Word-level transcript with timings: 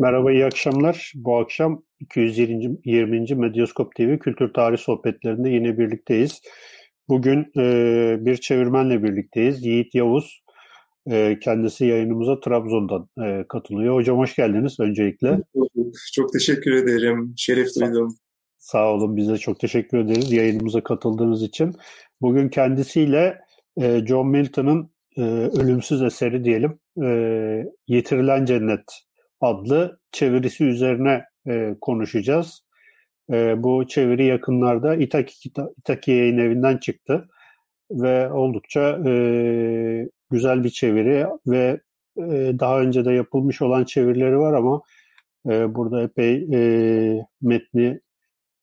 Merhaba, 0.00 0.32
iyi 0.32 0.44
akşamlar. 0.44 1.12
Bu 1.14 1.38
akşam 1.38 1.82
220. 2.00 3.34
Medyaskop 3.34 3.94
TV 3.94 4.18
Kültür 4.18 4.52
Tarih 4.52 4.78
Sohbetlerinde 4.78 5.50
yine 5.50 5.78
birlikteyiz. 5.78 6.40
Bugün 7.08 7.52
e, 7.58 8.16
bir 8.20 8.36
çevirmenle 8.36 9.02
birlikteyiz. 9.02 9.64
Yiğit 9.64 9.94
Yavuz. 9.94 10.42
E, 11.10 11.38
kendisi 11.38 11.84
yayınımıza 11.84 12.40
Trabzon'dan 12.40 13.08
e, 13.24 13.44
katılıyor. 13.48 13.94
Hocam 13.94 14.18
hoş 14.18 14.36
geldiniz 14.36 14.80
öncelikle. 14.80 15.38
Çok 16.14 16.32
teşekkür 16.32 16.72
ederim. 16.72 17.34
Şeref 17.36 17.68
duydum. 17.80 18.16
Sağ 18.58 18.92
olun. 18.92 19.16
Biz 19.16 19.28
de 19.28 19.38
çok 19.38 19.60
teşekkür 19.60 19.98
ederiz 19.98 20.32
yayınımıza 20.32 20.82
katıldığınız 20.82 21.42
için. 21.42 21.74
Bugün 22.20 22.48
kendisiyle 22.48 23.38
e, 23.80 24.06
John 24.06 24.28
Milton'ın 24.28 24.90
e, 25.16 25.22
ölümsüz 25.60 26.02
eseri 26.02 26.44
diyelim. 26.44 26.78
E, 27.02 27.08
Yitirilen 27.88 28.44
Cennet 28.44 29.07
adlı 29.40 30.00
çevirisi 30.12 30.64
üzerine 30.64 31.24
e, 31.48 31.74
konuşacağız. 31.80 32.64
E, 33.32 33.62
bu 33.62 33.86
çeviri 33.86 34.24
yakınlarda 34.24 34.94
İtaki, 34.94 35.50
İtaki 35.78 36.10
Yayın 36.10 36.38
Evi'nden 36.38 36.76
çıktı 36.76 37.28
ve 37.90 38.32
oldukça 38.32 38.98
e, 39.06 39.12
güzel 40.30 40.64
bir 40.64 40.70
çeviri 40.70 41.26
ve 41.46 41.80
e, 42.18 42.52
daha 42.58 42.80
önce 42.80 43.04
de 43.04 43.12
yapılmış 43.12 43.62
olan 43.62 43.84
çevirileri 43.84 44.38
var 44.38 44.52
ama 44.52 44.82
e, 45.48 45.74
burada 45.74 46.02
epey 46.02 46.48
e, 46.52 47.26
metni 47.42 48.00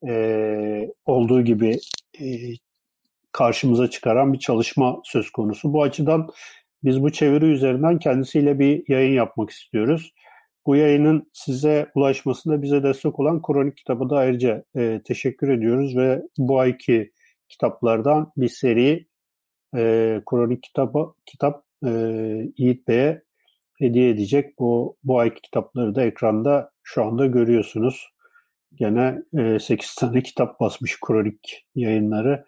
e, 0.07 0.91
olduğu 1.05 1.41
gibi 1.41 1.79
e, 2.21 2.25
karşımıza 3.31 3.89
çıkaran 3.89 4.33
bir 4.33 4.39
çalışma 4.39 5.01
söz 5.03 5.29
konusu. 5.29 5.73
Bu 5.73 5.83
açıdan 5.83 6.29
biz 6.83 7.03
bu 7.03 7.11
çeviri 7.11 7.45
üzerinden 7.45 7.99
kendisiyle 7.99 8.59
bir 8.59 8.83
yayın 8.87 9.13
yapmak 9.13 9.49
istiyoruz. 9.49 10.13
Bu 10.65 10.75
yayının 10.75 11.29
size 11.33 11.91
ulaşmasında 11.95 12.61
bize 12.61 12.83
destek 12.83 13.19
olan 13.19 13.41
Kronik 13.41 13.77
kitabı 13.77 14.09
da 14.09 14.17
ayrıca 14.17 14.63
e, 14.75 15.01
teşekkür 15.05 15.49
ediyoruz 15.49 15.97
ve 15.97 16.21
bu 16.37 16.59
ayki 16.59 17.11
kitaplardan 17.49 18.31
bir 18.37 18.49
seri 18.49 19.07
e, 19.75 20.21
Kronik 20.29 20.63
kitabı 20.63 21.13
kitap 21.25 21.63
e, 21.85 21.89
Yiğit 22.57 22.87
Bey'e 22.87 23.21
hediye 23.79 24.09
edecek. 24.09 24.59
Bu 24.59 24.97
bu 25.03 25.19
ayki 25.19 25.41
kitapları 25.41 25.95
da 25.95 26.03
ekranda 26.03 26.71
şu 26.83 27.03
anda 27.03 27.25
görüyorsunuz. 27.25 28.09
Gene 28.75 29.21
e, 29.37 29.59
8 29.59 29.95
tane 29.95 30.23
kitap 30.23 30.59
basmış 30.59 30.99
Kronik 30.99 31.65
yayınları. 31.75 32.45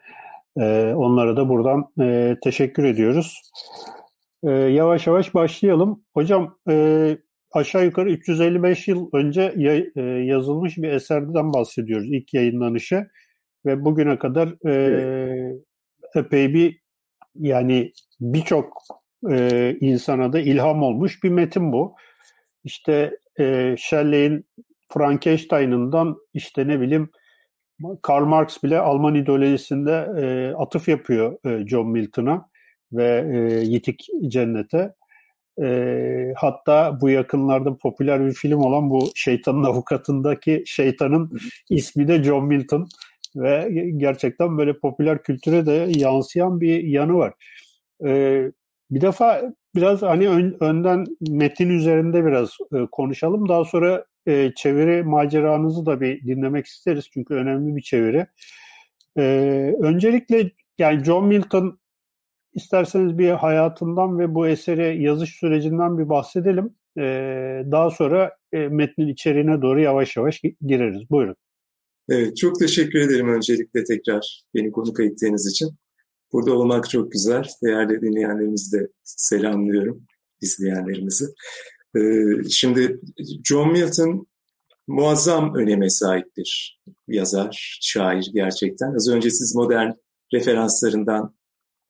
E, 0.59 0.93
onlara 0.95 1.37
da 1.37 1.49
buradan 1.49 1.87
e, 2.01 2.37
teşekkür 2.43 2.83
ediyoruz. 2.83 3.41
E, 4.43 4.51
yavaş 4.51 5.07
yavaş 5.07 5.33
başlayalım. 5.33 6.03
Hocam 6.13 6.57
e, 6.69 7.17
aşağı 7.51 7.85
yukarı 7.85 8.11
355 8.11 8.87
yıl 8.87 9.09
önce 9.13 9.53
e, 9.95 10.01
yazılmış 10.01 10.77
bir 10.77 10.89
eserden 10.89 11.53
bahsediyoruz 11.53 12.07
ilk 12.11 12.33
yayınlanışı 12.33 13.07
ve 13.65 13.85
bugüne 13.85 14.19
kadar 14.19 14.47
e, 14.47 14.71
evet. 14.71 15.61
epey 16.15 16.53
bir 16.53 16.79
yani 17.35 17.91
birçok 18.19 18.73
e, 19.31 19.75
insana 19.81 20.33
da 20.33 20.39
ilham 20.39 20.83
olmuş 20.83 21.23
bir 21.23 21.29
metin 21.29 21.71
bu. 21.71 21.95
İşte 22.63 23.17
e, 23.39 23.75
Shelley'in 23.77 24.45
Frankenstein'ından 24.93 26.17
işte 26.33 26.67
ne 26.67 26.81
bileyim 26.81 27.09
Karl 28.01 28.25
Marx 28.25 28.63
bile 28.63 28.79
Alman 28.79 29.15
ideolojisinde 29.15 30.07
e, 30.21 30.55
atıf 30.55 30.87
yapıyor 30.87 31.37
e, 31.45 31.67
John 31.67 31.87
Milton'a 31.89 32.49
ve 32.91 33.25
e, 33.33 33.65
Yitik 33.65 34.07
Cennet'e. 34.27 34.93
E, 35.63 36.33
hatta 36.35 37.01
bu 37.01 37.09
yakınlarda 37.09 37.77
popüler 37.77 38.25
bir 38.25 38.33
film 38.33 38.59
olan 38.59 38.89
bu 38.89 39.09
Şeytanın 39.15 39.63
Avukatı'ndaki 39.63 40.63
şeytanın 40.65 41.39
ismi 41.69 42.07
de 42.07 42.23
John 42.23 42.45
Milton 42.45 42.87
ve 43.35 43.69
gerçekten 43.97 44.57
böyle 44.57 44.79
popüler 44.79 45.23
kültüre 45.23 45.65
de 45.65 45.91
yansıyan 45.95 46.61
bir 46.61 46.83
yanı 46.83 47.13
var. 47.13 47.33
E, 48.05 48.41
bir 48.91 49.01
defa 49.01 49.41
biraz 49.75 50.01
hani 50.01 50.29
ön, 50.29 50.57
önden 50.59 51.05
metin 51.29 51.69
üzerinde 51.69 52.25
biraz 52.25 52.49
e, 52.73 52.85
konuşalım. 52.91 53.49
Daha 53.49 53.65
sonra 53.65 54.05
e, 54.27 54.51
çeviri 54.55 55.03
maceranızı 55.03 55.85
da 55.85 56.01
bir 56.01 56.21
dinlemek 56.21 56.65
isteriz 56.65 57.09
çünkü 57.13 57.33
önemli 57.33 57.75
bir 57.75 57.81
çeviri. 57.81 58.27
E, 59.17 59.23
öncelikle 59.81 60.51
yani 60.77 61.03
John 61.03 61.25
Milton 61.25 61.79
İsterseniz 62.57 63.17
bir 63.17 63.29
hayatından 63.29 64.19
ve 64.19 64.35
bu 64.35 64.47
eseri 64.47 65.03
yazış 65.03 65.29
sürecinden 65.29 65.97
bir 65.97 66.09
bahsedelim. 66.09 66.75
Ee, 66.97 67.63
daha 67.71 67.89
sonra 67.89 68.35
e, 68.53 68.57
metnin 68.57 69.07
içeriğine 69.07 69.61
doğru 69.61 69.81
yavaş 69.81 70.17
yavaş 70.17 70.41
gireriz. 70.61 71.09
Buyurun. 71.09 71.35
Evet, 72.09 72.37
çok 72.37 72.59
teşekkür 72.59 72.99
ederim 72.99 73.29
öncelikle 73.29 73.83
tekrar 73.83 74.43
beni 74.55 74.71
konuk 74.71 74.99
ettiğiniz 74.99 75.47
için. 75.51 75.69
Burada 76.33 76.53
olmak 76.53 76.89
çok 76.89 77.11
güzel. 77.11 77.43
Değerli 77.63 78.01
dinleyenlerimizi 78.01 78.79
de 78.79 78.87
selamlıyorum, 79.03 80.03
izleyenlerimizi. 80.41 81.25
Ee, 81.95 82.49
şimdi 82.49 82.99
John 83.43 83.71
Milton 83.71 84.27
muazzam 84.87 85.55
öneme 85.55 85.89
sahip 85.89 86.37
bir 86.37 86.81
yazar, 87.07 87.79
şair 87.81 88.29
gerçekten. 88.33 88.95
Az 88.95 89.09
önce 89.09 89.29
siz 89.29 89.55
modern 89.55 89.91
referanslarından 90.33 91.36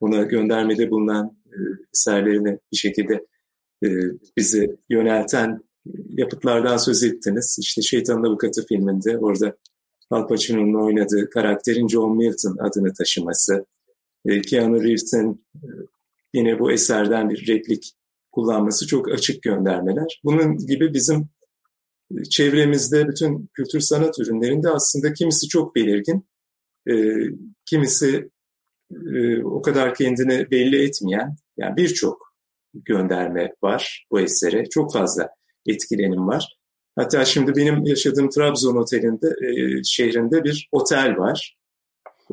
buna 0.00 0.22
göndermede 0.22 0.90
bulunan 0.90 1.38
e, 1.46 1.56
eserlerini 1.94 2.58
bir 2.72 2.76
şekilde 2.76 3.26
e, 3.84 3.88
bizi 4.36 4.76
yönelten 4.90 5.60
yapıtlardan 6.08 6.76
söz 6.76 7.02
ettiniz. 7.02 7.56
İşte 7.60 7.82
Şeytanın 7.82 8.24
Avukatı 8.24 8.66
filminde 8.66 9.18
orada 9.18 9.56
Al 10.10 10.28
Pacino'nun 10.28 10.84
oynadığı 10.84 11.30
karakterin 11.30 11.88
John 11.88 12.16
Milton 12.16 12.56
adını 12.58 12.92
taşıması, 12.92 13.66
e, 14.26 14.40
Keanu 14.40 14.82
Reeves'in 14.82 15.44
e, 15.54 15.66
yine 16.34 16.58
bu 16.58 16.72
eserden 16.72 17.30
bir 17.30 17.46
replik 17.46 17.92
kullanması 18.32 18.86
çok 18.86 19.12
açık 19.12 19.42
göndermeler. 19.42 20.20
Bunun 20.24 20.56
gibi 20.56 20.94
bizim 20.94 21.28
e, 22.18 22.24
çevremizde 22.24 23.08
bütün 23.08 23.50
kültür 23.54 23.80
sanat 23.80 24.18
ürünlerinde 24.18 24.68
aslında 24.68 25.12
kimisi 25.12 25.48
çok 25.48 25.76
belirgin, 25.76 26.26
e, 26.90 26.94
kimisi 27.66 28.30
e, 28.92 29.44
o 29.44 29.62
kadar 29.62 29.94
kendini 29.94 30.50
belli 30.50 30.84
etmeyen 30.84 31.36
yani 31.56 31.76
birçok 31.76 32.34
gönderme 32.74 33.52
var 33.62 34.06
bu 34.10 34.20
esere. 34.20 34.68
Çok 34.68 34.92
fazla 34.92 35.30
etkilenim 35.66 36.28
var. 36.28 36.58
Hatta 36.96 37.24
şimdi 37.24 37.56
benim 37.56 37.84
yaşadığım 37.84 38.30
Trabzon 38.30 38.76
otelinde, 38.76 39.26
e, 39.26 39.84
şehrinde 39.84 40.44
bir 40.44 40.68
otel 40.72 41.16
var. 41.16 41.56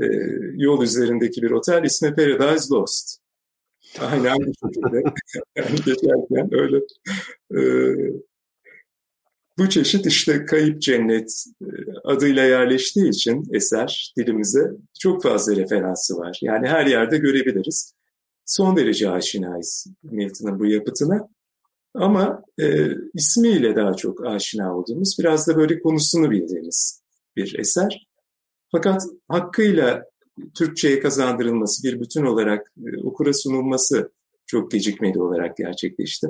E, 0.02 0.06
yol 0.54 0.84
üzerindeki 0.84 1.42
bir 1.42 1.52
otel 1.52 1.84
ismi 1.84 2.16
Paradise 2.16 2.76
Lost. 2.76 3.18
Aynen 4.00 4.38
bu 4.38 4.68
şekilde. 4.68 5.04
geçerken 5.86 6.50
öyle 6.52 6.78
e, 7.52 7.60
bu 9.58 9.70
çeşit 9.70 10.06
işte 10.06 10.46
Kayıp 10.46 10.82
Cennet 10.82 11.46
e, 11.62 11.68
adıyla 12.04 12.44
yerleştiği 12.44 13.10
için 13.10 13.44
eser 13.54 14.14
dilimize 14.18 14.72
çok 15.00 15.24
fazla 15.24 15.56
referansı 15.56 16.18
var. 16.18 16.40
Yani 16.42 16.68
her 16.68 16.86
yerde 16.86 17.18
görebiliriz. 17.18 17.94
Son 18.46 18.76
derece 18.76 19.10
aşinayız 19.10 19.88
Milton'ın 20.04 20.60
bu 20.60 20.66
yapıtına. 20.66 21.30
Ama 21.94 22.44
e, 22.60 22.90
ismiyle 23.14 23.76
daha 23.76 23.94
çok 23.94 24.26
aşina 24.26 24.78
olduğumuz, 24.78 25.16
biraz 25.20 25.48
da 25.48 25.56
böyle 25.58 25.80
konusunu 25.80 26.32
bildiğimiz 26.32 27.02
bir 27.36 27.60
eser. 27.60 28.08
Fakat 28.72 29.04
hakkıyla 29.28 30.06
Türkçe'ye 30.58 31.00
kazandırılması, 31.00 31.84
bir 31.84 32.02
bütün 32.02 32.26
olarak 32.26 32.74
e, 32.78 33.02
okura 33.04 33.34
sunulması 33.34 34.12
çok 34.46 34.72
gecikmeli 34.72 35.20
olarak 35.22 35.58
gerçekleşti. 35.58 36.28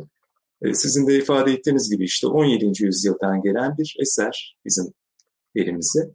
E, 0.62 0.74
sizin 0.74 1.08
de 1.08 1.18
ifade 1.18 1.52
ettiğiniz 1.52 1.90
gibi 1.92 2.04
işte 2.04 2.28
17. 2.28 2.84
yüzyıldan 2.84 3.42
gelen 3.42 3.78
bir 3.78 3.96
eser 4.00 4.58
bizim 4.66 4.86
elimize. 5.56 6.10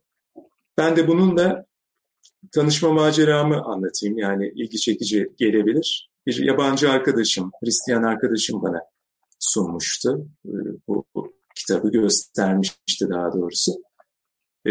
Ben 0.78 0.96
de 0.96 1.08
bunun 1.08 1.37
da 1.37 1.66
tanışma 2.52 2.92
maceramı 2.92 3.62
anlatayım. 3.62 4.19
Yani 4.19 4.52
ilgi 4.54 4.78
çekici 4.78 5.32
gelebilir. 5.37 6.10
Bir 6.26 6.44
yabancı 6.44 6.90
arkadaşım, 6.90 7.50
Hristiyan 7.64 8.02
arkadaşım 8.02 8.62
bana 8.62 8.81
sunmuştu. 9.38 10.28
E, 10.46 10.52
bu, 10.88 11.04
bu 11.14 11.32
kitabı 11.56 11.90
göstermişti 11.90 13.08
daha 13.08 13.32
doğrusu. 13.32 13.72
E, 14.66 14.70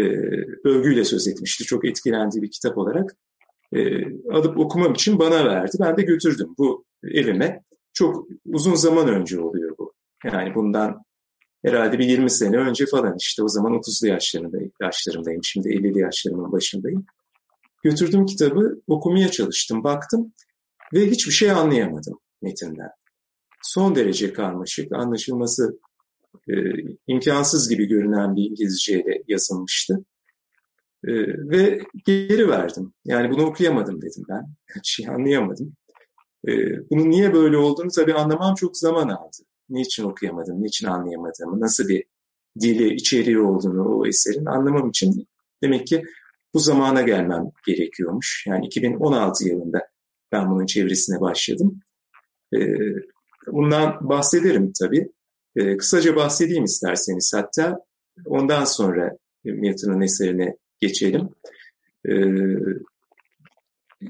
övgüyle 0.64 1.04
söz 1.04 1.28
etmişti. 1.28 1.64
Çok 1.64 1.84
etkilendiği 1.84 2.42
bir 2.42 2.50
kitap 2.50 2.78
olarak. 2.78 3.16
Alıp 4.32 4.58
okumam 4.58 4.92
için 4.92 5.18
bana 5.18 5.44
verdi. 5.44 5.76
Ben 5.80 5.96
de 5.96 6.02
götürdüm 6.02 6.54
bu 6.58 6.84
evime. 7.04 7.62
Çok 7.92 8.26
uzun 8.46 8.74
zaman 8.74 9.08
önce 9.08 9.40
oluyor 9.40 9.78
bu. 9.78 9.92
Yani 10.24 10.54
bundan 10.54 11.02
herhalde 11.64 11.98
bir 11.98 12.04
20 12.04 12.30
sene 12.30 12.56
önce 12.56 12.86
falan 12.86 13.14
işte 13.18 13.42
o 13.42 13.48
zaman 13.48 13.72
30'lu 13.72 14.08
yaşlarındayım, 14.08 14.72
yaşlarımdayım. 14.80 15.44
Şimdi 15.44 15.68
50'li 15.68 15.98
yaşlarımın 15.98 16.52
başındayım. 16.52 17.06
Götürdüm 17.82 18.26
kitabı, 18.26 18.82
okumaya 18.86 19.30
çalıştım, 19.30 19.84
baktım 19.84 20.32
ve 20.94 21.10
hiçbir 21.10 21.32
şey 21.32 21.50
anlayamadım 21.50 22.18
metinden. 22.42 22.90
Son 23.62 23.94
derece 23.94 24.32
karmaşık, 24.32 24.92
anlaşılması 24.92 25.78
e, 26.48 26.54
imkansız 27.06 27.68
gibi 27.68 27.86
görünen 27.86 28.36
bir 28.36 28.50
İngilizceyle 28.50 29.22
yazılmıştı. 29.28 30.04
E, 31.04 31.12
ve 31.50 31.82
geri 32.06 32.48
verdim. 32.48 32.92
Yani 33.04 33.30
bunu 33.30 33.42
okuyamadım 33.44 34.02
dedim 34.02 34.24
ben. 34.28 34.42
Bir 34.76 34.80
şey 34.84 35.08
anlayamadım. 35.08 35.72
E, 36.48 36.52
bunun 36.90 37.10
niye 37.10 37.34
böyle 37.34 37.56
olduğunu 37.56 37.88
tabii 37.96 38.14
anlamam 38.14 38.54
çok 38.54 38.76
zaman 38.76 39.08
aldı. 39.08 39.36
Niçin 39.68 40.04
okuyamadım, 40.04 40.62
niçin 40.62 40.86
anlayamadım, 40.86 41.60
nasıl 41.60 41.88
bir 41.88 42.04
dili, 42.60 42.94
içeriği 42.94 43.38
olduğunu 43.38 43.98
o 43.98 44.06
eserin 44.06 44.46
anlamam 44.46 44.88
için 44.88 45.28
demek 45.62 45.86
ki 45.86 46.02
bu 46.54 46.58
zamana 46.58 47.02
gelmem 47.02 47.44
gerekiyormuş. 47.66 48.44
Yani 48.46 48.66
2016 48.66 49.48
yılında 49.48 49.88
ben 50.32 50.50
bunun 50.50 50.66
çevresine 50.66 51.20
başladım. 51.20 51.80
E, 52.54 52.58
bundan 53.46 54.08
bahsederim 54.08 54.72
tabii. 54.80 55.08
E, 55.56 55.76
kısaca 55.76 56.16
bahsedeyim 56.16 56.64
isterseniz 56.64 57.32
hatta 57.34 57.78
ondan 58.26 58.64
sonra 58.64 59.16
Milton'un 59.44 60.00
eserine 60.00 60.56
geçelim. 60.80 61.28
E, 62.08 62.12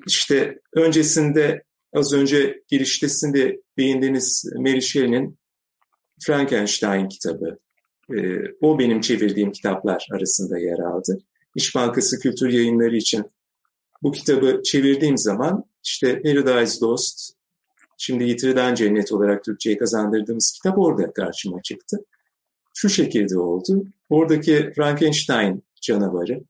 işte 0.07 0.59
öncesinde 0.75 1.65
az 1.93 2.13
önce 2.13 2.63
giriştesinde 2.69 3.61
beğendiğiniz 3.77 4.45
Mary 4.57 4.81
Shelley'nin 4.81 5.39
Frankenstein 6.21 7.09
kitabı. 7.09 7.59
E, 8.15 8.39
o 8.61 8.79
benim 8.79 9.01
çevirdiğim 9.01 9.53
kitaplar 9.53 10.09
arasında 10.13 10.59
yer 10.59 10.79
aldı. 10.79 11.19
İş 11.57 11.75
Bankası 11.75 12.21
Kültür 12.21 12.49
Yayınları 12.49 12.97
için 12.97 13.25
bu 14.03 14.13
kitabı 14.13 14.63
çevirdiğim 14.65 15.19
zaman 15.19 15.65
işte 15.85 16.23
Paradise 16.23 16.85
Lost, 16.85 17.33
şimdi 17.99 18.25
Yitirilen 18.25 18.75
Cennet 18.75 19.13
olarak 19.13 19.45
Türkçe'ye 19.45 19.79
kazandırdığımız 19.79 20.53
kitap 20.53 20.79
orada 20.79 21.13
karşıma 21.13 21.63
çıktı. 21.63 21.97
Şu 22.75 22.89
şekilde 22.89 23.39
oldu. 23.39 23.85
Oradaki 24.11 24.73
Frankenstein 24.77 25.63
canavarı, 25.83 26.41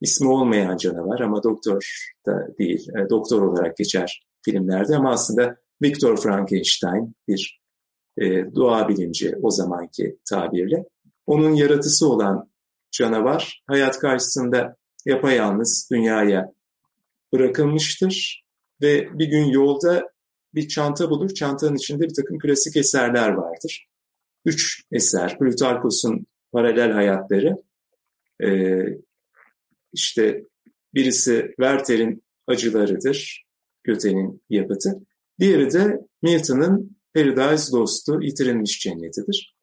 ismi 0.00 0.28
olmayan 0.28 0.76
canavar 0.76 1.20
ama 1.20 1.42
doktor 1.42 2.06
da 2.26 2.48
değil, 2.58 2.88
doktor 3.10 3.42
olarak 3.42 3.76
geçer 3.76 4.24
filmlerde 4.44 4.96
ama 4.96 5.10
aslında 5.10 5.56
Victor 5.82 6.16
Frankenstein 6.16 7.14
bir 7.28 7.60
e, 8.18 8.54
doğa 8.54 8.88
bilimci 8.88 9.36
o 9.42 9.50
zamanki 9.50 10.18
tabirle. 10.28 10.84
Onun 11.26 11.54
yaratısı 11.54 12.08
olan 12.08 12.50
canavar 12.90 13.62
hayat 13.66 13.98
karşısında 13.98 14.76
yapayalnız 15.06 15.88
dünyaya 15.92 16.52
bırakılmıştır 17.32 18.44
ve 18.82 19.18
bir 19.18 19.26
gün 19.26 19.44
yolda 19.44 20.08
bir 20.54 20.68
çanta 20.68 21.10
bulur. 21.10 21.34
Çantanın 21.34 21.76
içinde 21.76 22.04
bir 22.04 22.14
takım 22.14 22.38
klasik 22.38 22.76
eserler 22.76 23.28
vardır. 23.28 23.86
Üç 24.44 24.84
eser, 24.92 25.38
Plutarkos'un 25.38 26.26
paralel 26.52 26.92
hayatları, 26.92 27.56
ee, 28.42 28.84
işte 29.92 30.42
birisi 30.94 31.46
Werther'in 31.48 32.24
acılarıdır, 32.46 33.43
Göte'nin 33.84 34.42
yapıtı. 34.50 35.00
Diğeri 35.40 35.72
de 35.72 36.00
Milton'ın 36.22 36.96
Paradise 37.14 37.72
Lost'u, 37.72 38.22
yitirilmiş 38.22 38.80
cennetidir. 38.80 39.56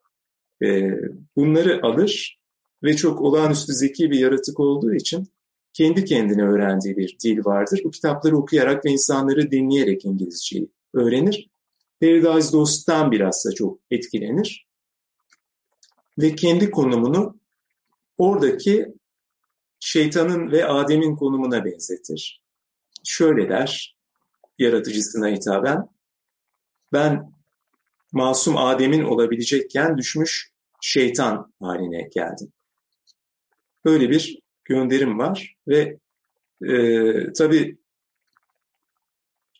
Ee, 0.62 0.90
bunları 1.36 1.80
alır 1.82 2.40
ve 2.82 2.96
çok 2.96 3.20
olağanüstü 3.20 3.72
zeki 3.72 4.10
bir 4.10 4.18
yaratık 4.18 4.60
olduğu 4.60 4.94
için 4.94 5.28
kendi 5.72 6.04
kendine 6.04 6.42
öğrendiği 6.42 6.96
bir 6.96 7.16
dil 7.24 7.44
vardır. 7.44 7.80
Bu 7.84 7.90
kitapları 7.90 8.36
okuyarak 8.36 8.84
ve 8.84 8.90
insanları 8.90 9.50
dinleyerek 9.50 10.04
İngilizceyi 10.04 10.68
öğrenir. 10.94 11.50
Paradise 12.00 12.56
Lost'tan 12.56 13.10
biraz 13.10 13.44
da 13.46 13.54
çok 13.54 13.80
etkilenir. 13.90 14.66
Ve 16.18 16.34
kendi 16.34 16.70
konumunu 16.70 17.40
oradaki 18.18 18.94
şeytanın 19.80 20.50
ve 20.50 20.66
Adem'in 20.66 21.16
konumuna 21.16 21.64
benzetir. 21.64 22.42
Şöyle 23.04 23.48
der, 23.48 23.96
yaratıcısına 24.58 25.28
hitaben, 25.28 25.88
ben 26.92 27.32
masum 28.12 28.56
Adem'in 28.56 29.02
olabilecekken 29.02 29.98
düşmüş 29.98 30.52
şeytan 30.80 31.52
haline 31.60 32.08
geldim. 32.14 32.52
Böyle 33.84 34.10
bir 34.10 34.38
gönderim 34.64 35.18
var 35.18 35.56
ve 35.68 35.98
e, 36.64 37.32
tabii 37.32 37.78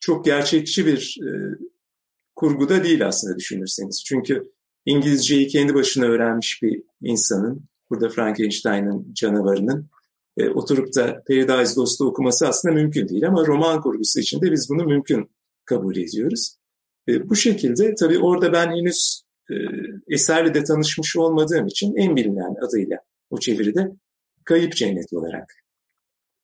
çok 0.01 0.25
gerçekçi 0.25 0.87
bir 0.87 1.19
e, 1.23 1.31
kurguda 2.37 2.85
değil 2.85 3.07
aslında 3.07 3.39
düşünürseniz. 3.39 4.05
Çünkü 4.05 4.53
İngilizceyi 4.87 5.49
kendi 5.49 5.75
başına 5.75 6.05
öğrenmiş 6.05 6.63
bir 6.63 6.83
insanın, 7.03 7.65
burada 7.91 8.09
Frankenstein'ın 8.09 9.15
canavarının 9.15 9.91
e, 10.37 10.49
oturup 10.49 10.95
da 10.95 11.23
Paradise 11.29 11.81
Lost'u 11.81 12.07
okuması 12.07 12.47
aslında 12.49 12.75
mümkün 12.75 13.09
değil 13.09 13.27
ama 13.27 13.47
roman 13.47 13.81
kurgusu 13.81 14.21
içinde 14.21 14.53
biz 14.53 14.69
bunu 14.71 14.85
mümkün 14.85 15.31
kabul 15.65 15.97
ediyoruz. 15.97 16.57
E, 17.09 17.29
bu 17.29 17.37
şekilde 17.37 17.95
tabii 17.95 18.19
orada 18.19 18.53
ben 18.53 18.71
henüz 18.71 19.23
e, 19.51 19.55
eserle 20.09 20.55
de 20.55 20.65
tanışmış 20.65 21.17
olmadığım 21.17 21.67
için 21.67 21.97
en 21.97 22.17
bilinen 22.17 22.67
adıyla 22.67 22.99
o 23.31 23.39
çeviride 23.39 23.91
Kayıp 24.45 24.77
Cennet 24.77 25.13
olarak 25.13 25.53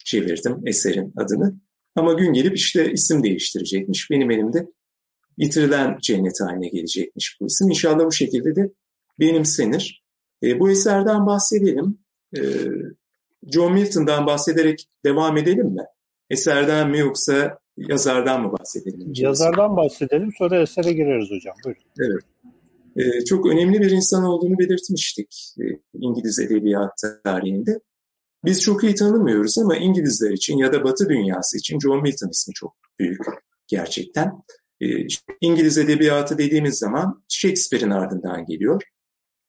çevirdim 0.05 0.67
eserin 0.67 1.13
adını. 1.17 1.55
Ama 1.95 2.13
gün 2.13 2.33
gelip 2.33 2.57
işte 2.57 2.93
isim 2.93 3.23
değiştirecekmiş. 3.23 4.11
Benim 4.11 4.31
elimde 4.31 4.67
yitirilen 5.37 5.99
cennet 6.03 6.41
haline 6.41 6.69
gelecekmiş 6.69 7.37
bu 7.41 7.47
isim. 7.47 7.69
İnşallah 7.69 8.05
bu 8.05 8.13
şekilde 8.13 8.57
de 8.57 8.73
benimsenir. 9.21 10.05
E, 10.43 10.61
bu 10.61 10.71
eserden 10.71 11.27
bahsedelim. 11.27 11.99
E, 12.37 12.41
John 13.47 13.73
Milton'dan 13.73 14.27
bahsederek 14.27 14.89
devam 15.05 15.37
edelim 15.37 15.67
mi? 15.67 15.85
Eserden 16.31 16.91
mi 16.91 16.99
yoksa 16.99 17.59
yazardan 17.77 18.43
mı 18.43 18.53
bahsedelim? 18.53 19.13
Yazardan 19.15 19.77
bahsedelim 19.77 20.31
sonra 20.39 20.63
esere 20.63 20.93
gireriz 20.93 21.31
hocam. 21.31 21.55
Buyurun. 21.65 21.83
Evet. 22.01 22.23
Ee, 22.97 23.25
çok 23.25 23.47
önemli 23.47 23.81
bir 23.81 23.91
insan 23.91 24.25
olduğunu 24.25 24.59
belirtmiştik 24.59 25.55
e, 25.61 25.65
İngiliz 25.95 26.39
edebiyat 26.39 26.93
tarihinde. 27.25 27.81
Biz 28.45 28.63
çok 28.63 28.85
iyi 28.85 28.95
tanımıyoruz 28.95 29.59
ama 29.59 29.77
İngilizler 29.77 30.31
için 30.31 30.59
ya 30.59 30.73
da 30.73 30.85
Batı 30.85 31.09
dünyası 31.09 31.59
için 31.59 31.81
John 31.81 32.03
Milton 32.03 32.29
ismi 32.29 32.55
çok 32.55 32.77
büyük 32.99 33.21
gerçekten. 33.67 34.33
Ee, 34.81 34.87
İngiliz 35.41 35.79
edebiyatı 35.79 36.39
dediğimiz 36.39 36.79
zaman 36.79 37.25
Shakespeare'in 37.29 37.91
ardından 37.91 38.47
geliyor. 38.47 38.83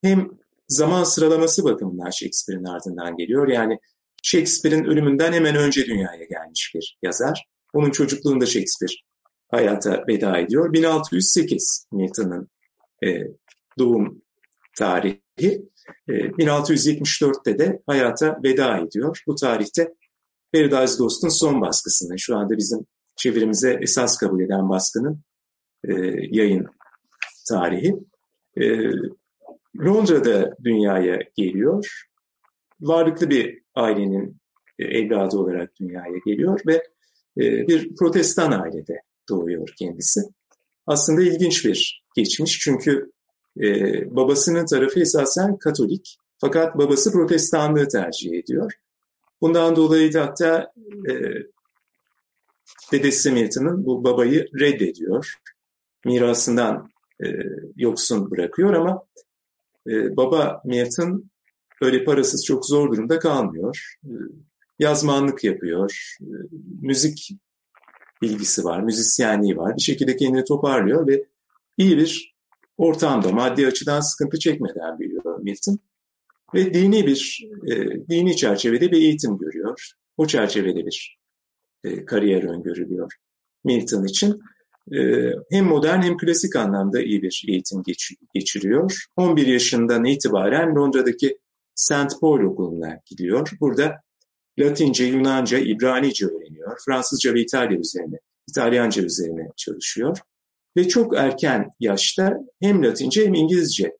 Hem 0.02 0.30
zaman 0.70 1.04
sıralaması 1.04 1.64
bakımından 1.64 2.10
Shakespeare'in 2.10 2.66
ardından 2.66 3.18
geliyor. 3.18 3.48
Yani 3.48 3.80
Shakespeare'in 4.24 4.84
ölümünden 4.84 5.34
hemen 5.34 5.56
önce 5.56 5.86
dünyaya 5.86 6.26
gelmiş 6.26 6.72
bir 6.76 6.98
yazar. 7.04 7.46
Onun 7.74 7.92
çocukluğunda 7.92 8.46
Shakespeare 8.46 8.94
hayata 9.52 10.04
veda 10.08 10.38
ediyor. 10.38 10.74
1608 10.74 11.88
Milton'ın 11.92 12.50
e, 13.06 13.08
doğum 13.80 14.22
tarihi. 14.78 15.22
E, 16.08 16.14
1674'te 16.14 17.60
de 17.60 17.82
hayata 17.88 18.40
veda 18.44 18.78
ediyor. 18.78 19.24
Bu 19.28 19.36
tarihte 19.36 19.94
Paradise 20.54 21.04
Lost'un 21.04 21.30
son 21.30 21.62
baskısını, 21.62 22.20
şu 22.20 22.38
anda 22.38 22.58
bizim 22.58 22.86
çevirimize 23.16 23.80
esas 23.82 24.18
kabul 24.18 24.42
eden 24.42 24.70
baskının 24.70 25.22
e, 25.84 25.94
yayın 26.32 26.68
tarihi. 27.50 27.96
E, 28.58 28.64
Londra'da 29.86 30.56
dünyaya 30.64 31.20
geliyor. 31.36 32.06
Varlıklı 32.82 33.30
bir 33.30 33.62
ailenin 33.76 34.38
e, 34.80 34.86
evladı 34.86 35.38
olarak 35.38 35.76
dünyaya 35.80 36.18
geliyor 36.26 36.60
ve 36.68 36.76
e, 37.38 37.68
bir 37.68 37.96
protestan 37.96 38.52
ailede 38.52 39.02
doğuyor 39.30 39.74
kendisi. 39.80 40.22
Aslında 40.88 41.22
ilginç 41.22 41.66
bir 41.66 42.04
geçmiş 42.16 42.60
çünkü 42.60 43.12
e, 43.62 43.66
babasının 44.16 44.66
tarafı 44.66 45.00
esasen 45.00 45.58
Katolik 45.58 46.18
fakat 46.38 46.78
babası 46.78 47.12
protestanlığı 47.12 47.88
tercih 47.88 48.34
ediyor. 48.34 48.74
Bundan 49.42 49.76
dolayı 49.76 50.14
da 50.14 50.26
hatta 50.26 50.74
e, 51.10 51.14
dedesi 52.92 53.32
Milton'ın 53.32 53.86
bu 53.86 54.04
babayı 54.04 54.48
reddediyor. 54.60 55.34
Mirasından 56.06 56.90
yoksun 57.76 58.32
bırakıyor 58.32 58.74
ama 58.74 59.04
e, 59.90 60.18
baba 60.18 60.62
Milton 60.66 61.30
öyle 61.82 62.04
parasız 62.04 62.46
çok 62.46 62.66
zor 62.66 62.92
durumda 62.92 63.20
kalmıyor. 63.20 63.96
E, 64.04 64.12
yazmanlık 64.80 65.44
yapıyor, 65.44 66.16
e, 66.22 66.26
müzik 66.82 67.32
bilgisi 68.22 68.64
var, 68.64 68.82
müzisyenliği 68.82 69.58
var. 69.58 69.76
Bir 69.78 69.82
şekilde 69.82 70.16
kendini 70.16 70.44
toparlıyor 70.44 71.08
ve 71.08 71.26
iyi 71.78 71.98
bir 71.98 72.36
ortamda 72.78 73.32
maddi 73.32 73.68
açıdan 73.68 74.00
sıkıntı 74.00 74.40
çekmeden 74.40 75.00
büyüyor 75.00 75.40
Milton. 75.40 75.80
Ve 76.54 76.74
dini 76.74 77.08
bir, 77.08 77.50
e, 77.68 77.76
dini 78.10 78.36
çerçevede 78.36 78.92
bir 78.92 78.98
eğitim 78.98 79.38
görüyor. 79.38 79.92
O 80.18 80.28
çerçevede 80.28 80.86
bir 80.86 81.20
e, 81.84 82.06
kariyer 82.06 82.44
öngörülüyor 82.44 83.12
Milton 83.64 84.06
için. 84.06 84.40
Hem 85.52 85.66
modern 85.66 86.02
hem 86.02 86.18
klasik 86.18 86.56
anlamda 86.56 87.02
iyi 87.02 87.22
bir 87.22 87.46
eğitim 87.48 87.84
geçiriyor. 88.34 89.06
11 89.16 89.48
yaşından 89.48 90.06
itibaren 90.06 90.76
Londra'daki 90.76 91.38
St. 91.76 92.22
Paul 92.22 92.40
Okulu'na 92.40 93.00
gidiyor. 93.06 93.50
Burada 93.60 94.02
Latince, 94.60 95.06
Yunanca, 95.06 95.58
İbranice 95.58 96.26
öğreniyor. 96.26 96.78
Fransızca 96.86 97.34
ve 97.34 97.42
İtalya 97.42 97.78
üzerine, 97.78 98.20
İtalyanca 98.50 99.04
üzerine 99.04 99.50
çalışıyor. 99.58 100.18
Ve 100.78 100.88
çok 100.88 101.18
erken 101.18 101.70
yaşta 101.80 102.38
hem 102.62 102.84
Latince 102.84 103.26
hem 103.26 103.34
İngilizce 103.34 103.98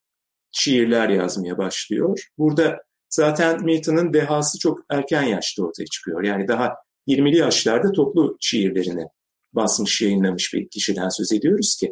şiirler 0.52 1.10
yazmaya 1.10 1.58
başlıyor. 1.58 2.30
Burada 2.38 2.82
zaten 3.10 3.64
Milton'ın 3.64 4.14
dehası 4.14 4.60
çok 4.60 4.80
erken 4.90 5.24
yaşta 5.24 5.64
ortaya 5.64 5.86
çıkıyor. 5.86 6.24
Yani 6.24 6.48
daha 6.48 6.76
20'li 7.08 7.38
yaşlarda 7.38 7.92
toplu 7.92 8.38
şiirlerini 8.40 9.06
basmış, 9.54 10.02
yayınlamış 10.02 10.54
bir 10.54 10.70
kişiden 10.70 11.10
söz 11.10 11.34
ediyoruz 11.34 11.78
ki 11.80 11.92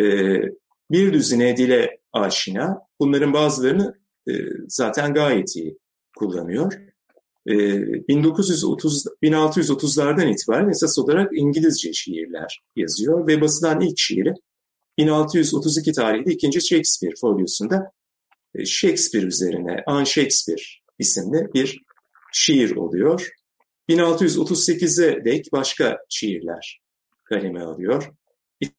e, 0.00 0.02
bir 0.90 1.12
düzine 1.12 1.56
dile 1.56 1.98
aşina. 2.12 2.78
Bunların 3.00 3.32
bazılarını 3.32 3.98
e, 4.28 4.32
zaten 4.68 5.14
gayet 5.14 5.56
iyi 5.56 5.78
kullanıyor. 6.16 6.72
1930 7.46 9.06
ee, 9.06 9.26
1630'lardan 9.26 10.32
itibaren 10.32 10.68
esas 10.68 10.98
olarak 10.98 11.38
İngilizce 11.38 11.92
şiirler 11.92 12.62
yazıyor 12.76 13.26
ve 13.26 13.40
basılan 13.40 13.80
ilk 13.80 13.98
şiiri 13.98 14.34
1632 14.98 15.92
tarihli 15.92 16.32
ikinci 16.32 16.60
Shakespeare 16.60 17.14
folyosunda 17.20 17.90
e, 18.54 18.64
Shakespeare 18.64 19.26
üzerine 19.26 19.82
An 19.86 20.04
Shakespeare 20.04 20.62
isimli 20.98 21.48
bir 21.54 21.82
şiir 22.32 22.76
oluyor. 22.76 23.30
1638'e 23.88 25.24
dek 25.24 25.46
başka 25.52 25.98
şiirler 26.08 26.80
kaleme 27.28 27.60
alıyor. 27.60 28.12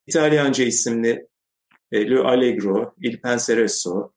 İtalyanca 0.07 0.63
isimli 0.65 1.27
e, 1.91 2.09
Le 2.09 2.19
Allegro, 2.19 2.93
Il 3.01 3.21
Penseroso, 3.21 4.11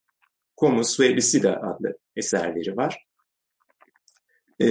Comus 0.60 1.00
ve 1.00 1.16
Lisida 1.16 1.62
adlı 1.62 1.98
eserleri 2.16 2.76
var. 2.76 3.06
E, 4.60 4.68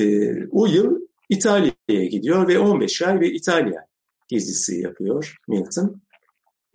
o 0.48 0.66
yıl 0.66 1.08
İtalya'ya 1.30 2.06
gidiyor 2.06 2.48
ve 2.48 2.60
15 2.60 3.02
ay 3.02 3.20
ve 3.20 3.32
İtalya 3.32 3.88
gezisi 4.28 4.80
yapıyor 4.80 5.36
Milton. 5.48 6.02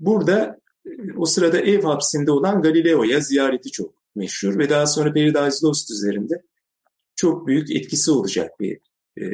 Burada 0.01 0.59
e, 0.87 0.91
o 1.17 1.27
sırada 1.27 1.61
ev 1.61 1.83
hapsinde 1.83 2.31
olan 2.31 2.63
Galileo'ya 2.63 3.21
ziyareti 3.21 3.71
çok 3.71 3.95
meşhur 4.15 4.59
ve 4.59 4.71
daha 4.71 4.87
sonra 4.87 5.13
Paradise 5.13 5.67
Lost 5.67 5.91
üzerinde 5.91 6.43
çok 7.17 7.47
büyük 7.47 7.71
etkisi 7.71 8.11
olacak 8.11 8.61
bir 8.61 8.79
e, 9.21 9.25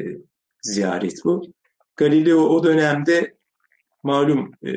ziyaret 0.63 1.25
bu. 1.25 1.53
Galileo 1.97 2.41
o 2.41 2.65
dönemde 2.65 3.40
malum 4.03 4.53
e, 4.67 4.71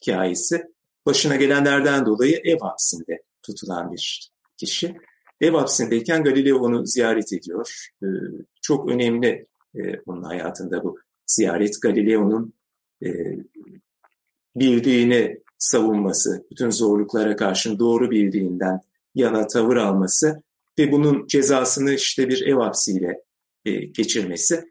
hikayesi 0.00 0.64
başına 1.06 1.36
gelenlerden 1.36 2.06
dolayı 2.06 2.40
ev 2.44 2.58
hapsinde 2.60 3.22
tutulan 3.42 3.92
bir 3.92 4.30
kişi. 4.56 4.96
Ev 5.40 5.52
hapsindeyken 5.52 6.24
Galileo 6.24 6.58
onu 6.58 6.86
ziyaret 6.86 7.32
ediyor. 7.32 7.88
Ee, 8.02 8.06
çok 8.62 8.90
önemli 8.90 9.46
e, 9.74 10.00
onun 10.06 10.22
hayatında 10.22 10.84
bu 10.84 10.98
ziyaret. 11.26 11.82
Galileo'nun 11.82 12.52
e, 13.04 13.08
bildiğini 14.56 15.40
savunması, 15.58 16.46
bütün 16.50 16.70
zorluklara 16.70 17.36
karşın 17.36 17.78
doğru 17.78 18.10
bildiğinden 18.10 18.80
yana 19.14 19.46
tavır 19.46 19.76
alması 19.76 20.42
ve 20.78 20.92
bunun 20.92 21.26
cezasını 21.26 21.92
işte 21.92 22.28
bir 22.28 22.46
ev 22.46 22.56
hapsiyle 22.56 23.22
e, 23.64 23.72
geçirmesi. 23.72 24.68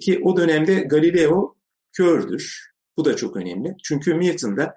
Ki 0.00 0.20
o 0.22 0.36
dönemde 0.36 0.74
Galileo 0.74 1.54
kördür. 1.92 2.69
Bu 2.96 3.04
da 3.04 3.16
çok 3.16 3.36
önemli. 3.36 3.76
Çünkü 3.84 4.14
Milton'da 4.14 4.76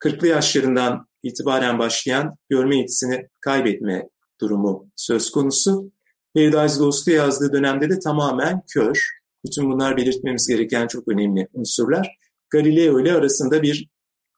40'lı 0.00 0.26
yaşlarından 0.26 1.06
itibaren 1.22 1.78
başlayan 1.78 2.36
görme 2.48 2.76
yetisini 2.76 3.28
kaybetme 3.40 4.08
durumu 4.40 4.90
söz 4.96 5.30
konusu. 5.30 5.92
Paradise 6.34 6.80
Lost'u 6.80 7.10
yazdığı 7.10 7.52
dönemde 7.52 7.90
de 7.90 7.98
tamamen 7.98 8.62
kör. 8.72 9.08
Bütün 9.44 9.70
bunlar 9.70 9.96
belirtmemiz 9.96 10.48
gereken 10.48 10.86
çok 10.86 11.08
önemli 11.08 11.48
unsurlar. 11.52 12.16
Galileo 12.50 13.00
ile 13.00 13.12
arasında 13.12 13.62
bir 13.62 13.88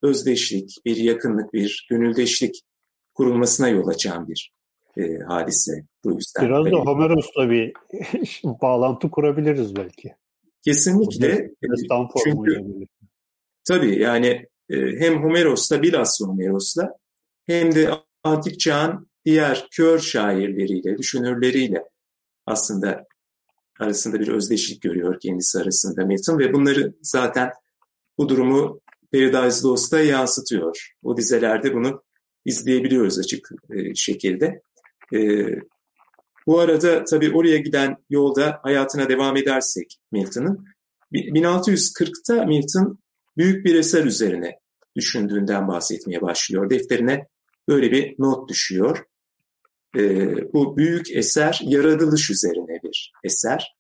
özdeşlik, 0.03 0.77
bir 0.85 0.97
yakınlık, 0.97 1.53
bir 1.53 1.87
gönüldeşlik 1.91 2.63
kurulmasına 3.15 3.69
yol 3.69 3.89
açan 3.89 4.29
bir 4.29 4.53
e, 4.97 5.19
hadise 5.29 5.73
bu 6.05 6.13
yüzden. 6.15 6.49
Biraz 6.49 6.67
da 6.67 6.77
Homeros'la 6.77 7.51
bir 7.51 7.73
bağlantı 8.45 9.11
kurabiliriz 9.11 9.77
belki. 9.77 10.15
Kesinlikle. 10.67 11.51
Çünkü, 12.25 12.65
tabii 13.65 13.99
yani 13.99 14.47
ee, 14.71 14.77
hem 14.77 15.23
Homeros'la 15.23 15.83
bilhassa 15.83 16.27
Homeros'la 16.27 16.99
hem 17.47 17.75
de 17.75 17.91
antik 18.23 18.61
çağın 18.61 19.11
diğer 19.25 19.69
kör 19.71 19.99
şairleriyle, 19.99 20.99
düşünürleriyle 20.99 21.85
aslında 22.47 23.07
arasında 23.81 24.21
bir 24.21 24.29
özdeşlik 24.29 24.83
görüyor 24.83 25.21
kendisi 25.21 25.59
arasında 25.59 26.05
Milton 26.05 26.39
ve 26.39 26.53
bunları 26.53 26.95
zaten 27.03 27.51
bu 28.19 28.29
durumu 28.29 28.81
Paradise 29.13 29.63
Lost'ta 29.63 30.01
yansıtıyor. 30.01 30.95
O 31.03 31.17
dizelerde 31.17 31.75
bunu 31.75 32.03
izleyebiliyoruz 32.45 33.19
açık 33.19 33.51
e, 33.71 33.95
şekilde. 33.95 34.63
E, 35.15 35.19
bu 36.47 36.61
arada 36.61 37.05
tabii 37.05 37.33
oraya 37.35 37.59
giden 37.59 37.97
yolda 38.11 38.61
hayatına 38.63 39.09
devam 39.09 39.37
edersek 39.37 39.99
Milton'ın 40.13 40.67
1640'ta 41.13 42.45
Milton 42.45 42.99
büyük 43.37 43.65
bir 43.65 43.75
eser 43.75 44.05
üzerine 44.05 44.59
düşündüğünden 44.97 45.69
bahsetmeye 45.69 46.23
başlıyor. 46.23 46.71
Defterine 46.71 47.27
böyle 47.69 47.93
bir 47.93 48.15
not 48.19 48.49
düşüyor. 48.49 49.05
Ee, 49.97 50.53
bu 50.53 50.77
büyük 50.77 51.17
eser 51.17 51.61
yaratılış 51.65 52.31
üzerine 52.31 52.81
bir 52.85 53.13
eser 53.25 53.77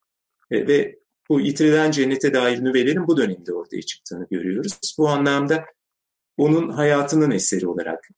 ee, 0.50 0.66
ve 0.66 0.98
bu 1.28 1.40
yitirilen 1.40 1.90
cennete 1.90 2.34
dair 2.34 2.64
nüvelerin 2.64 3.06
bu 3.06 3.16
dönemde 3.16 3.52
ortaya 3.52 3.82
çıktığını 3.82 4.26
görüyoruz. 4.30 4.94
Bu 4.98 5.08
anlamda 5.08 5.64
onun 6.36 6.68
hayatının 6.68 7.30
eseri 7.30 7.66
olarak 7.68 8.08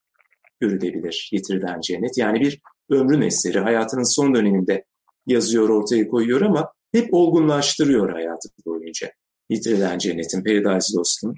görülebilir 0.61 1.29
yitirilen 1.33 1.81
cennet. 1.81 2.19
Yani 2.19 2.41
bir 2.41 2.61
ömrün 2.91 3.21
eseri, 3.21 3.61
hayatının 3.61 4.15
son 4.15 4.35
döneminde 4.35 4.85
yazıyor, 5.27 5.69
ortaya 5.69 6.09
koyuyor 6.09 6.41
ama 6.41 6.73
hep 6.93 7.15
olgunlaştırıyor 7.15 8.13
hayatı 8.13 8.49
boyunca 8.67 9.11
yitirilen 9.51 9.99
cennetin, 9.99 10.45
Paradise 10.45 10.99
Lost'un 10.99 11.35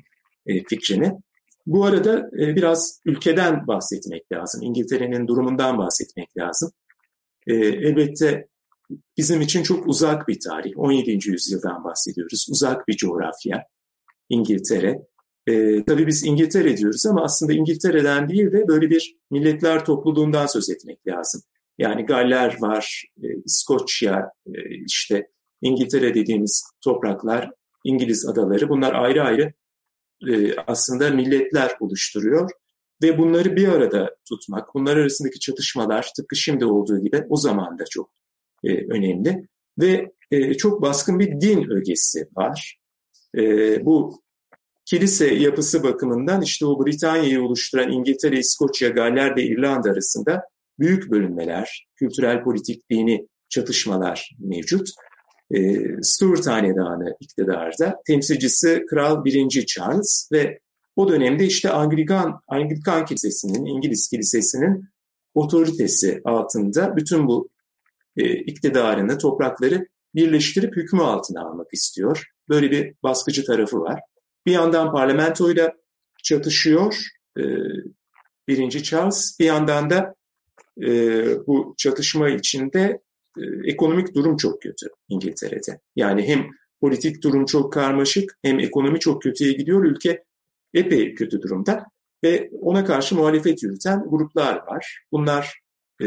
e, 0.47 0.65
fikrini. 0.65 1.13
Bu 1.67 1.85
arada 1.85 2.19
e, 2.19 2.57
biraz 2.57 3.01
ülkeden 3.05 3.67
bahsetmek 3.67 4.33
lazım. 4.33 4.63
İngiltere'nin 4.63 5.27
durumundan 5.27 5.79
bahsetmek 5.79 6.37
lazım. 6.37 6.73
E, 7.47 7.55
elbette 7.55 8.49
bizim 9.17 9.41
için 9.41 9.63
çok 9.63 9.87
uzak 9.87 10.29
bir 10.29 10.41
tarih. 10.41 10.73
17. 10.77 11.29
yüzyıldan 11.31 11.85
bahsediyoruz. 11.85 12.47
Uzak 12.51 12.89
bir 12.89 12.97
coğrafya. 12.97 13.65
İngiltere. 14.29 15.03
E, 15.47 15.85
tabii 15.85 16.07
biz 16.07 16.25
İngiltere 16.25 16.77
diyoruz 16.77 17.07
ama 17.07 17.25
aslında 17.25 17.53
İngiltere'den 17.53 18.29
değil 18.29 18.53
de 18.53 18.69
böyle 18.69 18.91
bir 18.91 19.17
milletler 19.31 19.85
topluluğundan 19.85 20.47
söz 20.47 20.71
etmek 20.71 21.07
lazım. 21.07 21.43
Yani 21.79 22.07
Galler 22.07 22.57
var, 22.61 23.05
e, 23.23 23.27
İskoçya, 23.45 24.33
e, 24.47 24.53
işte 24.87 25.29
İngiltere 25.63 26.15
dediğimiz 26.15 26.65
topraklar, 26.85 27.51
İngiliz 27.85 28.29
adaları 28.29 28.69
bunlar 28.69 28.95
ayrı 28.95 29.23
ayrı 29.23 29.53
e, 30.29 30.57
aslında 30.57 31.11
milletler 31.11 31.77
oluşturuyor 31.81 32.51
ve 33.03 33.19
bunları 33.19 33.57
bir 33.57 33.69
arada 33.69 34.17
tutmak, 34.29 34.75
bunlar 34.75 34.97
arasındaki 34.97 35.41
çatışmalar 35.41 36.11
tıpkı 36.17 36.37
şimdi 36.37 36.65
olduğu 36.65 37.03
gibi 37.03 37.25
o 37.29 37.37
zaman 37.37 37.79
da 37.79 37.85
çok 37.91 38.11
e, 38.65 38.87
önemli 38.87 39.49
ve 39.79 40.13
e, 40.31 40.55
çok 40.55 40.83
baskın 40.83 41.19
bir 41.19 41.41
din 41.41 41.71
ögesi 41.71 42.29
var. 42.37 42.81
Bu 43.81 44.23
kilise 44.85 45.35
yapısı 45.35 45.83
bakımından 45.83 46.43
işte 46.43 46.67
o 46.67 46.87
Britanya'yı 46.87 47.43
oluşturan 47.43 47.93
İngiltere, 47.93 48.39
İskoçya, 48.39 48.89
Galler 48.89 49.37
ve 49.37 49.43
İrlanda 49.43 49.91
arasında 49.91 50.43
büyük 50.79 51.11
bölünmeler, 51.11 51.87
kültürel, 51.97 52.43
politik, 52.43 52.91
dini 52.91 53.27
çatışmalar 53.49 54.31
mevcut 54.39 54.89
e, 55.51 55.87
Stuart 56.03 56.47
Hanedanı 56.47 57.17
iktidarda. 57.21 58.01
Temsilcisi 58.07 58.85
Kral 58.91 59.25
1. 59.25 59.67
Charles 59.67 60.29
ve 60.33 60.59
o 60.97 61.09
dönemde 61.09 61.47
işte 61.47 61.71
Anglikan, 61.71 62.41
Anglikan 62.49 63.05
Kilisesi'nin, 63.05 63.67
İngiliz 63.67 64.09
Kilisesi'nin 64.09 64.85
otoritesi 65.35 66.21
altında 66.25 66.97
bütün 66.97 67.27
bu 67.27 67.49
e, 68.17 68.35
iktidarını, 68.35 69.19
toprakları 69.19 69.87
birleştirip 70.15 70.77
hükmü 70.77 71.03
altına 71.03 71.41
almak 71.41 71.67
istiyor. 71.73 72.27
Böyle 72.49 72.71
bir 72.71 72.95
baskıcı 73.03 73.45
tarafı 73.45 73.81
var. 73.81 74.01
Bir 74.51 74.55
yandan 74.55 74.93
parlamentoyla 74.93 75.73
çatışıyor 76.23 76.97
e, 77.39 77.43
birinci 78.49 78.83
Charles, 78.83 79.37
bir 79.41 79.45
yandan 79.45 79.91
da 79.91 80.15
e, 80.83 80.89
bu 81.47 81.75
çatışma 81.79 82.29
içinde 82.29 83.01
e, 83.39 83.43
ekonomik 83.65 84.15
durum 84.15 84.37
çok 84.37 84.63
kötü 84.63 84.87
İngiltere'de. 85.09 85.81
Yani 85.97 86.29
hem 86.29 86.47
politik 86.81 87.23
durum 87.23 87.45
çok 87.45 87.73
karmaşık, 87.73 88.39
hem 88.43 88.61
ekonomi 88.61 89.01
çok 89.01 89.23
kötüye 89.23 89.53
gidiyor, 89.53 89.85
ülke 89.85 90.25
epey 90.75 91.15
kötü 91.15 91.43
durumda 91.43 91.85
ve 92.25 92.51
ona 92.61 92.85
karşı 92.85 93.15
muhalefet 93.15 93.63
yürüten 93.63 94.05
gruplar 94.09 94.67
var. 94.67 95.03
Bunlar 95.13 95.61
e, 96.03 96.07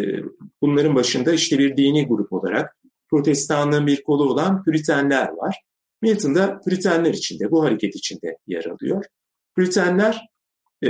bunların 0.61 0.95
başında 0.95 1.33
işte 1.33 1.59
bir 1.59 1.77
dini 1.77 2.07
grup 2.07 2.33
olarak 2.33 2.77
protestanlığın 3.09 3.87
bir 3.87 4.03
kolu 4.03 4.31
olan 4.31 4.63
Püritenler 4.63 5.29
var. 5.29 5.63
Milton 6.03 6.35
da 6.35 6.59
Püritenler 6.59 7.13
içinde, 7.13 7.51
bu 7.51 7.63
hareket 7.63 7.95
içinde 7.95 8.37
yer 8.47 8.65
alıyor. 8.65 9.05
Püritenler 9.55 10.21
e, 10.81 10.89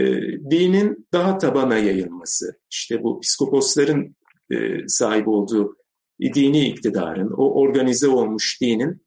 dinin 0.51 1.07
daha 1.13 1.37
tabana 1.37 1.77
yayılması, 1.77 2.59
işte 2.71 3.03
bu 3.03 3.19
psikoposların 3.19 4.15
e, 4.51 4.87
sahip 4.87 5.27
olduğu 5.27 5.77
dini 6.21 6.67
iktidarın, 6.67 7.31
o 7.37 7.61
organize 7.61 8.07
olmuş 8.07 8.61
dinin 8.61 9.05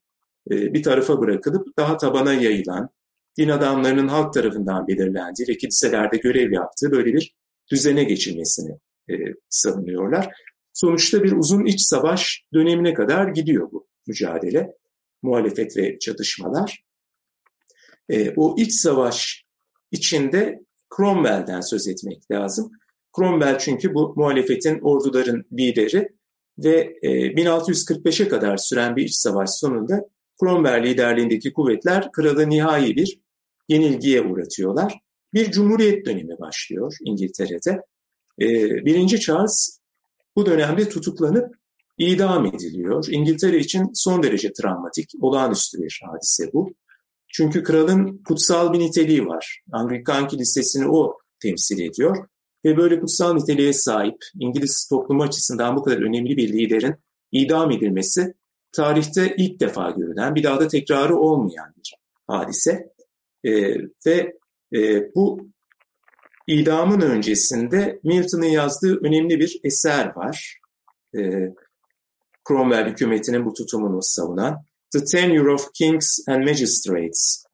e, 0.50 0.74
bir 0.74 0.82
tarafa 0.82 1.20
bırakılıp 1.20 1.78
daha 1.78 1.96
tabana 1.96 2.32
yayılan, 2.32 2.88
din 3.38 3.48
adamlarının 3.48 4.08
halk 4.08 4.32
tarafından 4.34 4.88
belirlendiği 4.88 5.48
ve 5.48 5.56
kiliselerde 5.56 6.16
görev 6.16 6.52
yaptığı 6.52 6.90
böyle 6.90 7.14
bir 7.14 7.34
düzene 7.70 8.04
geçilmesini 8.04 8.78
e, 9.10 9.14
savunuyorlar. 9.48 10.28
Sonuçta 10.72 11.22
bir 11.22 11.32
uzun 11.32 11.64
iç 11.64 11.80
savaş 11.80 12.44
dönemine 12.54 12.94
kadar 12.94 13.28
gidiyor 13.28 13.72
bu 13.72 13.86
mücadele, 14.06 14.72
muhalefet 15.22 15.76
ve 15.76 15.98
çatışmalar. 15.98 16.84
E, 18.08 18.30
o 18.36 18.56
iç 18.58 18.72
savaş 18.72 19.44
içinde 19.90 20.60
Cromwell'den 20.96 21.60
söz 21.60 21.88
etmek 21.88 22.30
lazım. 22.30 22.70
Cromwell 23.16 23.58
çünkü 23.58 23.94
bu 23.94 24.14
muhalefetin 24.16 24.80
orduların 24.80 25.44
lideri 25.52 26.08
ve 26.58 26.98
e, 27.02 27.08
1645'e 27.08 28.28
kadar 28.28 28.56
süren 28.56 28.96
bir 28.96 29.04
iç 29.04 29.14
savaş 29.14 29.50
sonunda 29.50 30.08
Cromwell 30.40 30.82
liderliğindeki 30.84 31.52
kuvvetler 31.52 32.12
kralı 32.12 32.50
nihai 32.50 32.96
bir 32.96 33.20
yenilgiye 33.68 34.22
uğratıyorlar. 34.22 35.00
Bir 35.34 35.50
cumhuriyet 35.50 36.06
dönemi 36.06 36.38
başlıyor 36.38 36.96
İngiltere'de. 37.04 37.70
E, 38.40 38.46
Birinci 38.84 39.20
Charles 39.20 39.78
bu 40.36 40.46
dönemde 40.46 40.88
tutuklanıp 40.88 41.54
idam 41.98 42.46
ediliyor. 42.46 43.06
İngiltere 43.10 43.58
için 43.58 43.90
son 43.94 44.22
derece 44.22 44.52
travmatik, 44.52 45.10
olağanüstü 45.20 45.82
bir 45.82 46.00
hadise 46.04 46.52
bu. 46.52 46.74
Çünkü 47.28 47.62
kralın 47.62 48.22
kutsal 48.28 48.72
bir 48.72 48.78
niteliği 48.78 49.26
var. 49.26 49.62
Anglikan 49.72 50.28
Kilisesi'ni 50.28 50.88
o 50.88 51.18
temsil 51.42 51.80
ediyor. 51.80 52.28
Ve 52.64 52.76
böyle 52.76 53.00
kutsal 53.00 53.34
niteliğe 53.34 53.72
sahip 53.72 54.16
İngiliz 54.40 54.86
toplumu 54.90 55.22
açısından 55.22 55.76
bu 55.76 55.82
kadar 55.82 56.02
önemli 56.02 56.36
bir 56.36 56.52
liderin 56.52 56.94
idam 57.32 57.70
edilmesi 57.70 58.34
tarihte 58.72 59.34
ilk 59.36 59.60
defa 59.60 59.90
görülen, 59.90 60.34
bir 60.34 60.42
daha 60.42 60.60
da 60.60 60.68
tekrarı 60.68 61.16
olmayan 61.16 61.74
bir 61.76 61.94
hadise. 62.26 62.92
E, 63.44 63.74
ve 64.06 64.36
e, 64.74 65.14
bu 65.14 65.48
idamın 66.46 67.00
öncesinde 67.00 68.00
Milton'ın 68.04 68.46
yazdığı 68.46 69.00
önemli 69.04 69.40
bir 69.40 69.60
eser 69.64 70.16
var. 70.16 70.60
E, 71.16 71.20
Cromwell 72.48 72.90
hükümetinin 72.90 73.44
bu 73.44 73.52
tutumunu 73.52 74.02
savunan 74.02 74.62
The 74.92 75.04
Tenure 75.04 75.50
of 75.50 75.72
Kings 75.72 76.18
and 76.28 76.44
Magistrates, 76.44 77.44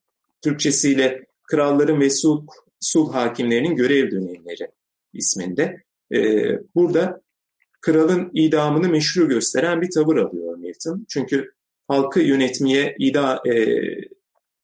Türkçesiyle 0.43 1.27
Kralların 1.43 2.01
ve 2.01 2.11
Sulh, 2.11 2.47
sulh 2.81 3.15
hakimlerinin 3.15 3.77
görev 3.77 4.11
dönemleri 4.11 4.71
isminde. 5.13 5.83
Ee, 6.15 6.59
burada 6.75 7.21
kralın 7.81 8.31
idamını 8.35 8.89
meşru 8.89 9.29
gösteren 9.29 9.81
bir 9.83 9.91
tavır 9.91 10.17
alıyor 10.17 10.57
Milton. 10.57 11.07
Çünkü 11.09 11.53
halkı 11.89 12.21
yönetmeye 12.21 12.97
ida, 12.99 13.43
e, 13.47 13.55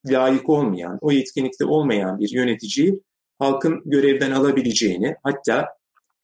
layık 0.06 0.48
olmayan, 0.48 0.98
o 1.00 1.12
yetkinlikte 1.12 1.64
olmayan 1.64 2.20
bir 2.20 2.30
yöneticiyi 2.30 3.00
halkın 3.38 3.82
görevden 3.84 4.30
alabileceğini, 4.30 5.16
hatta 5.22 5.68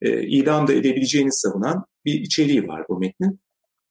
e, 0.02 0.22
idam 0.22 0.68
da 0.68 0.72
edebileceğini 0.72 1.32
savunan 1.32 1.84
bir 2.04 2.14
içeriği 2.14 2.68
var 2.68 2.84
bu 2.88 2.98
metnin. 2.98 3.40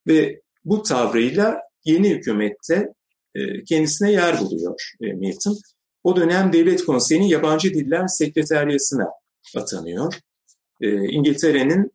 Ve 0.06 0.40
bu 0.64 0.82
tavrıyla 0.82 1.60
yeni 1.84 2.10
hükümette 2.10 2.92
e, 3.34 3.64
kendisine 3.64 4.12
yer 4.12 4.40
buluyor 4.40 4.92
e, 5.00 5.12
Milton. 5.12 5.56
O 6.04 6.16
dönem 6.16 6.52
Devlet 6.52 6.84
Konseyi'nin 6.84 7.26
Yabancı 7.26 7.74
Diller 7.74 8.06
Sekreteryasına 8.06 9.08
atanıyor. 9.56 10.14
E, 10.80 10.94
İngiltere'nin 10.94 11.92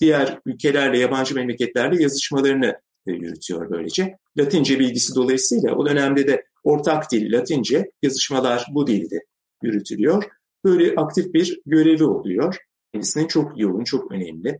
diğer 0.00 0.40
ülkelerle, 0.46 0.98
yabancı 0.98 1.34
memleketlerle 1.34 2.02
yazışmalarını 2.02 2.80
yürütüyor 3.06 3.70
böylece. 3.70 4.18
Latince 4.38 4.78
bilgisi 4.78 5.14
dolayısıyla 5.14 5.74
o 5.74 5.86
dönemde 5.86 6.26
de 6.26 6.44
ortak 6.64 7.12
dil 7.12 7.32
Latince, 7.32 7.90
yazışmalar 8.02 8.66
bu 8.70 8.86
dilde 8.86 9.24
yürütülüyor. 9.62 10.24
Böyle 10.64 10.94
aktif 10.96 11.34
bir 11.34 11.60
görevi 11.66 12.04
oluyor. 12.04 12.56
Kendisine 12.92 13.28
çok 13.28 13.60
yoğun, 13.60 13.84
çok 13.84 14.12
önemli. 14.12 14.58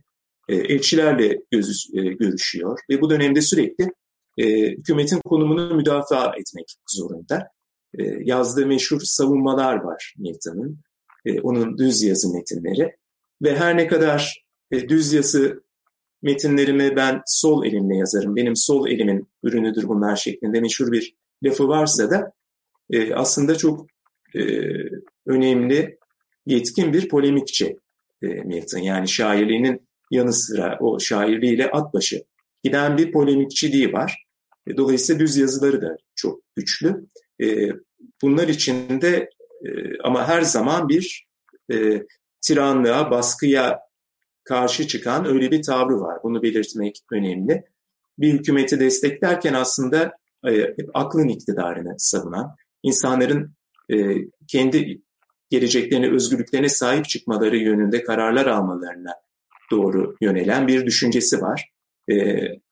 Elçilerle 0.49 1.41
görüşüyor 1.91 2.79
ve 2.89 3.01
bu 3.01 3.09
dönemde 3.09 3.41
sürekli 3.41 3.87
hükümetin 4.77 5.19
konumunu 5.25 5.75
müdafaa 5.75 6.35
etmek 6.39 6.65
zorunda. 6.89 7.47
Yazdığı 8.19 8.65
meşhur 8.67 9.01
savunmalar 9.01 9.75
var 9.75 10.13
Milton'ın. 10.17 10.79
Onun 11.43 11.77
düz 11.77 12.03
yazı 12.03 12.33
metinleri. 12.33 12.95
Ve 13.41 13.55
her 13.55 13.77
ne 13.77 13.87
kadar 13.87 14.45
düz 14.71 15.13
yazı 15.13 15.63
metinlerimi 16.21 16.95
ben 16.95 17.21
sol 17.25 17.65
elimle 17.65 17.97
yazarım, 17.97 18.35
benim 18.35 18.55
sol 18.55 18.87
elimin 18.87 19.27
ürünüdür 19.43 19.87
bunlar 19.87 20.15
şeklinde 20.15 20.61
meşhur 20.61 20.91
bir 20.91 21.15
lafı 21.43 21.67
varsa 21.67 22.11
da 22.11 22.33
aslında 23.15 23.55
çok 23.57 23.87
önemli, 25.25 25.97
yetkin 26.45 26.93
bir 26.93 27.09
polemikçi 27.09 27.77
Milton. 28.21 28.79
Yani 28.79 29.07
şairliğinin 29.07 29.86
yanı 30.11 30.33
sıra 30.33 30.77
o 30.79 30.99
şairliğiyle 30.99 31.71
at 31.71 31.93
başı 31.93 32.23
giden 32.63 32.97
bir 32.97 33.11
polemikçiliği 33.11 33.93
var. 33.93 34.25
E, 34.67 34.77
dolayısıyla 34.77 35.19
düz 35.19 35.37
yazıları 35.37 35.81
da 35.81 35.97
çok 36.15 36.41
güçlü. 36.55 37.05
E, 37.41 37.69
bunlar 38.21 38.47
içinde 38.47 39.29
e, 39.65 39.99
ama 40.03 40.27
her 40.27 40.41
zaman 40.41 40.89
bir 40.89 41.27
tiranlığa, 42.41 43.11
baskıya 43.11 43.79
karşı 44.43 44.87
çıkan 44.87 45.25
öyle 45.25 45.51
bir 45.51 45.61
tavrı 45.61 46.01
var. 46.01 46.19
Bunu 46.23 46.43
belirtmek 46.43 46.99
önemli. 47.11 47.63
Bir 48.19 48.33
hükümeti 48.33 48.79
desteklerken 48.79 49.53
aslında 49.53 50.13
aklın 50.93 51.27
iktidarını 51.27 51.95
savunan, 51.97 52.55
insanların 52.83 53.53
kendi 54.47 55.01
geleceklerine, 55.49 56.11
özgürlüklerine 56.11 56.69
sahip 56.69 57.09
çıkmaları 57.09 57.57
yönünde 57.57 58.03
kararlar 58.03 58.45
almalarına 58.45 59.13
doğru 59.71 60.15
yönelen 60.21 60.67
bir 60.67 60.85
düşüncesi 60.85 61.41
var. 61.41 61.69
E, 62.11 62.15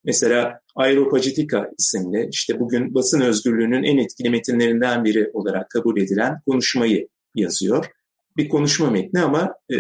mesela 0.03 0.60
Aeropagitica 0.75 1.69
isimli 1.79 2.29
işte 2.31 2.60
bugün 2.60 2.93
basın 2.93 3.21
özgürlüğünün 3.21 3.84
en 3.84 3.97
etkili 3.97 4.29
metinlerinden 4.29 5.03
biri 5.03 5.29
olarak 5.34 5.69
kabul 5.69 5.97
edilen 5.97 6.41
konuşmayı 6.47 7.08
yazıyor. 7.36 7.86
Bir 8.38 8.49
konuşma 8.49 8.89
metni 8.89 9.19
ama 9.19 9.53
e, 9.71 9.75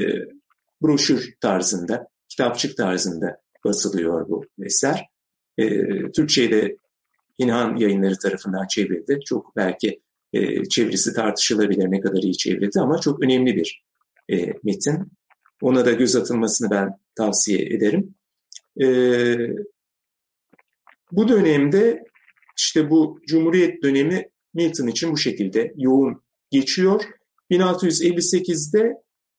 broşür 0.81 1.33
tarzında, 1.41 2.07
kitapçık 2.29 2.77
tarzında 2.77 3.37
basılıyor 3.65 4.29
bu 4.29 4.45
eser. 4.63 5.05
E, 5.57 5.67
Türkçe'ye 6.11 6.51
de 6.51 6.77
İnhan 7.37 7.75
yayınları 7.75 8.17
tarafından 8.17 8.67
çevrildi. 8.67 9.19
Çok 9.25 9.55
belki 9.55 10.01
e, 10.33 10.65
çevirisi 10.65 11.13
tartışılabilir 11.13 11.91
ne 11.91 12.01
kadar 12.01 12.23
iyi 12.23 12.37
çevrildi 12.37 12.79
ama 12.79 13.01
çok 13.01 13.23
önemli 13.23 13.55
bir 13.55 13.83
e, 14.29 14.35
metin. 14.63 15.11
Ona 15.61 15.85
da 15.85 15.91
göz 15.91 16.15
atılmasını 16.15 16.69
ben 16.69 16.89
tavsiye 17.15 17.59
ederim. 17.59 18.15
E, 18.81 18.87
bu 21.11 21.27
dönemde 21.27 22.03
işte 22.57 22.89
bu 22.89 23.19
Cumhuriyet 23.27 23.83
dönemi 23.83 24.29
Milton 24.53 24.87
için 24.87 25.11
bu 25.11 25.17
şekilde 25.17 25.73
yoğun 25.77 26.21
geçiyor. 26.51 27.03
1658'de 27.51 28.93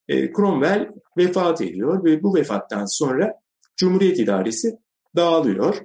e, 0.08 0.32
Cromwell 0.32 0.90
vefat 1.18 1.60
ediyor 1.60 2.04
ve 2.04 2.22
bu 2.22 2.34
vefattan 2.34 2.84
sonra 2.86 3.32
Cumhuriyet 3.76 4.18
idaresi 4.18 4.78
dağılıyor. 5.16 5.76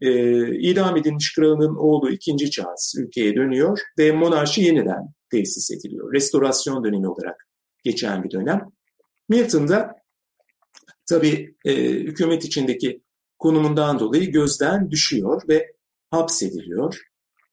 E, 0.00 0.10
idam 0.58 0.96
edilmiş 0.96 1.34
kralın 1.34 1.76
oğlu 1.76 2.10
2. 2.10 2.50
Charles 2.50 2.94
ülkeye 2.98 3.34
dönüyor 3.34 3.78
ve 3.98 4.12
monarşi 4.12 4.62
yeniden 4.62 5.02
tesis 5.30 5.70
ediliyor. 5.70 6.12
Restorasyon 6.12 6.84
dönemi 6.84 7.08
olarak 7.08 7.48
geçen 7.84 8.24
bir 8.24 8.30
dönem. 8.30 8.75
Milton 9.28 9.68
da 9.68 9.96
tabii 11.06 11.56
e, 11.64 11.74
hükümet 11.84 12.44
içindeki 12.44 13.02
konumundan 13.38 13.98
dolayı 13.98 14.32
gözden 14.32 14.90
düşüyor 14.90 15.42
ve 15.48 15.72
hapsediliyor. 16.10 17.02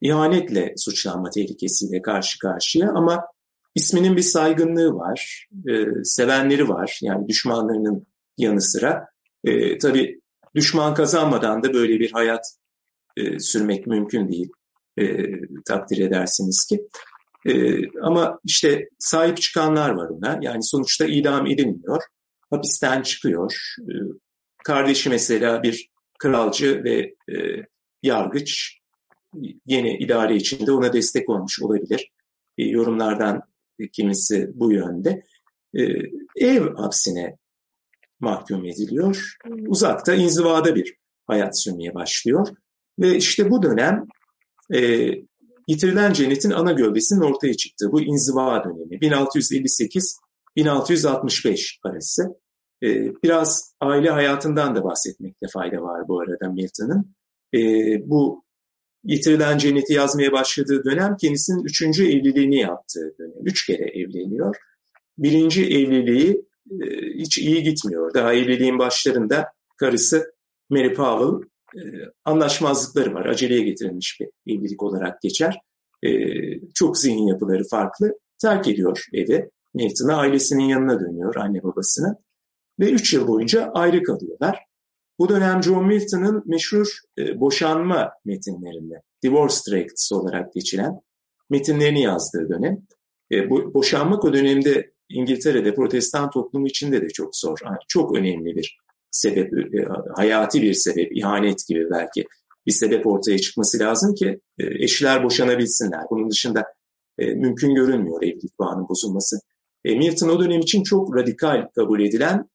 İhanetle 0.02 0.74
suçlanma 0.78 1.30
tehlikesiyle 1.30 2.02
karşı 2.02 2.40
karşıya 2.40 2.90
ama 2.90 3.26
isminin 3.76 4.18
bir 4.18 4.22
saygınlığı 4.22 4.94
var, 4.94 5.48
e, 5.70 5.86
sevenleri 6.04 6.70
var 6.70 7.00
yani 7.02 7.28
düşmanlarının 7.28 8.08
yanı 8.38 8.62
sıra. 8.62 9.08
E, 9.44 9.78
tabii 9.78 10.22
düşman 10.56 10.94
kazanmadan 10.94 11.64
da 11.64 11.74
böyle 11.74 12.00
bir 12.00 12.12
hayat 12.12 12.46
e, 13.18 13.40
sürmek 13.40 13.88
mümkün 13.88 14.32
değil. 14.32 14.50
E, 14.98 15.06
takdir 15.66 15.98
edersiniz 15.98 16.66
ki. 16.66 16.88
E, 17.48 17.82
ama 18.00 18.40
işte 18.46 18.90
sahip 19.00 19.38
çıkanlar 19.42 19.90
var 19.90 20.10
ona. 20.10 20.40
Yani 20.42 20.64
sonuçta 20.64 21.06
idam 21.06 21.48
edilmiyor. 21.48 22.02
Hapisten 22.50 23.02
çıkıyor. 23.02 23.76
E, 23.80 23.94
kardeşi 24.64 25.10
mesela 25.10 25.64
bir 25.64 25.90
kralcı 26.20 26.84
ve 26.84 27.14
e, 27.36 27.66
yargıç 28.04 28.78
yeni 29.66 29.98
idare 29.98 30.36
içinde 30.36 30.72
ona 30.72 30.94
destek 30.94 31.30
olmuş 31.30 31.62
olabilir. 31.62 32.12
E, 32.58 32.64
yorumlardan 32.64 33.42
kimisi 33.92 34.52
bu 34.54 34.74
yönde. 34.74 35.24
E, 35.78 35.82
ev 36.36 36.76
hapsine 36.76 37.38
mahkum 38.20 38.66
ediliyor. 38.66 39.36
Uzakta, 39.68 40.14
inzivada 40.14 40.76
bir 40.76 40.96
hayat 41.28 41.64
sürmeye 41.64 41.94
başlıyor. 41.94 42.48
Ve 43.00 43.18
işte 43.18 43.50
bu 43.50 43.64
dönem 43.64 44.06
e, 44.74 45.10
yitirilen 45.68 46.14
cennetin 46.14 46.52
ana 46.52 46.72
gövdesinin 46.72 47.22
ortaya 47.22 47.54
çıktığı 47.54 47.92
bu 47.92 48.02
inziva 48.02 48.64
dönemi 48.64 48.96
1658-1665 50.58 51.78
arası. 51.84 52.24
E, 52.84 52.88
biraz 53.24 53.76
aile 53.82 54.10
hayatından 54.10 54.76
da 54.76 54.84
bahsetmekte 54.84 55.48
fayda 55.54 55.82
var 55.82 56.08
bu 56.08 56.20
arada 56.20 56.50
Milton'ın. 56.50 57.16
E, 57.54 57.60
bu 58.10 58.44
yitirilen 59.04 59.58
cenneti 59.58 59.94
yazmaya 59.94 60.32
başladığı 60.32 60.84
dönem 60.84 61.18
kendisinin 61.18 61.64
üçüncü 61.64 62.06
evliliğini 62.08 62.60
yaptığı 62.60 63.16
dönem. 63.20 63.46
Üç 63.46 63.66
kere 63.66 63.84
evleniyor. 63.84 64.56
Birinci 65.18 65.66
evliliği 65.66 66.46
e, 66.72 66.86
hiç 67.16 67.38
iyi 67.38 67.64
gitmiyor. 67.64 68.14
Daha 68.14 68.34
evliliğin 68.34 68.80
başlarında 68.80 69.46
karısı 69.78 70.34
Mary 70.70 70.94
Powell 70.94 71.50
anlaşmazlıkları 72.26 73.14
var. 73.14 73.26
Aceleye 73.26 73.62
getirilmiş 73.62 74.20
bir 74.20 74.54
evlilik 74.54 74.84
olarak 74.84 75.22
geçer. 75.22 75.62
E, 76.04 76.10
çok 76.74 76.98
zihin 76.98 77.28
yapıları 77.28 77.64
farklı. 77.64 78.14
Terk 78.42 78.68
ediyor 78.68 79.06
evi. 79.14 79.50
Nathan'a 79.76 80.18
ailesinin 80.18 80.64
yanına 80.64 81.00
dönüyor, 81.00 81.36
anne 81.36 81.64
babasına. 81.64 82.16
Ve 82.80 82.92
üç 82.92 83.14
yıl 83.14 83.28
boyunca 83.28 83.72
ayrı 83.74 84.04
kalıyorlar. 84.04 84.60
Bu 85.20 85.30
dönem 85.30 85.64
John 85.64 85.86
Milton'ın 85.86 86.44
meşhur 86.46 86.88
e, 87.18 87.40
boşanma 87.40 88.12
metinlerinde, 88.26 89.02
divorce 89.24 89.56
tracts 89.68 90.12
olarak 90.12 90.54
geçilen 90.54 91.00
metinlerini 91.50 92.02
yazdığı 92.02 92.50
dönem. 92.50 92.78
E, 93.32 93.50
boşanmak 93.50 94.26
o 94.26 94.34
dönemde 94.34 94.92
İngiltere'de 95.10 95.76
protestan 95.76 96.30
toplumu 96.30 96.68
içinde 96.68 97.02
de 97.02 97.10
çok 97.10 97.36
zor. 97.36 97.60
Çok 97.88 98.18
önemli 98.18 98.56
bir 98.56 98.78
sebep, 99.14 99.54
e, 99.54 99.86
hayati 100.16 100.62
bir 100.62 100.74
sebep, 100.74 101.18
ihanet 101.18 101.68
gibi 101.68 101.88
belki 101.92 102.26
bir 102.66 102.72
sebep 102.72 103.08
ortaya 103.08 103.38
çıkması 103.38 103.80
lazım 103.80 104.16
ki 104.16 104.40
e, 104.60 104.84
eşler 104.84 105.24
boşanabilsinler. 105.24 106.02
Bunun 106.10 106.30
dışında 106.30 106.66
e, 107.18 107.26
mümkün 107.26 107.76
görünmüyor 107.76 108.24
evlilik 108.24 108.60
bağının 108.60 108.90
bozulması. 108.90 109.40
Milton 109.86 110.30
o 110.30 110.40
dönem 110.40 110.60
için 110.60 110.84
çok 110.84 111.16
radikal 111.16 111.68
kabul 111.76 112.00
edilen 112.00 112.50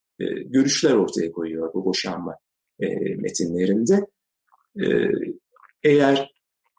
görüşler 0.47 0.92
ortaya 0.92 1.33
koyuyor 1.33 1.75
bu 1.75 1.85
boşanma 1.85 2.37
metinlerinde. 3.16 4.07
Eğer 5.83 6.33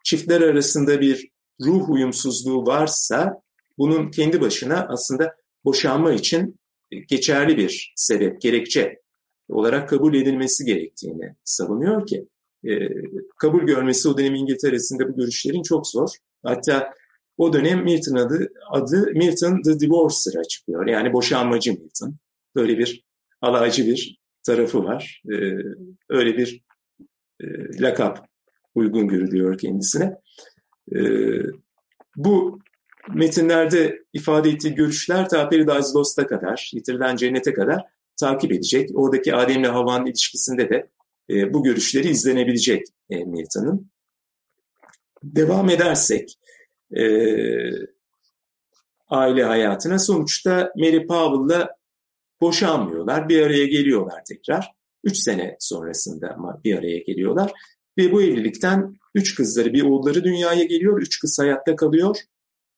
çiftler 0.04 0.40
arasında 0.40 1.00
bir 1.00 1.28
ruh 1.60 1.90
uyumsuzluğu 1.90 2.66
varsa 2.66 3.42
bunun 3.78 4.10
kendi 4.10 4.40
başına 4.40 4.86
aslında 4.88 5.34
boşanma 5.64 6.12
için 6.12 6.60
geçerli 7.08 7.56
bir 7.56 7.92
sebep, 7.96 8.40
gerekçe 8.40 9.00
olarak 9.50 9.88
kabul 9.88 10.14
edilmesi 10.14 10.64
gerektiğini 10.64 11.34
savunuyor 11.44 12.06
ki 12.06 12.28
e, 12.64 12.88
kabul 13.36 13.62
görmesi 13.62 14.08
o 14.08 14.18
dönem 14.18 14.34
İngiltere'sinde 14.34 15.08
bu 15.08 15.16
görüşlerin 15.16 15.62
çok 15.62 15.86
zor. 15.86 16.08
Hatta 16.42 16.94
o 17.38 17.52
dönem 17.52 17.84
Milton 17.84 18.16
adı, 18.16 18.48
adı 18.70 19.12
Milton 19.14 19.62
the 19.62 19.80
Divorcer'a 19.80 20.44
çıkıyor. 20.44 20.86
Yani 20.86 21.12
boşanmacı 21.12 21.72
Milton. 21.72 22.16
Böyle 22.54 22.78
bir 22.78 23.04
alaycı 23.40 23.86
bir 23.86 24.18
tarafı 24.42 24.84
var. 24.84 25.22
E, 25.32 25.36
öyle 26.08 26.36
bir 26.36 26.62
e, 27.40 27.46
lakap 27.80 28.26
uygun 28.74 29.08
görülüyor 29.08 29.58
kendisine. 29.58 30.16
E, 30.94 31.00
bu 32.16 32.58
metinlerde 33.14 34.02
ifade 34.12 34.50
ettiği 34.50 34.74
görüşler 34.74 35.28
ta 35.28 35.48
Paradise 35.48 35.92
Lost'a 35.94 36.26
kadar, 36.26 36.70
yitirilen 36.74 37.16
cennete 37.16 37.52
kadar 37.52 37.84
takip 38.20 38.52
edecek. 38.52 38.90
Oradaki 38.94 39.34
Adem'le 39.34 39.64
Havva'nın 39.64 40.06
ilişkisinde 40.06 40.70
de 40.70 40.88
e, 41.30 41.54
bu 41.54 41.62
görüşleri 41.62 42.08
izlenebilecek 42.08 42.86
e, 43.10 43.24
Milton'ın. 43.24 43.90
Devam 45.22 45.70
edersek 45.70 46.38
e, 46.96 47.04
aile 49.08 49.44
hayatına 49.44 49.98
sonuçta 49.98 50.72
Mary 50.76 51.06
Powell'la 51.06 51.76
boşanmıyorlar. 52.40 53.28
Bir 53.28 53.42
araya 53.42 53.66
geliyorlar 53.66 54.24
tekrar. 54.28 54.72
Üç 55.04 55.16
sene 55.16 55.56
sonrasında 55.58 56.36
bir 56.64 56.78
araya 56.78 56.98
geliyorlar. 56.98 57.52
Ve 57.98 58.12
bu 58.12 58.22
evlilikten 58.22 58.96
üç 59.14 59.34
kızları, 59.34 59.72
bir 59.72 59.82
oğulları 59.82 60.24
dünyaya 60.24 60.64
geliyor. 60.64 61.02
Üç 61.02 61.18
kız 61.18 61.38
hayatta 61.38 61.76
kalıyor. 61.76 62.16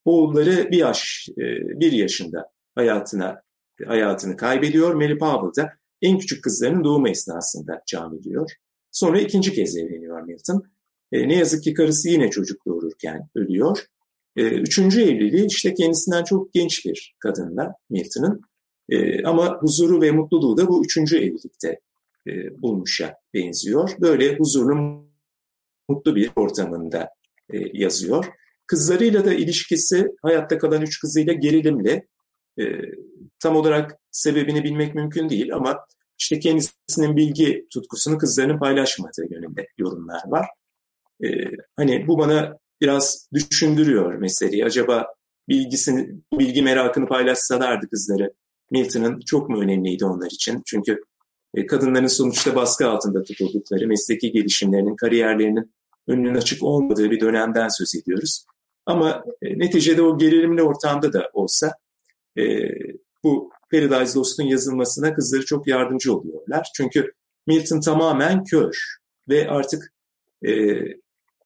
Oğulları 0.05 0.71
bir 0.71 0.79
yaş, 0.79 1.29
e, 1.39 1.45
bir 1.81 1.93
yaşında 1.93 2.51
hayatına 2.75 3.43
hayatını 3.87 4.37
kaybediyor. 4.37 4.95
Mary 4.95 5.19
Powell 5.19 5.65
da 5.65 5.73
en 6.03 6.19
küçük 6.19 6.45
kızlarının 6.45 6.85
doğumu 6.85 7.09
esnasında 7.09 7.83
can 7.87 8.19
veriyor. 8.19 8.51
Sonra 8.91 9.21
ikinci 9.21 9.53
kez 9.53 9.77
evleniyor 9.77 10.23
Milton. 10.23 10.65
E, 11.13 11.29
ne 11.29 11.37
yazık 11.37 11.63
ki 11.63 11.75
karısı 11.75 12.09
yine 12.09 12.31
çocuk 12.31 12.67
doğururken 12.67 13.29
ölüyor. 13.35 13.87
E, 14.37 14.43
üçüncü 14.43 15.03
evliliği 15.03 15.47
işte 15.47 15.75
kendisinden 15.75 16.25
çok 16.25 16.53
genç 16.53 16.85
bir 16.85 17.15
kadınla 17.19 17.75
Milton'ın. 17.91 18.41
E, 18.89 19.25
ama 19.25 19.59
huzuru 19.61 20.01
ve 20.03 20.11
mutluluğu 20.11 20.57
da 20.57 20.69
bu 20.69 20.85
üçüncü 20.85 21.17
evlilikte 21.17 21.81
e, 22.27 22.63
bulmuşa 22.63 23.15
benziyor. 23.35 23.91
Böyle 24.01 24.37
huzurlu, 24.37 25.05
mutlu 25.89 26.17
bir 26.17 26.31
ortamında 26.37 27.09
e, 27.53 27.59
yazıyor. 27.73 28.27
Kızlarıyla 28.67 29.25
da 29.25 29.35
ilişkisi 29.35 30.09
hayatta 30.23 30.59
kalan 30.59 30.83
üç 30.83 31.01
kızıyla 31.01 31.33
gerilimli. 31.33 32.09
E, 32.61 32.65
tam 33.41 33.57
olarak 33.57 33.99
sebebini 34.11 34.65
bilmek 34.65 34.95
mümkün 34.95 35.29
değil 35.29 35.55
ama 35.55 35.87
işte 36.19 36.39
kendisinin 36.39 37.17
bilgi 37.17 37.67
tutkusunu 37.73 38.19
kızlarının 38.19 38.59
paylaşmadığı 38.59 39.27
yönünde 39.31 39.67
yorumlar 39.79 40.23
var. 40.27 40.47
Ee, 41.25 41.29
hani 41.77 42.07
bu 42.07 42.19
bana 42.19 42.59
biraz 42.81 43.29
düşündürüyor 43.33 44.15
meseleyi. 44.15 44.65
Acaba 44.65 45.07
bilgisini, 45.49 46.11
bilgi 46.39 46.63
merakını 46.63 47.09
paylaşsalardı 47.09 47.89
kızları 47.91 48.33
Milton'ın 48.71 49.21
çok 49.21 49.49
mu 49.49 49.61
önemliydi 49.61 50.05
onlar 50.05 50.31
için? 50.31 50.63
Çünkü 50.67 51.03
e, 51.55 51.67
kadınların 51.67 52.07
sonuçta 52.07 52.57
baskı 52.57 52.89
altında 52.89 53.23
tutuldukları, 53.23 53.87
mesleki 53.87 54.33
gelişimlerinin, 54.33 54.97
kariyerlerinin 54.97 55.75
önünün 56.09 56.35
açık 56.35 56.63
olmadığı 56.63 57.11
bir 57.11 57.21
dönemden 57.21 57.69
söz 57.69 57.95
ediyoruz. 57.95 58.45
Ama 58.87 59.25
e, 59.43 59.59
neticede 59.59 60.03
o 60.03 60.19
gerilimli 60.19 60.63
ortamda 60.63 61.13
da 61.13 61.31
olsa 61.33 61.73
e, 62.39 62.43
bu 63.25 63.51
Paradise 63.71 64.19
Lost'un 64.19 64.45
yazılmasına 64.45 65.15
kızları 65.15 65.45
çok 65.45 65.67
yardımcı 65.69 66.15
oluyorlar. 66.17 66.69
Çünkü 66.77 67.13
Milton 67.47 67.81
tamamen 67.81 68.45
kör 68.45 68.77
ve 69.29 69.51
artık 69.51 69.93
e, 70.43 70.53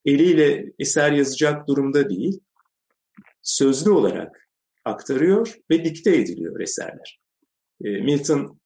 eliyle 0.04 0.72
eser 0.78 1.12
yazacak 1.12 1.68
durumda 1.68 2.10
değil. 2.10 2.40
Sözlü 3.42 3.90
olarak 3.90 4.48
aktarıyor 4.84 5.54
ve 5.70 5.84
dikte 5.84 6.16
ediliyor 6.16 6.60
eserler. 6.60 7.20
E, 7.84 7.90
Milton 7.90 8.60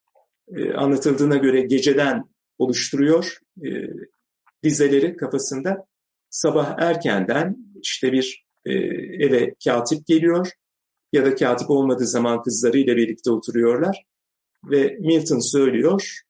e, 0.56 0.72
anlatıldığına 0.72 1.36
göre 1.36 1.60
geceden 1.60 2.24
oluşturuyor 2.58 3.38
e, 3.64 3.68
dizeleri 4.62 5.16
kafasında. 5.16 5.86
Sabah 6.30 6.78
erkenden 6.78 7.56
işte 7.82 8.12
bir 8.12 8.46
e, 8.64 8.72
eve 9.24 9.54
katip 9.64 10.06
geliyor 10.06 10.50
ya 11.12 11.24
da 11.24 11.34
katip 11.34 11.70
olmadığı 11.70 12.06
zaman 12.06 12.42
kızlarıyla 12.42 12.96
birlikte 12.96 13.30
oturuyorlar 13.30 14.04
ve 14.64 14.96
Milton 15.00 15.38
söylüyor, 15.38 16.20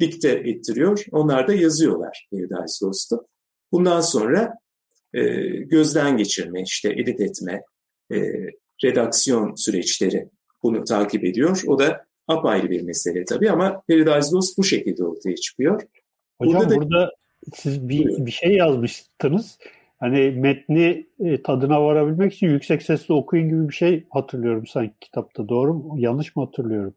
dikte 0.00 0.28
ettiriyor. 0.28 1.04
Onlar 1.12 1.48
da 1.48 1.54
yazıyorlar 1.54 2.28
Paradise 2.30 2.86
Lost'u. 2.86 3.26
Bundan 3.72 4.00
sonra 4.00 4.54
e, 5.14 5.22
gözden 5.46 6.16
geçirme, 6.16 6.62
işte 6.62 6.92
edit 6.92 7.20
etme, 7.20 7.62
e, 8.12 8.16
redaksiyon 8.84 9.54
süreçleri 9.54 10.28
bunu 10.62 10.84
takip 10.84 11.24
ediyor. 11.24 11.62
O 11.66 11.78
da 11.78 12.04
apayrı 12.28 12.70
bir 12.70 12.82
mesele 12.82 13.24
tabii 13.24 13.50
ama 13.50 13.82
Paradise 13.88 14.32
Lost 14.32 14.58
bu 14.58 14.64
şekilde 14.64 15.04
ortaya 15.04 15.36
çıkıyor. 15.36 15.82
Hocam 16.38 16.54
burada, 16.54 16.70
da, 16.70 16.76
burada 16.76 17.12
siz 17.54 17.88
bir, 17.88 18.26
bir 18.26 18.30
şey 18.30 18.52
yazmıştınız 18.52 19.58
hani 19.98 20.30
metni 20.30 21.06
e, 21.20 21.42
tadına 21.42 21.82
varabilmek 21.82 22.34
için 22.34 22.48
yüksek 22.48 22.82
sesle 22.82 23.14
okuyun 23.14 23.48
gibi 23.48 23.68
bir 23.68 23.74
şey 23.74 24.06
hatırlıyorum 24.10 24.66
sanki 24.66 24.94
kitapta. 25.00 25.48
Doğru 25.48 25.74
mu? 25.74 25.94
Yanlış 25.98 26.36
mı 26.36 26.44
hatırlıyorum? 26.44 26.94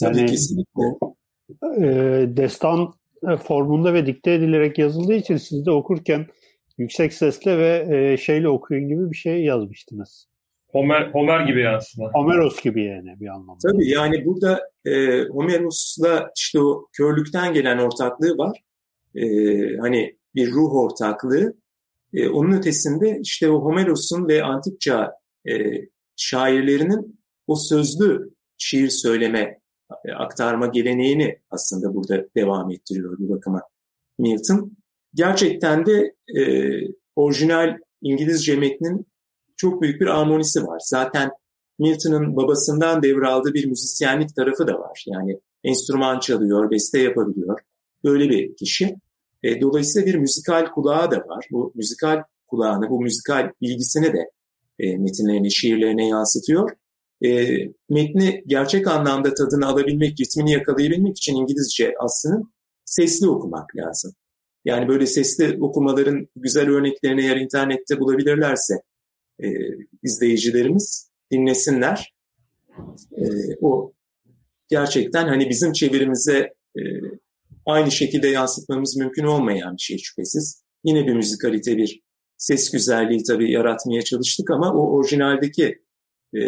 Tabii 0.00 0.18
yani, 0.18 0.30
kesinlikle. 0.30 0.82
E, 1.78 1.86
destan 2.36 2.94
e, 3.30 3.36
formunda 3.36 3.94
ve 3.94 4.06
dikte 4.06 4.32
edilerek 4.32 4.78
yazıldığı 4.78 5.14
için 5.14 5.36
siz 5.36 5.66
de 5.66 5.70
okurken 5.70 6.26
yüksek 6.78 7.12
sesle 7.12 7.58
ve 7.58 7.96
e, 7.96 8.16
şeyle 8.16 8.48
okuyun 8.48 8.88
gibi 8.88 9.10
bir 9.10 9.16
şey 9.16 9.44
yazmıştınız. 9.44 10.28
Homer, 10.68 11.10
Homer 11.12 11.40
gibi 11.40 11.68
aslında. 11.68 12.10
Homeros 12.14 12.62
gibi 12.62 12.84
yani 12.84 13.20
bir 13.20 13.26
anlamda. 13.26 13.58
Tabii 13.72 13.88
yani 13.88 14.24
burada 14.24 14.60
e, 14.84 15.22
Homeros'la 15.24 16.30
işte 16.36 16.60
o 16.60 16.86
körlükten 16.92 17.52
gelen 17.52 17.78
ortaklığı 17.78 18.38
var. 18.38 18.62
E, 19.14 19.22
hani 19.76 20.16
bir 20.34 20.50
ruh 20.50 20.74
ortaklığı. 20.74 21.54
E, 22.14 22.28
onun 22.28 22.52
ötesinde 22.52 23.18
işte 23.22 23.50
o 23.50 23.64
Homeros'un 23.64 24.28
ve 24.28 24.42
antik 24.42 24.80
çağ 24.80 25.12
e, 25.48 25.52
şairlerinin 26.16 27.20
o 27.46 27.56
sözlü 27.56 28.30
şiir 28.58 28.88
söyleme, 28.88 29.60
e, 30.04 30.12
aktarma 30.12 30.66
geleneğini 30.66 31.38
aslında 31.50 31.94
burada 31.94 32.24
devam 32.36 32.70
ettiriyor 32.70 33.18
bir 33.18 33.28
bakıma 33.28 33.62
Milton. 34.18 34.72
Gerçekten 35.14 35.86
de 35.86 36.14
e, 36.36 36.42
orijinal 37.16 37.78
İngilizce 38.02 38.56
metnin 38.56 39.06
çok 39.56 39.82
büyük 39.82 40.00
bir 40.00 40.06
armonisi 40.06 40.66
var. 40.66 40.80
Zaten 40.84 41.30
Milton'ın 41.78 42.36
babasından 42.36 43.02
devraldığı 43.02 43.54
bir 43.54 43.66
müzisyenlik 43.66 44.36
tarafı 44.36 44.66
da 44.66 44.78
var. 44.78 45.04
Yani 45.06 45.40
enstrüman 45.64 46.20
çalıyor, 46.20 46.70
beste 46.70 46.98
yapabiliyor. 46.98 47.60
Böyle 48.04 48.28
bir 48.28 48.56
kişi. 48.56 48.96
E, 49.42 49.60
dolayısıyla 49.60 50.06
bir 50.06 50.14
müzikal 50.14 50.66
kulağı 50.66 51.10
da 51.10 51.16
var. 51.16 51.46
Bu 51.52 51.72
müzikal 51.74 52.22
kulağını, 52.46 52.90
bu 52.90 53.00
müzikal 53.00 53.52
bilgisini 53.62 54.12
de 54.12 54.30
e, 54.78 54.96
metinlerine, 54.96 55.50
şiirlerine 55.50 56.08
yansıtıyor. 56.08 56.70
E, 57.24 57.58
metni 57.90 58.44
gerçek 58.46 58.86
anlamda 58.86 59.34
tadını 59.34 59.66
alabilmek, 59.66 60.20
ritmini 60.20 60.52
yakalayabilmek 60.52 61.16
için 61.16 61.36
İngilizce 61.36 61.94
aslında 62.00 62.42
sesli 62.84 63.28
okumak 63.28 63.76
lazım. 63.76 64.12
Yani 64.64 64.88
böyle 64.88 65.06
sesli 65.06 65.58
okumaların 65.60 66.28
güzel 66.36 66.68
örneklerini 66.68 67.20
eğer 67.20 67.36
internette 67.36 68.00
bulabilirlerse 68.00 68.74
e, 69.42 69.48
izleyicilerimiz 70.02 71.10
dinlesinler. 71.32 72.14
E, 73.16 73.24
o 73.60 73.92
gerçekten 74.68 75.28
hani 75.28 75.50
bizim 75.50 75.72
çevirimize 75.72 76.54
e, 76.76 76.80
aynı 77.68 77.90
şekilde 77.90 78.28
yansıtmamız 78.28 78.96
mümkün 78.96 79.24
olmayan 79.24 79.76
bir 79.76 79.82
şey 79.82 79.98
şüphesiz. 79.98 80.62
Yine 80.84 81.06
bir 81.06 81.14
müzikalite, 81.14 81.76
bir 81.76 82.02
ses 82.36 82.70
güzelliği 82.70 83.22
tabii 83.22 83.52
yaratmaya 83.52 84.02
çalıştık 84.02 84.50
ama 84.50 84.74
o 84.74 84.96
orijinaldeki 84.96 85.82
e, 86.36 86.40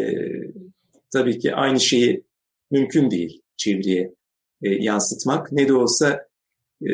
tabii 1.13 1.39
ki 1.39 1.55
aynı 1.55 1.81
şeyi 1.81 2.25
mümkün 2.71 3.11
değil 3.11 3.43
çeviriye 3.57 4.15
e, 4.63 4.69
yansıtmak. 4.69 5.53
Ne 5.53 5.69
de 5.69 5.75
olsa 5.75 6.29
e, 6.83 6.89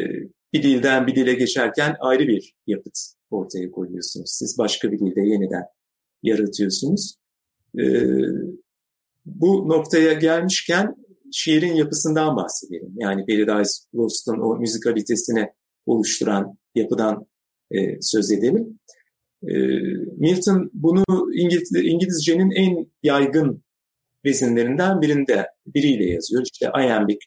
bir 0.52 0.62
dilden 0.62 1.06
bir 1.06 1.14
dile 1.14 1.34
geçerken 1.34 1.96
ayrı 2.00 2.28
bir 2.28 2.54
yapıt 2.66 2.98
ortaya 3.30 3.70
koyuyorsunuz. 3.70 4.30
Siz 4.38 4.58
başka 4.58 4.92
bir 4.92 4.98
dilde 4.98 5.20
yeniden 5.20 5.64
yaratıyorsunuz. 6.22 7.16
E, 7.78 7.84
bu 9.26 9.68
noktaya 9.68 10.12
gelmişken 10.12 11.05
şiirin 11.32 11.74
yapısından 11.74 12.36
bahsedelim. 12.36 12.94
Yani 12.96 13.26
Paradise 13.26 13.72
Lost'un 13.94 14.38
o 14.40 14.56
müzikalitesini 14.56 15.50
oluşturan 15.86 16.58
yapıdan 16.74 17.26
e, 17.70 18.00
söz 18.00 18.32
edelim. 18.32 18.78
E, 19.42 19.54
Milton 20.16 20.70
bunu 20.74 21.04
İngiliz, 21.34 21.72
İngilizcenin 21.74 22.50
en 22.50 22.86
yaygın 23.02 23.64
vezinlerinden 24.24 25.00
birinde 25.00 25.46
biriyle 25.66 26.04
yazıyor. 26.04 26.42
İşte 26.52 26.66
iambic 26.66 27.18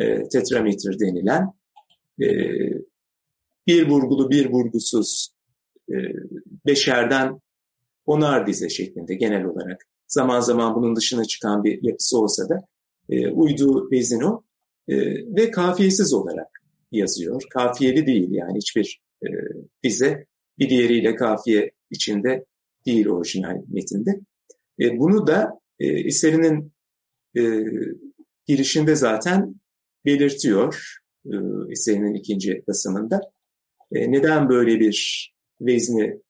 e, 0.00 0.28
tetrameter 0.28 1.00
denilen 1.00 1.52
e, 2.22 2.28
bir 3.66 3.88
vurgulu 3.88 4.30
bir 4.30 4.50
vurgusuz 4.50 5.34
e, 5.90 5.94
beşerden 6.66 7.40
onar 8.06 8.46
dize 8.46 8.68
şeklinde 8.68 9.14
genel 9.14 9.44
olarak. 9.44 9.86
Zaman 10.08 10.40
zaman 10.40 10.74
bunun 10.74 10.96
dışına 10.96 11.24
çıkan 11.24 11.64
bir 11.64 11.82
yapısı 11.82 12.18
olsa 12.18 12.48
da 12.48 12.60
e, 13.10 13.28
uyduğu 13.28 13.90
vezin 13.90 14.20
o 14.20 14.42
e, 14.88 14.96
ve 15.36 15.50
kafiyesiz 15.50 16.14
olarak 16.14 16.62
yazıyor. 16.92 17.42
Kafiyeli 17.50 18.06
değil 18.06 18.28
yani 18.30 18.56
hiçbir 18.56 19.02
e, 19.22 19.28
dize 19.82 20.26
bir 20.58 20.70
diğeriyle 20.70 21.14
kafiye 21.14 21.70
içinde 21.90 22.44
değil 22.86 23.06
orijinal 23.06 23.56
metinde. 23.68 24.10
E, 24.80 24.98
bunu 24.98 25.26
da 25.26 25.60
e, 25.78 25.86
eserinin 25.86 26.72
e, 27.36 27.42
girişinde 28.46 28.96
zaten 28.96 29.54
belirtiyor 30.04 30.96
e, 31.26 31.34
eserinin 31.70 32.14
ikinci 32.14 32.64
basımında. 32.68 33.20
E, 33.92 34.12
neden 34.12 34.48
böyle 34.48 34.80
bir 34.80 35.30
vezni 35.60 36.20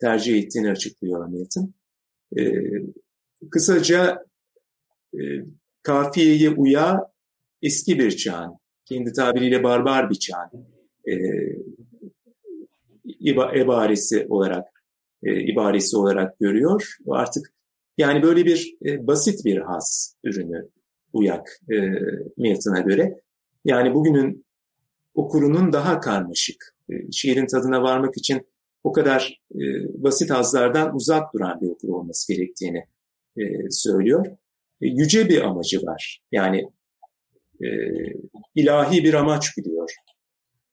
tercih 0.00 0.42
ettiğini 0.42 0.70
açıklıyor 0.70 1.28
Milton. 1.28 1.74
E, 2.38 2.42
kısaca 3.50 4.24
e, 5.14 5.20
kafiyeye 5.82 6.50
uya 6.50 7.10
eski 7.62 7.98
bir 7.98 8.16
çağın, 8.16 8.52
kendi 8.84 9.12
tabiriyle 9.12 9.62
barbar 9.62 10.10
bir 10.10 10.14
çağın 10.14 10.50
e, 11.08 11.14
iba, 13.04 13.52
ebaresi 13.54 14.26
olarak 14.28 14.84
e, 15.22 15.40
ibaresi 15.40 15.96
olarak 15.96 16.38
görüyor. 16.38 16.96
Artık 17.08 17.52
yani 17.98 18.22
böyle 18.22 18.44
bir 18.44 18.76
e, 18.84 19.06
basit 19.06 19.44
bir 19.44 19.56
has 19.56 20.14
ürünü 20.24 20.68
uyak 21.12 21.60
e, 21.72 21.76
Milton'a 22.36 22.80
göre. 22.80 23.20
Yani 23.64 23.94
bugünün 23.94 24.44
okurunun 25.14 25.72
daha 25.72 26.00
karmaşık, 26.00 26.76
e, 26.90 27.12
şiirin 27.12 27.46
tadına 27.46 27.82
varmak 27.82 28.16
için 28.16 28.46
o 28.84 28.92
kadar 28.92 29.40
e, 29.54 29.58
basit 30.02 30.30
hazlardan 30.30 30.94
uzak 30.94 31.34
duran 31.34 31.60
bir 31.60 31.68
okur 31.68 31.88
olması 31.88 32.32
gerektiğini 32.32 32.84
e, 33.36 33.70
söylüyor. 33.70 34.26
E, 34.80 34.86
yüce 34.86 35.28
bir 35.28 35.40
amacı 35.40 35.82
var. 35.82 36.20
Yani 36.32 36.64
e, 37.62 37.68
ilahi 38.54 39.04
bir 39.04 39.14
amaç 39.14 39.56
biliyor 39.56 39.90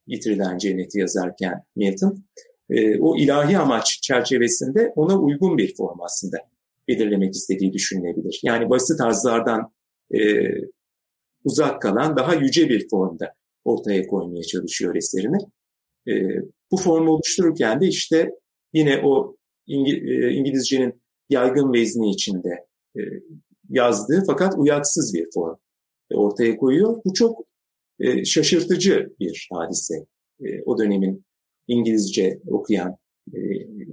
Yitirilen 0.08 0.58
Cenneti 0.58 1.00
yazarken 1.00 1.64
Milton. 1.76 2.24
E, 2.70 3.00
o 3.00 3.18
ilahi 3.18 3.58
amaç 3.58 4.02
çerçevesinde 4.02 4.94
ona 4.96 5.20
uygun 5.20 5.58
bir 5.58 5.76
form 5.76 6.02
aslında 6.02 6.38
belirlemek 6.88 7.36
istediği 7.36 7.74
düşünülebilir. 7.74 8.40
Yani 8.44 8.70
basit 8.70 8.98
tarzlardan 8.98 9.72
e, 10.16 10.20
uzak 11.44 11.82
kalan 11.82 12.18
daha 12.18 12.36
yüce 12.36 12.70
bir 12.70 12.90
formda 12.90 13.34
ortaya 13.66 14.08
koymaya 14.08 14.44
çalışıyor 14.44 14.96
eserini. 14.96 15.38
E, 16.08 16.14
bu 16.72 16.78
formu 16.78 17.12
oluştururken 17.12 17.82
de 17.82 17.88
işte 17.88 18.32
yine 18.74 19.02
o 19.04 19.36
İngil 19.68 20.08
e, 20.08 20.32
İngilizcenin 20.32 21.02
yaygın 21.30 21.74
vezni 21.74 22.12
içinde 22.12 22.66
e, 22.98 23.02
yazdığı 23.70 24.24
fakat 24.28 24.54
uyaksız 24.58 25.14
bir 25.14 25.28
form 25.34 25.56
ortaya 26.14 26.58
koyuyor. 26.58 27.02
Bu 27.06 27.14
çok 27.14 27.48
e, 28.00 28.26
şaşırtıcı 28.26 29.10
bir 29.20 29.50
hadise. 29.54 30.06
E, 30.44 30.62
o 30.66 30.78
dönemin 30.78 31.26
İngilizce 31.68 32.40
okuyan 32.48 32.98
e, 33.34 33.40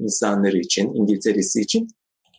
insanları 0.00 0.58
için, 0.58 0.94
İngiltere'si 0.94 1.60
için. 1.60 1.88